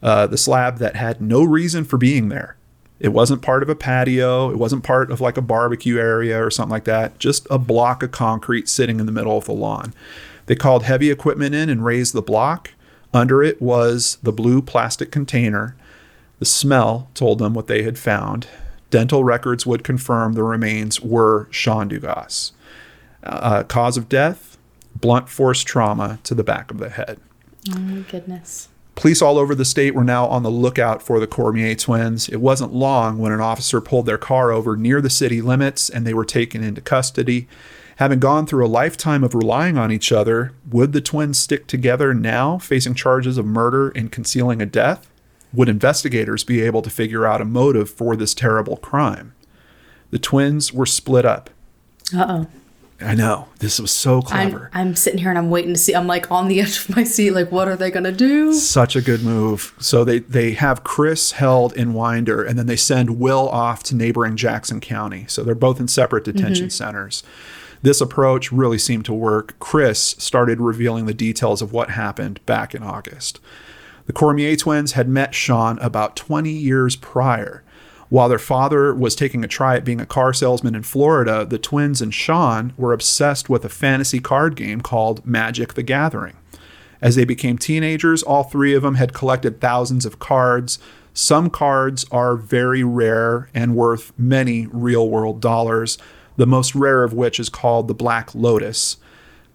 uh, 0.01 0.25
the 0.25 0.39
slab 0.39 0.79
that 0.79 0.95
had 0.95 1.21
no 1.21 1.43
reason 1.43 1.85
for 1.85 1.97
being 1.97 2.29
there. 2.29 2.55
It 2.99 3.09
wasn't 3.09 3.43
part 3.43 3.61
of 3.61 3.69
a 3.69 3.75
patio. 3.75 4.49
It 4.49 4.57
wasn't 4.57 4.83
part 4.83 5.11
of 5.11 5.21
like 5.21 5.37
a 5.37 5.41
barbecue 5.41 5.99
area 5.99 6.43
or 6.43 6.49
something 6.49 6.71
like 6.71 6.85
that. 6.85 7.19
Just 7.19 7.45
a 7.51 7.59
block 7.59 8.01
of 8.01 8.09
concrete 8.09 8.67
sitting 8.67 8.99
in 8.99 9.05
the 9.05 9.11
middle 9.11 9.37
of 9.37 9.45
the 9.45 9.53
lawn. 9.53 9.93
They 10.47 10.55
called 10.55 10.81
heavy 10.81 11.11
equipment 11.11 11.53
in 11.53 11.69
and 11.69 11.85
raised 11.85 12.15
the 12.15 12.23
block. 12.23 12.71
Under 13.15 13.41
it 13.41 13.61
was 13.61 14.17
the 14.23 14.33
blue 14.33 14.61
plastic 14.61 15.09
container. 15.09 15.75
The 16.39 16.45
smell 16.45 17.09
told 17.13 17.39
them 17.39 17.53
what 17.53 17.67
they 17.67 17.83
had 17.83 17.97
found. 17.97 18.47
Dental 18.89 19.23
records 19.23 19.65
would 19.65 19.85
confirm 19.85 20.33
the 20.33 20.43
remains 20.43 20.99
were 20.99 21.47
Sean 21.49 21.89
Dugas. 21.89 22.51
Uh, 23.23 23.63
cause 23.63 23.95
of 23.95 24.09
death 24.09 24.57
blunt 24.99 25.29
force 25.29 25.63
trauma 25.63 26.19
to 26.23 26.35
the 26.35 26.43
back 26.43 26.69
of 26.71 26.77
the 26.77 26.89
head. 26.89 27.19
Oh, 27.73 27.79
my 27.79 28.01
goodness. 28.01 28.67
Police 28.95 29.21
all 29.21 29.37
over 29.37 29.55
the 29.55 29.65
state 29.65 29.93
were 29.93 30.03
now 30.03 30.25
on 30.27 30.43
the 30.43 30.51
lookout 30.51 31.01
for 31.01 31.19
the 31.19 31.27
Cormier 31.27 31.75
twins. 31.75 32.29
It 32.29 32.37
wasn't 32.41 32.73
long 32.73 33.17
when 33.17 33.31
an 33.31 33.41
officer 33.41 33.81
pulled 33.81 34.05
their 34.05 34.17
car 34.17 34.51
over 34.51 34.75
near 34.75 35.01
the 35.01 35.09
city 35.09 35.41
limits 35.41 35.89
and 35.89 36.05
they 36.05 36.13
were 36.13 36.25
taken 36.25 36.63
into 36.63 36.81
custody. 36.81 37.47
Having 37.97 38.19
gone 38.19 38.45
through 38.45 38.65
a 38.65 38.67
lifetime 38.67 39.23
of 39.23 39.33
relying 39.33 39.77
on 39.77 39.91
each 39.91 40.11
other, 40.11 40.51
would 40.69 40.91
the 40.91 40.99
twins 40.99 41.37
stick 41.37 41.65
together 41.65 42.13
now, 42.13 42.57
facing 42.57 42.93
charges 42.93 43.37
of 43.37 43.45
murder 43.45 43.89
and 43.89 44.11
concealing 44.11 44.61
a 44.61 44.65
death? 44.65 45.09
Would 45.53 45.69
investigators 45.69 46.43
be 46.43 46.61
able 46.61 46.81
to 46.81 46.89
figure 46.89 47.25
out 47.25 47.39
a 47.39 47.45
motive 47.45 47.89
for 47.89 48.17
this 48.17 48.33
terrible 48.33 48.75
crime? 48.77 49.33
The 50.11 50.19
twins 50.19 50.73
were 50.73 50.85
split 50.85 51.25
up. 51.25 51.49
Uh 52.13 52.25
oh. 52.27 52.47
I 53.01 53.13
know, 53.13 53.49
this 53.59 53.79
was 53.79 53.91
so 53.91 54.17
I'm, 54.17 54.21
clever. 54.51 54.69
I'm 54.73 54.95
sitting 54.95 55.19
here 55.19 55.29
and 55.29 55.37
I'm 55.37 55.49
waiting 55.49 55.73
to 55.73 55.79
see. 55.79 55.93
I'm 55.93 56.07
like 56.07 56.31
on 56.31 56.47
the 56.47 56.61
edge 56.61 56.77
of 56.77 56.95
my 56.95 57.03
seat. 57.03 57.31
Like, 57.31 57.51
what 57.51 57.67
are 57.67 57.75
they 57.75 57.91
going 57.91 58.05
to 58.05 58.11
do? 58.11 58.53
Such 58.53 58.95
a 58.95 59.01
good 59.01 59.21
move. 59.21 59.73
So 59.79 60.05
they 60.05 60.19
they 60.19 60.51
have 60.51 60.83
Chris 60.85 61.33
held 61.33 61.73
in 61.73 61.93
Winder, 61.93 62.41
and 62.43 62.57
then 62.57 62.67
they 62.67 62.77
send 62.77 63.19
Will 63.19 63.49
off 63.49 63.83
to 63.83 63.95
neighboring 63.95 64.37
Jackson 64.37 64.79
County. 64.79 65.25
So 65.27 65.43
they're 65.43 65.55
both 65.55 65.79
in 65.79 65.89
separate 65.89 66.23
detention 66.23 66.69
centers. 66.69 67.21
This 67.85 68.01
approach 68.01 68.51
really 68.51 68.79
seemed 68.79 69.05
to 69.05 69.13
work. 69.13 69.59
Chris 69.59 70.15
started 70.17 70.59
revealing 70.59 71.05
the 71.05 71.13
details 71.13 71.61
of 71.61 71.71
what 71.71 71.91
happened 71.91 72.43
back 72.47 72.73
in 72.73 72.81
August. 72.81 73.39
The 74.07 74.11
Cormier 74.11 74.55
twins 74.55 74.93
had 74.93 75.07
met 75.07 75.35
Sean 75.35 75.77
about 75.77 76.15
20 76.15 76.49
years 76.49 76.95
prior. 76.95 77.63
While 78.09 78.27
their 78.27 78.39
father 78.39 78.91
was 78.95 79.15
taking 79.15 79.43
a 79.43 79.47
try 79.47 79.75
at 79.75 79.85
being 79.85 80.01
a 80.01 80.07
car 80.07 80.33
salesman 80.33 80.73
in 80.73 80.81
Florida, 80.81 81.45
the 81.45 81.59
twins 81.59 82.01
and 82.01 82.11
Sean 82.11 82.73
were 82.75 82.91
obsessed 82.91 83.49
with 83.49 83.63
a 83.63 83.69
fantasy 83.69 84.19
card 84.19 84.55
game 84.55 84.81
called 84.81 85.23
Magic 85.23 85.75
the 85.75 85.83
Gathering. 85.83 86.37
As 87.03 87.15
they 87.15 87.23
became 87.23 87.59
teenagers, 87.59 88.23
all 88.23 88.45
three 88.45 88.73
of 88.73 88.81
them 88.81 88.95
had 88.95 89.13
collected 89.13 89.61
thousands 89.61 90.07
of 90.07 90.17
cards. 90.17 90.79
Some 91.13 91.51
cards 91.51 92.03
are 92.09 92.35
very 92.35 92.83
rare 92.83 93.47
and 93.53 93.75
worth 93.75 94.11
many 94.17 94.65
real 94.71 95.07
world 95.07 95.39
dollars, 95.39 95.99
the 96.37 96.47
most 96.47 96.75
rare 96.75 97.03
of 97.03 97.13
which 97.13 97.39
is 97.39 97.49
called 97.49 97.87
the 97.87 97.93
Black 97.93 98.33
Lotus. 98.35 98.97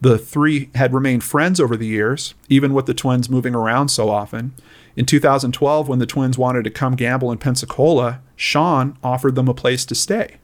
The 0.00 0.18
three 0.18 0.70
had 0.74 0.94
remained 0.94 1.24
friends 1.24 1.60
over 1.60 1.76
the 1.76 1.86
years, 1.86 2.34
even 2.48 2.72
with 2.72 2.86
the 2.86 2.94
twins 2.94 3.28
moving 3.28 3.54
around 3.54 3.88
so 3.88 4.08
often. 4.08 4.54
In 4.96 5.06
2012, 5.06 5.88
when 5.88 5.98
the 5.98 6.06
twins 6.06 6.38
wanted 6.38 6.64
to 6.64 6.70
come 6.70 6.96
gamble 6.96 7.30
in 7.30 7.38
Pensacola, 7.38 8.20
Sean 8.34 8.96
offered 9.02 9.34
them 9.34 9.48
a 9.48 9.54
place 9.54 9.84
to 9.86 9.94
stay. 9.94 10.36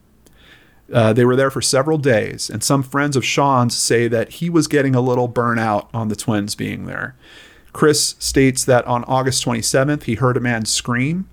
Uh, 0.93 1.13
they 1.13 1.25
were 1.25 1.37
there 1.37 1.51
for 1.51 1.63
several 1.63 1.99
days, 1.99 2.49
and 2.49 2.63
some 2.63 2.83
friends 2.83 3.17
of 3.17 3.25
Sean's 3.25 3.77
say 3.77 4.07
that 4.07 4.35
he 4.35 4.49
was 4.49 4.69
getting 4.69 4.95
a 4.95 5.01
little 5.01 5.29
burnout 5.29 5.89
on 5.93 6.09
the 6.09 6.17
twins 6.17 6.55
being 6.55 6.87
there. 6.87 7.17
Chris 7.73 8.15
states 8.19 8.65
that 8.65 8.87
on 8.87 9.05
August 9.05 9.45
27th, 9.45 10.05
he 10.05 10.15
heard 10.15 10.37
a 10.37 10.41
man 10.41 10.65
scream. 10.65 11.29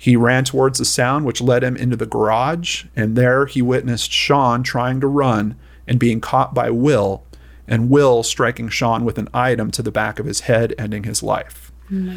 He 0.00 0.16
ran 0.16 0.44
towards 0.44 0.78
the 0.78 0.86
sound, 0.86 1.26
which 1.26 1.42
led 1.42 1.62
him 1.62 1.76
into 1.76 1.94
the 1.94 2.06
garage, 2.06 2.86
and 2.96 3.16
there 3.16 3.44
he 3.44 3.60
witnessed 3.60 4.10
Sean 4.10 4.62
trying 4.62 4.98
to 5.00 5.06
run 5.06 5.56
and 5.86 5.98
being 5.98 6.22
caught 6.22 6.54
by 6.54 6.70
Will, 6.70 7.22
and 7.68 7.90
Will 7.90 8.22
striking 8.22 8.70
Sean 8.70 9.04
with 9.04 9.18
an 9.18 9.28
item 9.34 9.70
to 9.72 9.82
the 9.82 9.90
back 9.90 10.18
of 10.18 10.24
his 10.24 10.40
head, 10.40 10.74
ending 10.78 11.04
his 11.04 11.22
life. 11.22 11.70
Oh. 11.92 12.16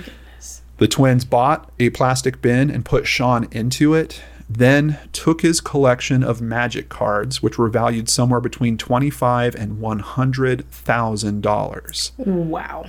The 0.78 0.88
twins 0.88 1.26
bought 1.26 1.74
a 1.78 1.90
plastic 1.90 2.42
bin 2.42 2.70
and 2.70 2.86
put 2.86 3.06
Sean 3.06 3.50
into 3.52 3.94
it, 3.94 4.22
then 4.50 4.98
took 5.12 5.42
his 5.42 5.60
collection 5.60 6.24
of 6.24 6.40
magic 6.40 6.88
cards, 6.88 7.44
which 7.44 7.58
were 7.58 7.68
valued 7.68 8.08
somewhere 8.08 8.40
between 8.40 8.78
twenty-five 8.78 9.56
and 9.56 9.82
one 9.82 10.00
hundred 10.00 10.72
thousand 10.72 11.42
dollars. 11.42 12.14
Wow. 12.18 12.86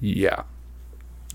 Yeah. 0.00 0.42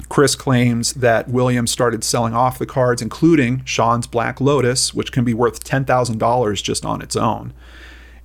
Chris 0.08 0.36
claims 0.36 0.94
that 0.94 1.28
William 1.28 1.68
started 1.68 2.04
selling 2.04 2.34
off 2.34 2.58
the 2.58 2.66
cards, 2.66 3.02
including 3.02 3.64
Sean's 3.66 4.08
Black 4.08 4.40
Lotus, 4.40 4.94
which 4.94 5.12
can 5.12 5.24
be 5.24 5.34
worth 5.34 5.64
$10,000 5.64 6.64
just 6.64 6.86
on 6.86 7.02
its 7.02 7.16
own. 7.16 7.54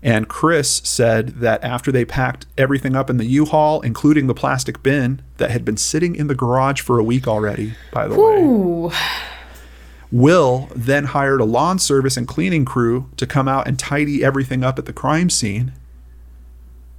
And 0.03 0.29
Chris 0.29 0.83
said 0.85 1.41
that 1.41 1.65
after 1.65 1.91
they 1.91 2.05
packed 2.05 2.45
everything 2.59 2.95
up 2.95 3.09
in 3.09 3.17
the 3.17 3.25
U 3.25 3.47
Haul, 3.47 3.81
including 3.81 4.27
the 4.27 4.35
plastic 4.35 4.83
bin 4.83 5.23
that 5.39 5.51
had 5.51 5.65
been 5.65 5.79
sitting 5.79 6.15
in 6.15 6.27
the 6.27 6.35
garage 6.35 6.81
for 6.83 6.99
a 6.99 7.05
week 7.05 7.27
already, 7.27 7.75
by 7.91 8.07
the 8.07 8.15
way, 8.15 8.95
Will 10.13 10.69
then 10.77 11.07
hired 11.07 11.41
a 11.41 11.45
lawn 11.45 11.79
service 11.79 12.17
and 12.17 12.29
cleaning 12.29 12.65
crew 12.65 13.11
to 13.17 13.27
come 13.27 13.49
out 13.49 13.67
and 13.67 13.79
tidy 13.79 14.23
everything 14.23 14.63
up 14.63 14.79
at 14.79 14.85
the 14.85 14.93
crime 14.93 15.29
scene. 15.31 15.73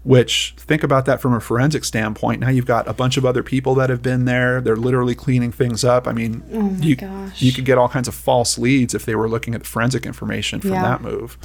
Which, 0.06 0.54
think 0.58 0.84
about 0.84 1.06
that 1.08 1.20
from 1.20 1.34
a 1.34 1.40
forensic 1.42 1.84
standpoint. 1.84 2.40
Now 2.40 2.50
you've 2.50 2.68
got 2.68 2.88
a 2.88 2.94
bunch 2.94 3.18
of 3.18 3.26
other 3.26 3.42
people 3.42 3.74
that 3.76 3.90
have 3.90 4.04
been 4.04 4.26
there. 4.26 4.62
They're 4.62 4.76
literally 4.76 5.16
cleaning 5.16 5.52
things 5.52 5.84
up. 5.84 6.08
I 6.08 6.14
mean, 6.14 6.44
Oh 6.54 6.78
you, 6.80 6.96
gosh. 6.96 7.42
you 7.42 7.52
could 7.52 7.66
get 7.66 7.80
all 7.80 7.90
kinds 7.90 8.08
of 8.08 8.14
false 8.14 8.60
leads 8.60 8.94
if 8.94 9.04
they 9.04 9.16
were 9.16 9.28
looking 9.28 9.56
at 9.56 9.62
the 9.62 9.68
forensic 9.68 10.06
information 10.06 10.62
from 10.62 10.74
Yeah. 10.74 10.84
that 10.84 11.02
move. 11.02 11.40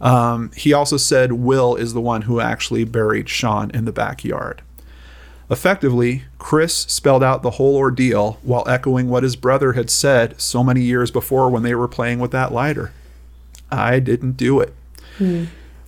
Um, 0.00 0.50
he 0.56 0.72
also 0.72 0.96
said 0.96 1.32
Will 1.32 1.76
is 1.76 1.94
the 1.94 2.00
one 2.00 2.22
who 2.22 2.40
actually 2.40 2.82
buried 2.84 3.28
Sean 3.28 3.70
in 3.70 3.84
the 3.84 3.92
backyard. 3.92 4.62
Effectively, 5.48 6.24
Chris 6.40 6.74
spelled 6.74 7.22
out 7.22 7.42
the 7.44 7.52
whole 7.52 7.76
ordeal 7.76 8.40
while 8.42 8.68
echoing 8.68 9.08
what 9.08 9.22
his 9.22 9.36
brother 9.36 9.74
had 9.74 9.90
said 9.90 10.40
so 10.40 10.64
many 10.64 10.80
years 10.82 11.12
before 11.12 11.48
when 11.48 11.62
they 11.62 11.74
were 11.76 11.86
playing 11.86 12.18
with 12.18 12.32
that 12.32 12.52
lighter. 12.52 12.90
I 13.70 14.00
didn't 14.00 14.32
do 14.36 14.58
it. 14.58 14.74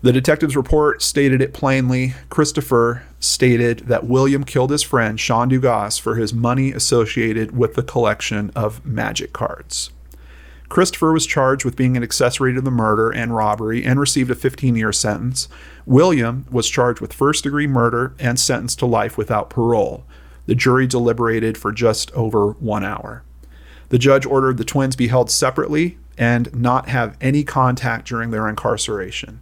The 0.01 0.13
detective's 0.13 0.57
report 0.57 1.03
stated 1.03 1.43
it 1.43 1.53
plainly. 1.53 2.15
Christopher 2.29 3.03
stated 3.19 3.81
that 3.89 4.07
William 4.07 4.45
killed 4.45 4.71
his 4.71 4.85
friend 4.85 5.19
Sean 5.19 5.51
Dugas 5.51 6.01
for 6.01 6.15
his 6.15 6.33
money 6.33 6.71
associated 6.71 7.57
with 7.57 7.75
the 7.75 7.83
collection 7.83 8.53
of 8.55 8.85
magic 8.87 9.33
cards. 9.33 9.91
Christopher 10.69 11.13
was 11.13 11.27
charged 11.27 11.65
with 11.65 11.75
being 11.75 11.97
an 11.97 12.05
accessory 12.05 12.55
to 12.55 12.61
the 12.61 12.71
murder 12.71 13.11
and 13.11 13.35
robbery 13.35 13.85
and 13.85 13.99
received 13.99 14.31
a 14.31 14.37
15 14.37 14.77
year 14.77 14.93
sentence. 14.93 15.49
William 15.85 16.47
was 16.49 16.69
charged 16.69 17.01
with 17.01 17.13
first 17.13 17.43
degree 17.43 17.67
murder 17.67 18.15
and 18.21 18.39
sentenced 18.39 18.79
to 18.79 18.87
life 18.87 19.19
without 19.19 19.51
parole. 19.51 20.05
The 20.47 20.55
jury 20.55 20.87
deliberated 20.87 21.59
for 21.59 21.73
just 21.73 22.13
over 22.13 22.53
one 22.53 22.85
hour. 22.85 23.25
The 23.89 23.99
judge 23.99 24.27
ordered 24.27 24.59
the 24.59 24.65
twins 24.65 24.95
be 24.95 25.09
held 25.09 25.29
separately 25.29 25.99
and 26.17 26.55
not 26.55 26.89
have 26.89 27.17
any 27.21 27.43
contact 27.43 28.07
during 28.07 28.31
their 28.31 28.49
incarceration. 28.49 29.41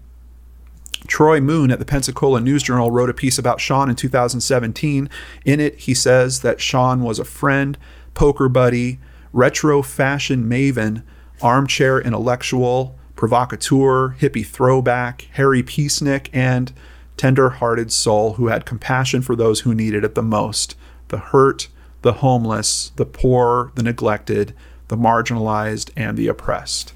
Troy 1.06 1.40
Moon 1.40 1.70
at 1.70 1.78
the 1.78 1.84
Pensacola 1.84 2.40
News 2.40 2.62
Journal 2.62 2.90
wrote 2.90 3.10
a 3.10 3.14
piece 3.14 3.38
about 3.38 3.60
Sean 3.60 3.90
in 3.90 3.96
2017. 3.96 5.08
In 5.44 5.60
it, 5.60 5.78
he 5.78 5.94
says 5.94 6.40
that 6.40 6.60
Sean 6.60 7.02
was 7.02 7.18
a 7.18 7.24
friend, 7.24 7.78
poker 8.14 8.48
buddy, 8.48 8.98
retro 9.32 9.82
fashion 9.82 10.48
maven, 10.48 11.02
armchair 11.42 12.00
intellectual, 12.00 12.98
provocateur, 13.14 14.16
hippie 14.18 14.46
throwback, 14.46 15.28
hairy 15.32 15.62
peacenik, 15.62 16.28
and 16.32 16.72
tender 17.16 17.48
hearted 17.48 17.90
soul 17.90 18.34
who 18.34 18.48
had 18.48 18.66
compassion 18.66 19.22
for 19.22 19.34
those 19.34 19.60
who 19.60 19.74
needed 19.74 20.04
it 20.04 20.14
the 20.14 20.22
most 20.22 20.76
the 21.08 21.18
hurt, 21.18 21.68
the 22.02 22.14
homeless, 22.14 22.90
the 22.96 23.06
poor, 23.06 23.70
the 23.76 23.82
neglected, 23.82 24.52
the 24.88 24.96
marginalized, 24.96 25.90
and 25.96 26.16
the 26.16 26.26
oppressed. 26.26 26.92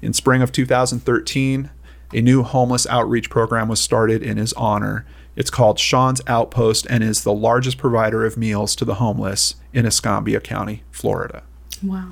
In 0.00 0.12
spring 0.12 0.40
of 0.40 0.52
2013, 0.52 1.70
a 2.12 2.20
new 2.20 2.42
homeless 2.42 2.86
outreach 2.86 3.30
program 3.30 3.68
was 3.68 3.80
started 3.80 4.22
in 4.22 4.36
his 4.36 4.52
honor. 4.54 5.06
It's 5.36 5.50
called 5.50 5.78
Sean's 5.78 6.20
Outpost 6.26 6.86
and 6.90 7.04
is 7.04 7.22
the 7.22 7.32
largest 7.32 7.78
provider 7.78 8.24
of 8.24 8.36
meals 8.36 8.74
to 8.76 8.84
the 8.84 8.94
homeless 8.94 9.54
in 9.72 9.86
Escambia 9.86 10.40
County, 10.40 10.82
Florida. 10.90 11.42
Wow. 11.82 12.10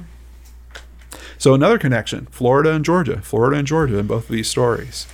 So 1.36 1.55
another 1.55 1.78
connection, 1.78 2.26
Florida 2.30 2.72
and 2.72 2.84
Georgia, 2.84 3.20
Florida 3.20 3.59
and 3.59 3.66
Georgia 3.66 3.99
in 3.99 4.07
both 4.07 4.24
of 4.24 4.34
these 4.34 4.49
stories. 4.49 5.07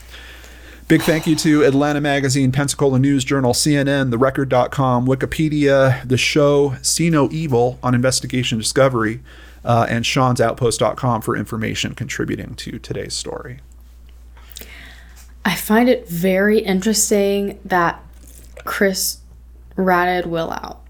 Big 0.87 1.01
thank 1.01 1.26
you 1.26 1.35
to 1.37 1.64
Atlanta 1.64 2.01
Magazine, 2.01 2.53
Pensacola 2.53 2.99
News 2.99 3.24
Journal, 3.24 3.55
CNN, 3.55 4.12
TheRecord.com, 4.12 5.07
Wikipedia, 5.07 6.07
the 6.07 6.18
show 6.18 6.76
See 6.82 7.09
No 7.09 7.30
Evil 7.30 7.78
on 7.82 7.95
Investigation 7.95 8.59
Discovery, 8.59 9.20
uh, 9.64 9.87
and 9.89 10.05
Sean'sOutpost.com 10.05 11.22
for 11.22 11.37
information 11.37 11.95
contributing 11.95 12.55
to 12.57 12.78
today's 12.78 13.14
story. 13.14 13.61
I 15.45 15.55
find 15.55 15.89
it 15.89 16.09
very 16.09 16.59
interesting 16.61 17.59
that 17.65 18.01
Chris 18.65 19.19
ratted 19.77 20.27
Will 20.27 20.51
out. 20.51 20.81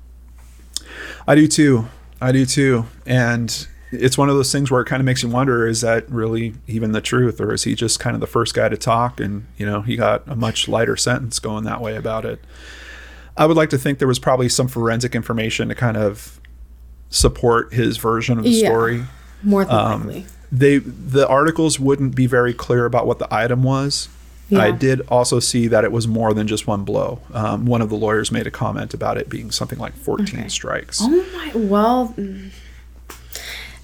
I 1.27 1.35
do 1.35 1.49
too. 1.49 1.87
I 2.21 2.33
do 2.33 2.47
too. 2.47 2.87
And 3.07 3.67
it's 3.91 4.17
one 4.19 4.29
of 4.29 4.37
those 4.37 4.53
things 4.53 4.71
where 4.71 4.81
it 4.81 4.87
kind 4.87 5.01
of 5.01 5.05
makes 5.05 5.23
you 5.23 5.29
wonder 5.29 5.67
is 5.67 5.81
that 5.81 6.09
really 6.11 6.55
even 6.67 6.93
the 6.93 7.01
truth 7.01 7.41
or 7.41 7.53
is 7.53 7.65
he 7.65 7.75
just 7.75 8.01
kind 8.01 8.15
of 8.15 8.21
the 8.21 8.27
first 8.27 8.55
guy 8.55 8.69
to 8.69 8.77
talk 8.77 9.21
and 9.21 9.47
you 9.57 9.65
know 9.65 9.83
he 9.83 9.95
got 9.97 10.27
a 10.27 10.35
much 10.35 10.67
lighter 10.67 10.97
sentence 10.97 11.39
going 11.39 11.63
that 11.63 11.81
way 11.81 11.95
about 11.95 12.25
it 12.25 12.41
i 13.37 13.47
would 13.47 13.57
like 13.57 13.71
to 13.71 13.79
think 13.79 14.01
there 14.01 14.09
was 14.09 14.19
probably 14.19 14.49
some 14.49 14.67
forensic 14.67 15.15
information 15.15 15.69
to 15.69 15.77
kind 15.77 15.97
of 15.97 16.41
support 17.09 17.73
his 17.73 17.97
version 17.97 18.37
of 18.37 18.43
the 18.43 18.51
Yeah. 18.51 18.69
story 18.69 19.05
More 19.45 19.65
than 19.65 19.77
Um, 19.77 20.07
likely. 20.09 20.27
they 20.51 20.79
the 20.79 21.29
articles 21.29 21.79
wouldn't 21.79 22.17
be 22.17 22.27
very 22.27 22.53
clear 22.53 22.87
about 22.87 23.07
what 23.07 23.21
the 23.21 23.33
item 23.33 23.63
was 23.63 24.09
i 24.53 24.70
did 24.70 25.01
also 25.09 25.40
see 25.40 25.66
that 25.68 25.84
it 25.84 25.90
was 25.92 26.07
more 26.07 26.32
than 26.34 26.47
just 26.47 26.66
one 26.66 26.84
blow 26.84 27.20
um, 27.32 27.66
one 27.66 27.80
of 27.82 27.88
the 27.88 27.97
lawyers 27.97 28.30
made 28.30 28.47
a 28.47 28.51
comment 28.51 28.95
about 28.95 29.16
it 29.16 29.28
being 29.28 29.51
something 29.51 29.78
like 29.78 29.95
14 29.95 30.38
Okay. 30.40 30.49
strikes 30.49 31.01
Oh 31.03 31.26
my 31.34 31.51
well 31.55 32.14
mm, 32.16 32.51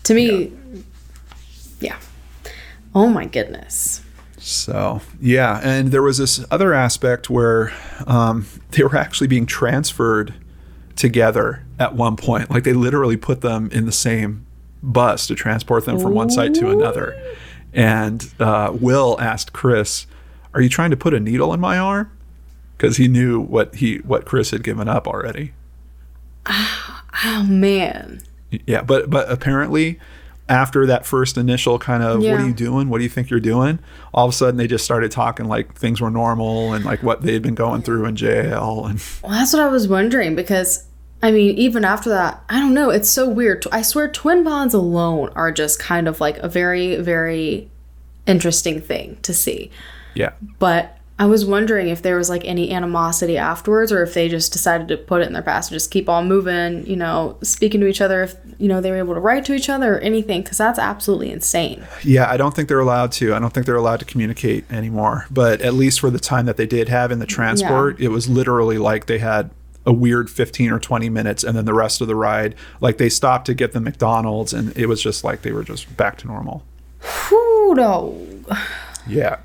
to 0.04 0.14
me 0.14 0.52
yeah. 1.80 1.96
Oh 2.94 3.06
my 3.08 3.24
goodness. 3.24 4.02
So 4.36 5.00
yeah, 5.20 5.60
and 5.62 5.90
there 5.92 6.02
was 6.02 6.18
this 6.18 6.44
other 6.50 6.74
aspect 6.74 7.30
where 7.30 7.72
um, 8.06 8.46
they 8.72 8.82
were 8.82 8.96
actually 8.96 9.28
being 9.28 9.46
transferred 9.46 10.34
together 10.96 11.64
at 11.78 11.94
one 11.94 12.16
point. 12.16 12.50
Like 12.50 12.64
they 12.64 12.72
literally 12.74 13.16
put 13.16 13.40
them 13.40 13.70
in 13.72 13.86
the 13.86 13.92
same 13.92 14.44
bus 14.82 15.26
to 15.28 15.34
transport 15.34 15.86
them 15.86 15.98
from 15.98 16.12
one 16.14 16.28
site 16.30 16.54
to 16.54 16.70
another. 16.70 17.18
And 17.72 18.26
uh, 18.40 18.76
Will 18.78 19.16
asked 19.20 19.52
Chris, 19.52 20.06
"Are 20.54 20.60
you 20.60 20.68
trying 20.68 20.90
to 20.90 20.96
put 20.96 21.14
a 21.14 21.20
needle 21.20 21.52
in 21.54 21.60
my 21.60 21.78
arm?" 21.78 22.10
Because 22.76 22.96
he 22.96 23.08
knew 23.08 23.40
what 23.40 23.76
he 23.76 23.98
what 23.98 24.24
Chris 24.24 24.50
had 24.50 24.62
given 24.62 24.88
up 24.88 25.06
already. 25.06 25.52
Oh 27.22 27.42
man. 27.42 28.22
Yeah, 28.66 28.82
but 28.82 29.10
but 29.10 29.30
apparently 29.30 29.98
after 30.48 30.86
that 30.86 31.06
first 31.06 31.36
initial 31.36 31.78
kind 31.78 32.02
of 32.02 32.20
what 32.20 32.40
are 32.40 32.46
you 32.46 32.52
doing? 32.52 32.88
What 32.88 32.98
do 32.98 33.04
you 33.04 33.10
think 33.10 33.30
you're 33.30 33.40
doing? 33.40 33.78
All 34.12 34.26
of 34.26 34.30
a 34.30 34.36
sudden 34.36 34.56
they 34.56 34.66
just 34.66 34.84
started 34.84 35.10
talking 35.10 35.46
like 35.46 35.74
things 35.74 36.00
were 36.00 36.10
normal 36.10 36.72
and 36.72 36.84
like 36.84 37.02
what 37.02 37.22
they'd 37.22 37.42
been 37.42 37.54
going 37.54 37.82
through 37.82 38.06
in 38.06 38.16
jail 38.16 38.86
and 38.86 39.00
Well, 39.22 39.32
that's 39.32 39.52
what 39.52 39.62
I 39.62 39.68
was 39.68 39.86
wondering 39.86 40.34
because 40.34 40.86
I 41.22 41.30
mean, 41.30 41.56
even 41.58 41.84
after 41.84 42.08
that, 42.10 42.42
I 42.48 42.58
don't 42.60 42.72
know. 42.72 42.90
It's 42.90 43.10
so 43.10 43.28
weird. 43.28 43.64
I 43.70 43.82
swear, 43.82 44.08
twin 44.08 44.42
bonds 44.42 44.72
alone 44.72 45.30
are 45.34 45.52
just 45.52 45.78
kind 45.78 46.08
of 46.08 46.18
like 46.18 46.38
a 46.38 46.48
very, 46.48 46.96
very 46.96 47.70
interesting 48.26 48.80
thing 48.80 49.18
to 49.22 49.34
see. 49.34 49.70
Yeah. 50.14 50.32
But 50.58 50.96
I 51.20 51.26
was 51.26 51.44
wondering 51.44 51.88
if 51.88 52.00
there 52.00 52.16
was 52.16 52.30
like 52.30 52.46
any 52.46 52.72
animosity 52.72 53.36
afterwards, 53.36 53.92
or 53.92 54.02
if 54.02 54.14
they 54.14 54.26
just 54.26 54.52
decided 54.52 54.88
to 54.88 54.96
put 54.96 55.20
it 55.20 55.26
in 55.26 55.34
their 55.34 55.42
past 55.42 55.70
and 55.70 55.76
just 55.76 55.90
keep 55.90 56.08
on 56.08 56.26
moving. 56.26 56.86
You 56.86 56.96
know, 56.96 57.36
speaking 57.42 57.78
to 57.82 57.86
each 57.86 58.00
other. 58.00 58.22
If 58.22 58.36
you 58.58 58.68
know 58.68 58.80
they 58.80 58.90
were 58.90 58.96
able 58.96 59.12
to 59.12 59.20
write 59.20 59.44
to 59.44 59.52
each 59.52 59.68
other 59.68 59.96
or 59.96 59.98
anything, 59.98 60.40
because 60.40 60.56
that's 60.56 60.78
absolutely 60.78 61.30
insane. 61.30 61.84
Yeah, 62.02 62.30
I 62.30 62.38
don't 62.38 62.56
think 62.56 62.68
they're 62.68 62.80
allowed 62.80 63.12
to. 63.12 63.34
I 63.34 63.38
don't 63.38 63.52
think 63.52 63.66
they're 63.66 63.76
allowed 63.76 64.00
to 64.00 64.06
communicate 64.06 64.64
anymore. 64.72 65.26
But 65.30 65.60
at 65.60 65.74
least 65.74 66.00
for 66.00 66.08
the 66.08 66.18
time 66.18 66.46
that 66.46 66.56
they 66.56 66.66
did 66.66 66.88
have 66.88 67.12
in 67.12 67.18
the 67.18 67.26
transport, 67.26 68.00
it 68.00 68.08
was 68.08 68.26
literally 68.26 68.78
like 68.78 69.04
they 69.04 69.18
had 69.18 69.50
a 69.84 69.92
weird 69.92 70.30
15 70.30 70.70
or 70.72 70.78
20 70.78 71.08
minutes 71.08 71.42
and 71.42 71.56
then 71.56 71.64
the 71.64 71.72
rest 71.72 72.02
of 72.02 72.06
the 72.06 72.14
ride 72.14 72.54
like 72.82 72.98
they 72.98 73.08
stopped 73.08 73.46
to 73.46 73.54
get 73.54 73.72
the 73.72 73.80
McDonald's 73.80 74.52
and 74.52 74.76
it 74.76 74.84
was 74.86 75.02
just 75.02 75.24
like 75.24 75.40
they 75.40 75.52
were 75.52 75.64
just 75.64 75.96
back 75.96 76.18
to 76.18 76.26
normal. 76.26 76.62
Whew, 77.28 77.74
no. 77.74 78.26
Yeah. 79.06 79.38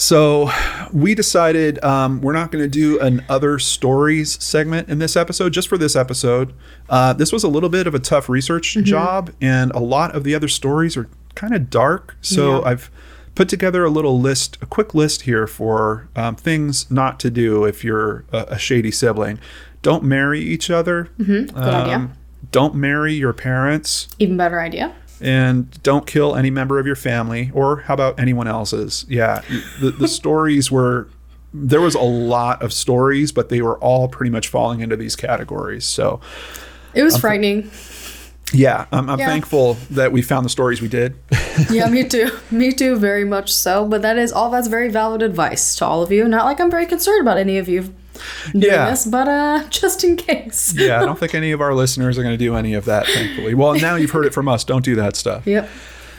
So 0.00 0.50
we 0.94 1.14
decided 1.14 1.82
um, 1.84 2.22
we're 2.22 2.32
not 2.32 2.50
going 2.50 2.64
to 2.64 2.68
do 2.70 2.98
an 3.00 3.22
other 3.28 3.58
stories 3.58 4.42
segment 4.42 4.88
in 4.88 4.98
this 4.98 5.14
episode, 5.14 5.52
just 5.52 5.68
for 5.68 5.76
this 5.76 5.94
episode. 5.94 6.54
Uh, 6.88 7.12
this 7.12 7.32
was 7.32 7.44
a 7.44 7.48
little 7.48 7.68
bit 7.68 7.86
of 7.86 7.94
a 7.94 7.98
tough 7.98 8.30
research 8.30 8.72
job, 8.82 9.30
and 9.42 9.70
a 9.72 9.78
lot 9.78 10.14
of 10.16 10.24
the 10.24 10.34
other 10.34 10.48
stories 10.48 10.96
are 10.96 11.06
kind 11.34 11.54
of 11.54 11.68
dark. 11.68 12.16
So 12.22 12.60
Yeah. 12.60 12.70
I've 12.70 12.90
put 13.34 13.50
together 13.50 13.84
a 13.84 13.90
little 13.90 14.18
list, 14.18 14.56
a 14.62 14.66
quick 14.66 14.94
list 14.94 15.22
here 15.22 15.46
for 15.46 16.08
um, 16.16 16.34
things 16.34 16.90
not 16.90 17.20
to 17.20 17.30
do 17.30 17.66
if 17.66 17.84
you're 17.84 18.24
a, 18.32 18.46
a 18.52 18.58
shady 18.58 18.90
sibling. 18.90 19.38
Don't 19.82 20.02
marry 20.02 20.40
each 20.40 20.70
other. 20.70 21.10
Good 21.18 21.54
idea. 21.56 22.10
Don't 22.52 22.74
marry 22.74 23.12
your 23.12 23.34
parents 23.34 24.08
Even 24.18 24.38
better 24.38 24.60
idea. 24.60 24.94
And 25.20 25.82
don't 25.82 26.06
kill 26.06 26.34
any 26.36 26.50
member 26.50 26.78
of 26.78 26.86
your 26.86 26.96
family 26.96 27.50
or 27.54 27.76
how 27.82 27.94
about 27.94 28.18
anyone 28.18 28.46
else's 28.48 29.04
yeah 29.08 29.42
the, 29.80 29.90
the 29.90 30.08
stories 30.08 30.70
were 30.70 31.08
there 31.52 31.80
was 31.80 31.94
a 31.94 32.00
lot 32.00 32.62
of 32.62 32.72
stories 32.72 33.32
but 33.32 33.48
they 33.48 33.60
were 33.60 33.78
all 33.78 34.08
pretty 34.08 34.30
much 34.30 34.48
falling 34.48 34.80
into 34.80 34.96
these 34.96 35.16
categories 35.16 35.84
so 35.84 36.20
It 36.94 37.02
was 37.02 37.16
frightening. 37.18 37.70
yeah 38.52 38.86
i'm, 38.92 39.08
I'm 39.10 39.18
Yeah. 39.18 39.26
thankful 39.26 39.74
that 39.90 40.12
we 40.12 40.22
found 40.22 40.44
the 40.44 40.50
stories 40.50 40.80
we 40.80 40.88
did 40.88 41.14
yeah, 41.70 41.88
me 41.90 42.04
too. 42.08 42.30
Me 42.50 42.72
too, 42.72 42.96
very 42.96 43.24
much 43.24 43.52
so. 43.52 43.84
But 43.86 44.00
that 44.02 44.16
is 44.16 44.32
all 44.32 44.50
that's 44.50 44.66
very 44.68 44.88
valid 44.88 45.20
advice 45.22 45.76
to 45.76 45.84
all 45.84 46.02
of 46.02 46.10
you. 46.10 46.26
Not 46.26 46.46
like 46.46 46.58
I'm 46.58 46.70
very 46.70 46.86
concerned 46.86 47.20
about 47.20 47.36
any 47.36 47.58
of 47.58 47.68
you 47.68 47.92
doing 48.52 48.64
Yeah. 48.64 48.90
this, 48.90 49.06
but 49.06 49.28
uh 49.28 49.64
just 49.70 50.04
in 50.04 50.16
case. 50.16 50.74
yeah 50.74 51.00
i 51.00 51.04
don't 51.04 51.18
think 51.18 51.34
any 51.34 51.52
of 51.52 51.60
our 51.60 51.74
listeners 51.74 52.18
are 52.18 52.22
going 52.22 52.34
to 52.38 52.44
do 52.44 52.54
any 52.56 52.74
of 52.74 52.84
that 52.86 53.06
thankfully 53.06 53.54
well 53.54 53.74
now 53.74 53.96
you've 53.96 54.10
heard 54.10 54.24
it 54.26 54.34
from 54.34 54.48
us 54.48 54.64
don't 54.64 54.84
do 54.84 54.94
that 54.96 55.16
stuff 55.16 55.46
Yep. 55.46 55.68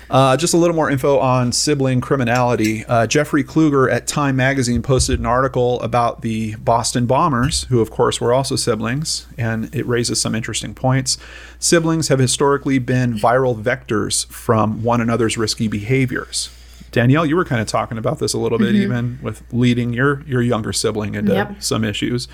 Uh, 0.09 0.35
just 0.35 0.53
a 0.53 0.57
little 0.57 0.75
more 0.75 0.91
info 0.91 1.19
on 1.19 1.53
sibling 1.53 2.01
criminality. 2.01 2.83
Uh, 2.83 3.07
Jeffrey 3.07 3.45
Kluger 3.45 3.89
at 3.89 4.07
Time 4.07 4.35
Magazine 4.35 4.81
posted 4.81 5.21
an 5.21 5.25
article 5.25 5.79
about 5.79 6.21
the 6.21 6.55
Boston 6.57 7.05
Bombers, 7.05 7.63
who, 7.69 7.79
of 7.79 7.91
course, 7.91 8.19
were 8.19 8.33
also 8.33 8.57
siblings, 8.57 9.25
and 9.37 9.73
it 9.73 9.85
raises 9.87 10.19
some 10.19 10.35
interesting 10.35 10.73
points. 10.73 11.17
Siblings 11.59 12.09
have 12.09 12.19
historically 12.19 12.77
been 12.77 13.13
viral 13.13 13.55
vectors 13.57 14.25
from 14.27 14.83
one 14.83 14.99
another's 14.99 15.37
risky 15.37 15.69
behaviors. 15.69 16.49
Danelle, 16.91 17.27
you 17.27 17.35
were 17.35 17.45
kind 17.45 17.61
of 17.61 17.67
talking 17.67 17.97
about 17.97 18.19
this 18.19 18.33
a 18.33 18.37
little 18.37 18.57
bit, 18.57 18.75
even 18.75 19.19
with 19.21 19.43
leading 19.53 19.93
your 19.93 20.23
your 20.27 20.41
younger 20.41 20.73
sibling 20.73 21.15
into 21.15 21.33
Yep. 21.33 21.63
some 21.63 21.83
issues. 21.83 22.27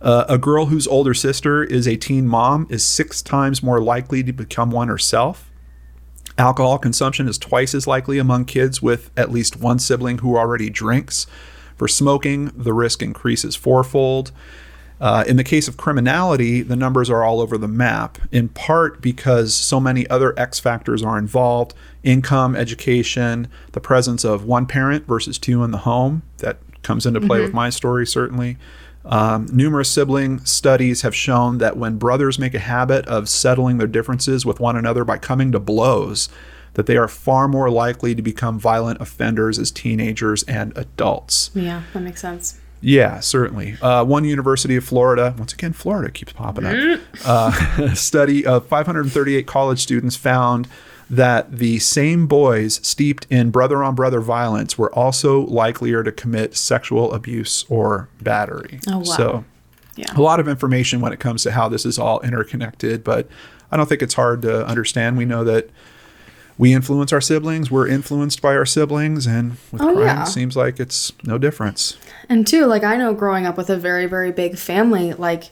Uh, 0.00 0.24
a 0.28 0.38
girl 0.38 0.66
whose 0.66 0.86
older 0.86 1.12
sister 1.12 1.62
is 1.62 1.86
a 1.86 1.96
teen 1.96 2.26
mom 2.26 2.66
is 2.70 2.84
six 2.84 3.20
times 3.20 3.62
more 3.62 3.80
likely 3.82 4.22
to 4.22 4.32
become 4.32 4.70
one 4.70 4.88
herself. 4.88 5.50
Alcohol 6.38 6.78
consumption 6.78 7.28
is 7.28 7.36
twice 7.36 7.74
as 7.74 7.86
likely 7.86 8.18
among 8.18 8.46
kids 8.46 8.80
with 8.80 9.10
at 9.18 9.30
least 9.30 9.58
one 9.60 9.78
sibling 9.78 10.18
who 10.18 10.38
already 10.38 10.70
drinks. 10.70 11.26
For 11.76 11.86
smoking, 11.86 12.50
the 12.56 12.72
risk 12.72 13.02
increases 13.02 13.56
fourfold. 13.56 14.32
Uh, 15.00 15.24
in 15.26 15.36
the 15.36 15.44
case 15.44 15.66
of 15.68 15.76
criminality, 15.76 16.62
the 16.62 16.76
numbers 16.76 17.08
are 17.10 17.22
all 17.22 17.40
over 17.40 17.56
the 17.58 17.68
map, 17.68 18.18
in 18.32 18.48
part 18.48 19.00
because 19.02 19.54
so 19.54 19.80
many 19.80 20.08
other 20.08 20.38
X 20.38 20.60
factors 20.60 21.02
are 21.02 21.18
involved 21.18 21.74
income, 22.02 22.56
education, 22.56 23.48
the 23.72 23.80
presence 23.80 24.24
of 24.24 24.44
one 24.44 24.66
parent 24.66 25.06
versus 25.06 25.38
two 25.38 25.62
in 25.64 25.70
the 25.70 25.78
home. 25.78 26.22
That 26.38 26.58
comes 26.82 27.06
into 27.06 27.20
play 27.20 27.40
with 27.40 27.52
my 27.52 27.70
story, 27.70 28.06
certainly. 28.06 28.56
Um, 29.04 29.46
numerous 29.52 29.90
sibling 29.90 30.44
studies 30.44 31.02
have 31.02 31.14
shown 31.14 31.58
that 31.58 31.76
when 31.76 31.96
brothers 31.96 32.38
make 32.38 32.54
a 32.54 32.58
habit 32.58 33.06
of 33.06 33.28
settling 33.28 33.78
their 33.78 33.86
differences 33.86 34.44
with 34.44 34.60
one 34.60 34.76
another 34.76 35.04
by 35.04 35.18
coming 35.18 35.52
to 35.52 35.58
blows, 35.58 36.28
that 36.74 36.86
they 36.86 36.96
are 36.96 37.08
far 37.08 37.48
more 37.48 37.70
likely 37.70 38.14
to 38.14 38.22
become 38.22 38.58
violent 38.58 39.00
offenders 39.00 39.58
as 39.58 39.70
teenagers 39.70 40.42
and 40.44 40.76
adults. 40.76 41.50
Yeah, 41.54 41.82
that 41.92 42.00
makes 42.00 42.20
sense. 42.20 42.60
Yeah, 42.82 43.20
certainly. 43.20 43.76
Uh, 43.82 44.04
one 44.04 44.24
University 44.24 44.76
of 44.76 44.84
Florida, 44.84 45.34
once 45.36 45.52
again, 45.52 45.72
Florida 45.72 46.10
keeps 46.10 46.32
popping 46.32 46.64
up. 46.64 47.00
Uh, 47.24 47.82
a 47.82 47.94
study 47.96 48.46
of 48.46 48.66
538 48.66 49.46
college 49.46 49.80
students 49.80 50.16
found 50.16 50.66
that 51.10 51.56
the 51.58 51.78
same 51.80 52.26
boys 52.28 52.80
steeped 52.86 53.26
in 53.28 53.50
brother 53.50 53.82
on 53.82 53.94
brother 53.96 54.20
violence 54.20 54.78
were 54.78 54.92
also 54.94 55.40
likelier 55.46 56.02
to 56.04 56.12
commit 56.12 56.56
sexual 56.56 57.12
abuse 57.12 57.64
or 57.68 58.08
battery. 58.20 58.78
Oh, 58.88 58.98
wow. 58.98 59.02
So, 59.02 59.44
Yeah. 59.96 60.12
a 60.14 60.22
lot 60.22 60.38
of 60.40 60.46
information 60.48 61.00
when 61.00 61.12
it 61.12 61.18
comes 61.18 61.42
to 61.42 61.50
how 61.50 61.68
this 61.68 61.84
is 61.84 61.98
all 61.98 62.20
interconnected, 62.20 63.02
but 63.02 63.28
I 63.72 63.76
don't 63.76 63.88
think 63.88 64.02
it's 64.02 64.14
hard 64.14 64.40
to 64.42 64.64
understand. 64.66 65.16
We 65.16 65.24
know 65.24 65.42
that 65.44 65.68
we 66.56 66.72
influence 66.74 67.12
our 67.12 67.20
siblings, 67.20 67.70
we're 67.70 67.88
influenced 67.88 68.40
by 68.42 68.54
our 68.54 68.66
siblings, 68.66 69.26
and 69.26 69.56
with 69.72 69.80
Oh, 69.82 69.94
crime, 69.94 69.98
yeah. 70.06 70.22
it 70.24 70.26
seems 70.28 70.56
like 70.56 70.78
it's 70.78 71.12
no 71.24 71.38
difference. 71.38 71.96
And 72.28 72.46
two, 72.46 72.66
like 72.66 72.84
I 72.84 72.96
know 72.96 73.14
growing 73.14 73.46
up 73.46 73.56
with 73.56 73.68
a 73.70 73.76
very, 73.76 74.06
very 74.06 74.30
big 74.30 74.56
family, 74.58 75.12
like 75.14 75.50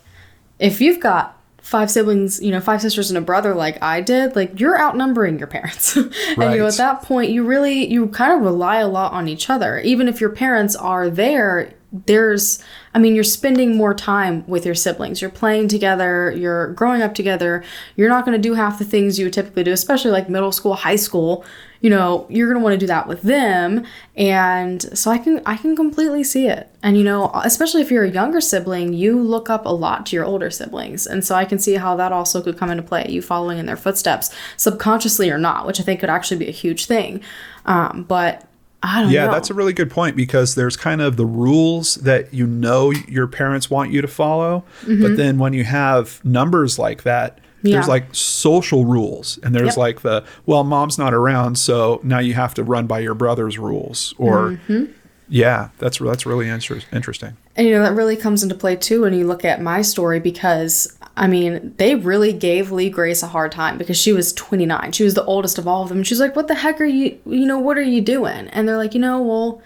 if 0.59 0.81
you've 0.81 1.01
got 1.01 1.38
five 1.69 1.91
siblings, 1.91 2.41
you 2.41 2.51
know, 2.51 2.61
five 2.63 2.81
sisters 2.81 3.11
and 3.11 3.19
a 3.19 3.21
brother 3.21 3.55
like 3.55 3.83
I 3.83 4.01
did, 4.01 4.35
like 4.35 4.59
you're 4.59 4.81
outnumbering 4.81 5.39
your 5.39 5.49
parents. 5.49 5.97
and 5.97 6.11
you 6.39 6.61
know, 6.61 6.67
at 6.67 6.79
that 6.79 7.03
point 7.03 7.31
you 7.31 7.45
really 7.45 7.87
you 7.87 8.09
kind 8.09 8.33
of 8.33 8.41
rely 8.41 8.79
a 8.79 8.89
lot 8.89 9.13
on 9.13 9.29
each 9.29 9.51
other. 9.51 9.79
Even 9.81 10.09
if 10.09 10.19
your 10.19 10.31
parents 10.31 10.75
are 10.75 11.11
there, 11.11 11.75
there's 11.93 12.65
I 12.99 13.01
mean, 13.01 13.15
you're 13.15 13.23
spending 13.23 13.77
more 13.77 13.95
time 13.95 14.45
with 14.49 14.67
your 14.67 14.75
siblings. 14.75 15.21
You're 15.21 15.31
playing 15.31 15.69
together, 15.69 16.33
you're 16.37 16.73
growing 16.73 17.01
up 17.01 17.15
together. 17.15 17.63
You're 17.95 18.09
not 18.09 18.25
going 18.25 18.37
to 18.37 18.43
do 18.43 18.55
half 18.55 18.81
the 18.81 18.85
things 18.85 19.21
you 19.21 19.27
would 19.27 19.33
typically 19.33 19.63
do, 19.63 19.71
especially 19.71 20.11
like 20.11 20.29
middle 20.29 20.51
school, 20.51 20.75
high 20.75 20.97
school. 20.97 21.45
You 21.81 21.91
know, 21.91 22.27
you're 22.29 22.49
going 22.49 22.59
to 22.59 22.65
want 22.65 22.73
to 22.73 22.77
do 22.77 22.89
that 22.89 23.07
with 23.07 23.23
them. 23.23 23.87
And 24.17 24.99
so 24.99 25.13
I 25.13 25.19
can 25.19 25.41
I 25.47 25.57
can 25.57 25.77
completely 25.77 26.25
see 26.25 26.49
it. 26.49 26.75
And 26.83 26.99
you 26.99 27.05
know, 27.05 27.31
especially 27.45 27.83
if 27.83 27.93
you're 27.93 28.03
a 28.03 28.11
younger 28.11 28.41
sibling, 28.41 28.95
you 28.95 29.23
look 29.23 29.49
up 29.49 29.65
a 29.65 29.73
lot 29.73 30.05
to 30.07 30.17
your 30.17 30.25
older 30.25 30.51
siblings. 30.51 31.07
And 31.07 31.25
so 31.25 31.37
I 31.37 31.45
can 31.45 31.61
see 31.61 31.75
how 31.75 31.95
that 31.95 32.11
also 32.11 32.43
could 32.43 32.59
come 32.59 32.69
into 32.69 32.83
play, 32.83 33.07
you 33.09 33.23
following 33.23 33.59
in 33.59 33.67
their 33.67 33.77
footsteps, 33.77 34.35
subconsciously 34.57 35.31
or 35.31 35.39
not, 35.39 35.69
which 35.69 35.79
I 35.79 35.85
think 35.85 36.01
could 36.01 36.11
actually 36.11 36.39
be 36.39 36.49
a 36.49 36.51
huge 36.51 36.87
thing. 36.87 37.23
Um, 37.65 38.07
but 38.09 38.49
Yeah, 38.85 39.27
know. 39.27 39.33
that's 39.33 39.51
a 39.51 39.55
really 39.55 39.73
good 39.73 39.91
point 39.91 40.17
because 40.17 40.55
there's 40.55 40.77
kind 40.77 41.01
of 41.01 41.17
the 41.17 41.27
rules 41.27 41.97
that 41.97 42.33
you 42.33 42.47
know 42.47 42.91
your 42.91 43.27
parents 43.27 43.69
want 43.69 43.91
you 43.93 44.01
to 44.03 44.09
follow, 44.09 44.65
but 44.87 45.17
then 45.17 45.39
when 45.39 45.53
you 45.53 45.65
have 45.65 46.25
numbers 46.25 46.79
like 46.79 47.03
that, 47.03 47.39
Mm-hmm. 47.59 47.67
Yeah. 47.67 47.75
there's 47.75 47.89
like 47.89 48.15
social 48.15 48.85
rules 48.85 49.37
and 49.43 49.53
there's 49.53 49.71
Yep. 49.71 49.77
like 49.77 50.01
the 50.03 50.23
well, 50.47 50.63
mom's 50.63 50.97
not 50.97 51.13
around, 51.13 51.59
so 51.59 52.01
now 52.05 52.21
you 52.21 52.35
have 52.35 52.55
to 52.55 52.63
run 52.63 52.87
by 52.87 53.01
your 53.01 53.15
brother's 53.15 53.59
rules 53.59 54.15
or 54.17 54.51
Mm-hmm. 54.69 54.85
Yeah, 55.29 55.71
that's 55.79 55.99
that's 55.99 56.27
really 56.27 56.49
inter- 56.49 56.81
interesting. 56.93 57.37
And 57.57 57.67
you 57.67 57.75
know, 57.75 57.83
that 57.83 57.95
really 57.95 58.17
comes 58.17 58.43
into 58.43 58.55
play 58.55 58.77
too 58.77 59.03
when 59.03 59.13
you 59.15 59.27
look 59.27 59.45
at 59.45 59.61
my 59.61 59.83
story 59.83 60.21
because 60.21 60.97
I 61.17 61.27
mean, 61.27 61.75
they 61.77 61.97
really 61.97 62.33
gave 62.33 62.71
Lee 62.71 62.91
Grace 62.91 63.23
a 63.23 63.27
hard 63.27 63.53
time 63.53 63.77
because 63.77 63.99
she 63.99 64.13
was 64.13 64.33
29. 64.33 64.93
She 64.93 65.05
was 65.05 65.15
the 65.15 65.25
oldest 65.25 65.59
of 65.59 65.67
all 65.67 65.83
of 65.83 65.89
them. 65.89 66.03
She's 66.03 66.21
like, 66.21 66.37
"What 66.37 66.49
the 66.49 66.55
heck 66.55 66.81
are 66.81 66.85
you, 66.85 67.19
you 67.27 67.47
know, 67.47 67.59
what 67.59 67.77
are 67.77 67.83
you 67.83 68.01
doing?" 68.01 68.49
And 68.49 68.67
they're 68.67 68.77
like, 68.77 68.95
"You 68.95 69.01
know, 69.01 69.21
well, 69.21 69.63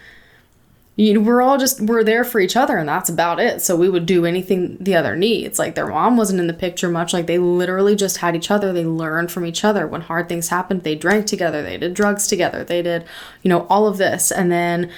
you 0.97 1.21
we're 1.21 1.41
all 1.41 1.57
just 1.57 1.81
we're 1.81 2.05
there 2.05 2.23
for 2.23 2.39
each 2.39 2.55
other 2.55 2.77
and 2.77 2.89
that's 2.89 3.09
about 3.09 3.41
it. 3.41 3.63
So 3.63 3.77
we 3.77 3.89
would 3.89 4.05
do 4.05 4.27
anything 4.27 4.77
the 4.79 4.95
other 4.95 5.17
needs. 5.17 5.59
Like 5.59 5.75
their 5.75 5.87
mom 5.87 6.17
wasn't 6.17 6.41
in 6.41 6.49
the 6.49 6.53
picture 6.53 6.91
much. 6.91 7.13
Like 7.13 7.27
they 7.27 7.39
literally 7.39 7.97
just 7.97 8.19
had 8.19 8.37
each 8.37 8.51
other. 8.51 8.73
They 8.73 8.85
learned 8.85 9.31
from 9.31 9.47
each 9.47 9.65
other. 9.65 9.87
When 9.87 10.03
hard 10.03 10.29
things 10.29 10.49
happened, 10.49 10.83
they 10.83 10.95
drank 10.95 11.27
together. 11.27 11.63
They 11.63 11.79
did 11.79 11.95
drugs 11.95 12.27
together. 12.27 12.63
They 12.63 12.83
did, 12.83 13.05
you 13.43 13.49
know, 13.49 13.67
all 13.71 13.87
of 13.87 13.97
this. 13.97 14.31
And 14.31 14.53
then 14.53 14.91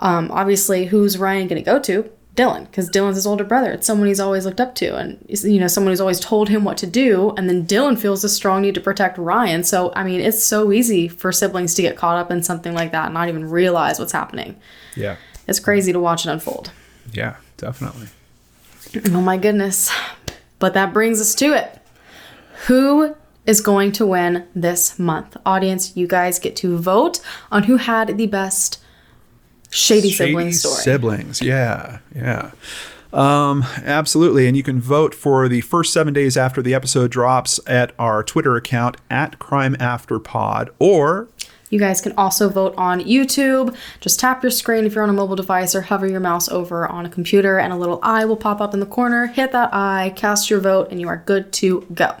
um, 0.00 0.30
obviously, 0.30 0.86
who's 0.86 1.18
Ryan 1.18 1.48
going 1.48 1.62
to 1.62 1.64
go 1.64 1.78
to? 1.80 2.10
Dylan, 2.36 2.66
because 2.66 2.90
Dylan's 2.90 3.16
his 3.16 3.26
older 3.26 3.44
brother. 3.44 3.72
It's 3.72 3.86
someone 3.86 4.08
he's 4.08 4.20
always 4.20 4.44
looked 4.44 4.60
up 4.60 4.74
to, 4.76 4.94
and 4.94 5.18
you 5.26 5.58
know, 5.58 5.68
someone 5.68 5.90
who's 5.90 6.02
always 6.02 6.20
told 6.20 6.50
him 6.50 6.64
what 6.64 6.76
to 6.78 6.86
do. 6.86 7.32
And 7.36 7.48
then 7.48 7.66
Dylan 7.66 7.98
feels 7.98 8.22
a 8.24 8.28
strong 8.28 8.60
need 8.60 8.74
to 8.74 8.80
protect 8.80 9.16
Ryan. 9.16 9.64
So, 9.64 9.90
I 9.96 10.04
mean, 10.04 10.20
it's 10.20 10.44
so 10.44 10.70
easy 10.70 11.08
for 11.08 11.32
siblings 11.32 11.74
to 11.76 11.82
get 11.82 11.96
caught 11.96 12.18
up 12.18 12.30
in 12.30 12.42
something 12.42 12.74
like 12.74 12.92
that 12.92 13.06
and 13.06 13.14
not 13.14 13.28
even 13.28 13.48
realize 13.48 13.98
what's 13.98 14.12
happening. 14.12 14.60
Yeah. 14.94 15.16
It's 15.48 15.58
crazy 15.58 15.92
to 15.94 16.00
watch 16.00 16.26
it 16.26 16.30
unfold. 16.30 16.72
Yeah, 17.10 17.36
definitely. 17.56 18.08
Oh 19.06 19.22
my 19.22 19.38
goodness. 19.38 19.90
But 20.58 20.74
that 20.74 20.92
brings 20.92 21.20
us 21.20 21.34
to 21.36 21.54
it. 21.54 21.80
Who 22.66 23.14
is 23.46 23.60
going 23.60 23.92
to 23.92 24.06
win 24.06 24.46
this 24.54 24.98
month? 24.98 25.36
Audience, 25.46 25.96
you 25.96 26.06
guys 26.06 26.38
get 26.38 26.56
to 26.56 26.76
vote 26.76 27.20
on 27.50 27.64
who 27.64 27.76
had 27.76 28.18
the 28.18 28.26
best 28.26 28.82
shady, 29.70 30.10
sibling 30.10 30.52
story. 30.52 30.82
Siblings, 30.82 31.42
yeah, 31.42 31.98
yeah. 32.14 32.50
Um, 33.12 33.64
absolutely. 33.84 34.46
And 34.46 34.56
you 34.56 34.62
can 34.62 34.80
vote 34.80 35.14
for 35.14 35.48
the 35.48 35.62
first 35.62 35.92
seven 35.92 36.12
days 36.12 36.36
after 36.36 36.60
the 36.60 36.74
episode 36.74 37.10
drops 37.10 37.58
at 37.66 37.92
our 37.98 38.22
Twitter 38.22 38.56
account 38.56 38.98
at 39.08 39.38
Crime 39.38 39.74
After 39.80 40.18
Pod, 40.18 40.68
or 40.78 41.28
You 41.70 41.78
guys 41.78 42.00
can 42.00 42.12
also 42.12 42.48
vote 42.48 42.74
on 42.76 43.00
YouTube. 43.00 43.74
Just 44.00 44.20
tap 44.20 44.42
your 44.42 44.50
screen 44.50 44.84
if 44.84 44.94
you're 44.94 45.02
on 45.02 45.10
a 45.10 45.14
mobile 45.14 45.36
device 45.36 45.74
or 45.74 45.82
hover 45.82 46.06
your 46.06 46.20
mouse 46.20 46.48
over 46.48 46.86
on 46.86 47.06
a 47.06 47.08
computer, 47.08 47.58
and 47.58 47.72
a 47.72 47.76
little 47.76 47.98
eye 48.02 48.24
will 48.24 48.36
pop 48.36 48.60
up 48.60 48.74
in 48.74 48.80
the 48.80 48.86
corner. 48.86 49.26
Hit 49.26 49.52
that 49.52 49.72
eye, 49.72 50.12
cast 50.14 50.50
your 50.50 50.60
vote, 50.60 50.88
and 50.90 51.00
you 51.00 51.08
are 51.08 51.22
good 51.26 51.52
to 51.54 51.86
go. 51.94 52.14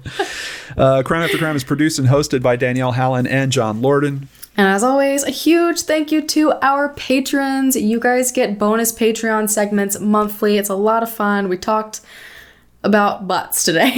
Uh, 0.77 1.03
Crime 1.03 1.23
After 1.23 1.39
Crime 1.39 1.57
is 1.57 1.65
produced 1.65 1.99
and 1.99 2.09
hosted 2.09 2.43
by 2.43 2.57
Danelle 2.57 2.95
Hallen 2.95 3.27
and 3.27 3.51
John 3.51 3.81
Lorden. 3.81 4.27
And 4.57 4.69
as 4.69 4.83
always, 4.83 5.23
a 5.23 5.31
huge 5.31 5.81
thank 5.83 6.13
you 6.13 6.21
to 6.23 6.53
our 6.61 6.91
patrons. 6.91 7.77
You 7.77 7.99
guys 8.01 8.33
get 8.33 8.59
bonus 8.59 8.93
Patreon 8.93 9.49
segments 9.49 9.99
monthly. 10.01 10.59
It's 10.59 10.69
a 10.69 10.75
lot 10.75 11.03
of 11.03 11.11
fun. 11.11 11.49
We 11.49 11.57
talked 11.57 12.01
about 12.83 13.27
butts 13.29 13.65
today. 13.65 13.95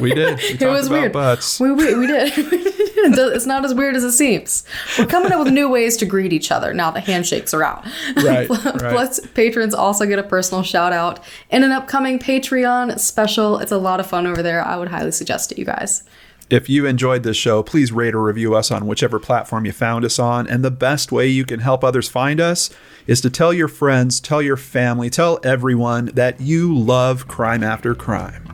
We 0.00 0.14
did. 0.14 0.38
We 0.60 0.66
it 0.66 0.70
was 0.70 0.86
about 0.86 1.00
weird. 1.00 1.12
butts. 1.12 1.58
We, 1.58 1.72
we, 1.72 1.94
we 1.96 2.06
did. 2.06 2.32
it's 2.36 3.46
not 3.46 3.64
as 3.64 3.74
weird 3.74 3.96
as 3.96 4.04
it 4.04 4.12
seems. 4.12 4.62
We're 4.98 5.06
coming 5.06 5.32
up 5.32 5.42
with 5.42 5.52
new 5.52 5.68
ways 5.68 5.96
to 5.98 6.06
greet 6.06 6.32
each 6.32 6.52
other 6.52 6.72
now 6.72 6.90
that 6.92 7.04
handshakes 7.04 7.52
are 7.54 7.62
out. 7.64 7.84
Right, 8.16 8.46
Plus, 8.46 8.64
right. 8.82 8.92
plus, 8.92 9.20
patrons 9.34 9.74
also 9.74 10.06
get 10.06 10.18
a 10.18 10.22
personal 10.22 10.62
shout 10.62 10.92
out 10.92 11.20
in 11.50 11.64
an 11.64 11.72
upcoming 11.72 12.18
Patreon 12.18 12.98
special. 13.00 13.58
It's 13.58 13.72
a 13.72 13.78
lot 13.78 14.00
of 14.00 14.06
fun 14.06 14.26
over 14.26 14.42
there. 14.42 14.64
I 14.64 14.76
would 14.76 14.88
highly 14.88 15.12
suggest 15.12 15.50
it, 15.50 15.58
you 15.58 15.64
guys. 15.64 16.04
If 16.50 16.68
you 16.68 16.84
enjoyed 16.84 17.22
this 17.22 17.36
show, 17.36 17.62
please 17.62 17.92
rate 17.92 18.12
or 18.12 18.22
review 18.22 18.56
us 18.56 18.72
on 18.72 18.86
whichever 18.86 19.20
platform 19.20 19.64
you 19.66 19.70
found 19.70 20.04
us 20.04 20.18
on. 20.18 20.48
And 20.48 20.64
the 20.64 20.70
best 20.72 21.12
way 21.12 21.28
you 21.28 21.44
can 21.44 21.60
help 21.60 21.84
others 21.84 22.08
find 22.08 22.40
us 22.40 22.70
is 23.06 23.20
to 23.20 23.30
tell 23.30 23.52
your 23.52 23.68
friends, 23.68 24.18
tell 24.18 24.42
your 24.42 24.56
family, 24.56 25.10
tell 25.10 25.38
everyone 25.44 26.06
that 26.06 26.40
you 26.40 26.76
love 26.76 27.28
Crime 27.28 27.62
After 27.62 27.94
Crime. 27.94 28.48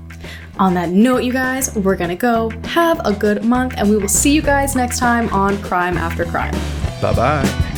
On 0.58 0.74
that 0.74 0.90
note, 0.90 1.22
you 1.22 1.32
guys, 1.32 1.74
we're 1.74 1.96
gonna 1.96 2.16
go. 2.16 2.50
Have 2.64 3.00
a 3.04 3.14
good 3.14 3.44
month, 3.44 3.74
and 3.78 3.88
we 3.88 3.96
will 3.96 4.08
see 4.08 4.32
you 4.32 4.42
guys 4.42 4.76
next 4.76 4.98
time 4.98 5.30
on 5.30 5.60
Crime 5.62 5.96
After 5.96 6.26
Crime. 6.26 6.54
Bye 7.00 7.14
bye. 7.14 7.72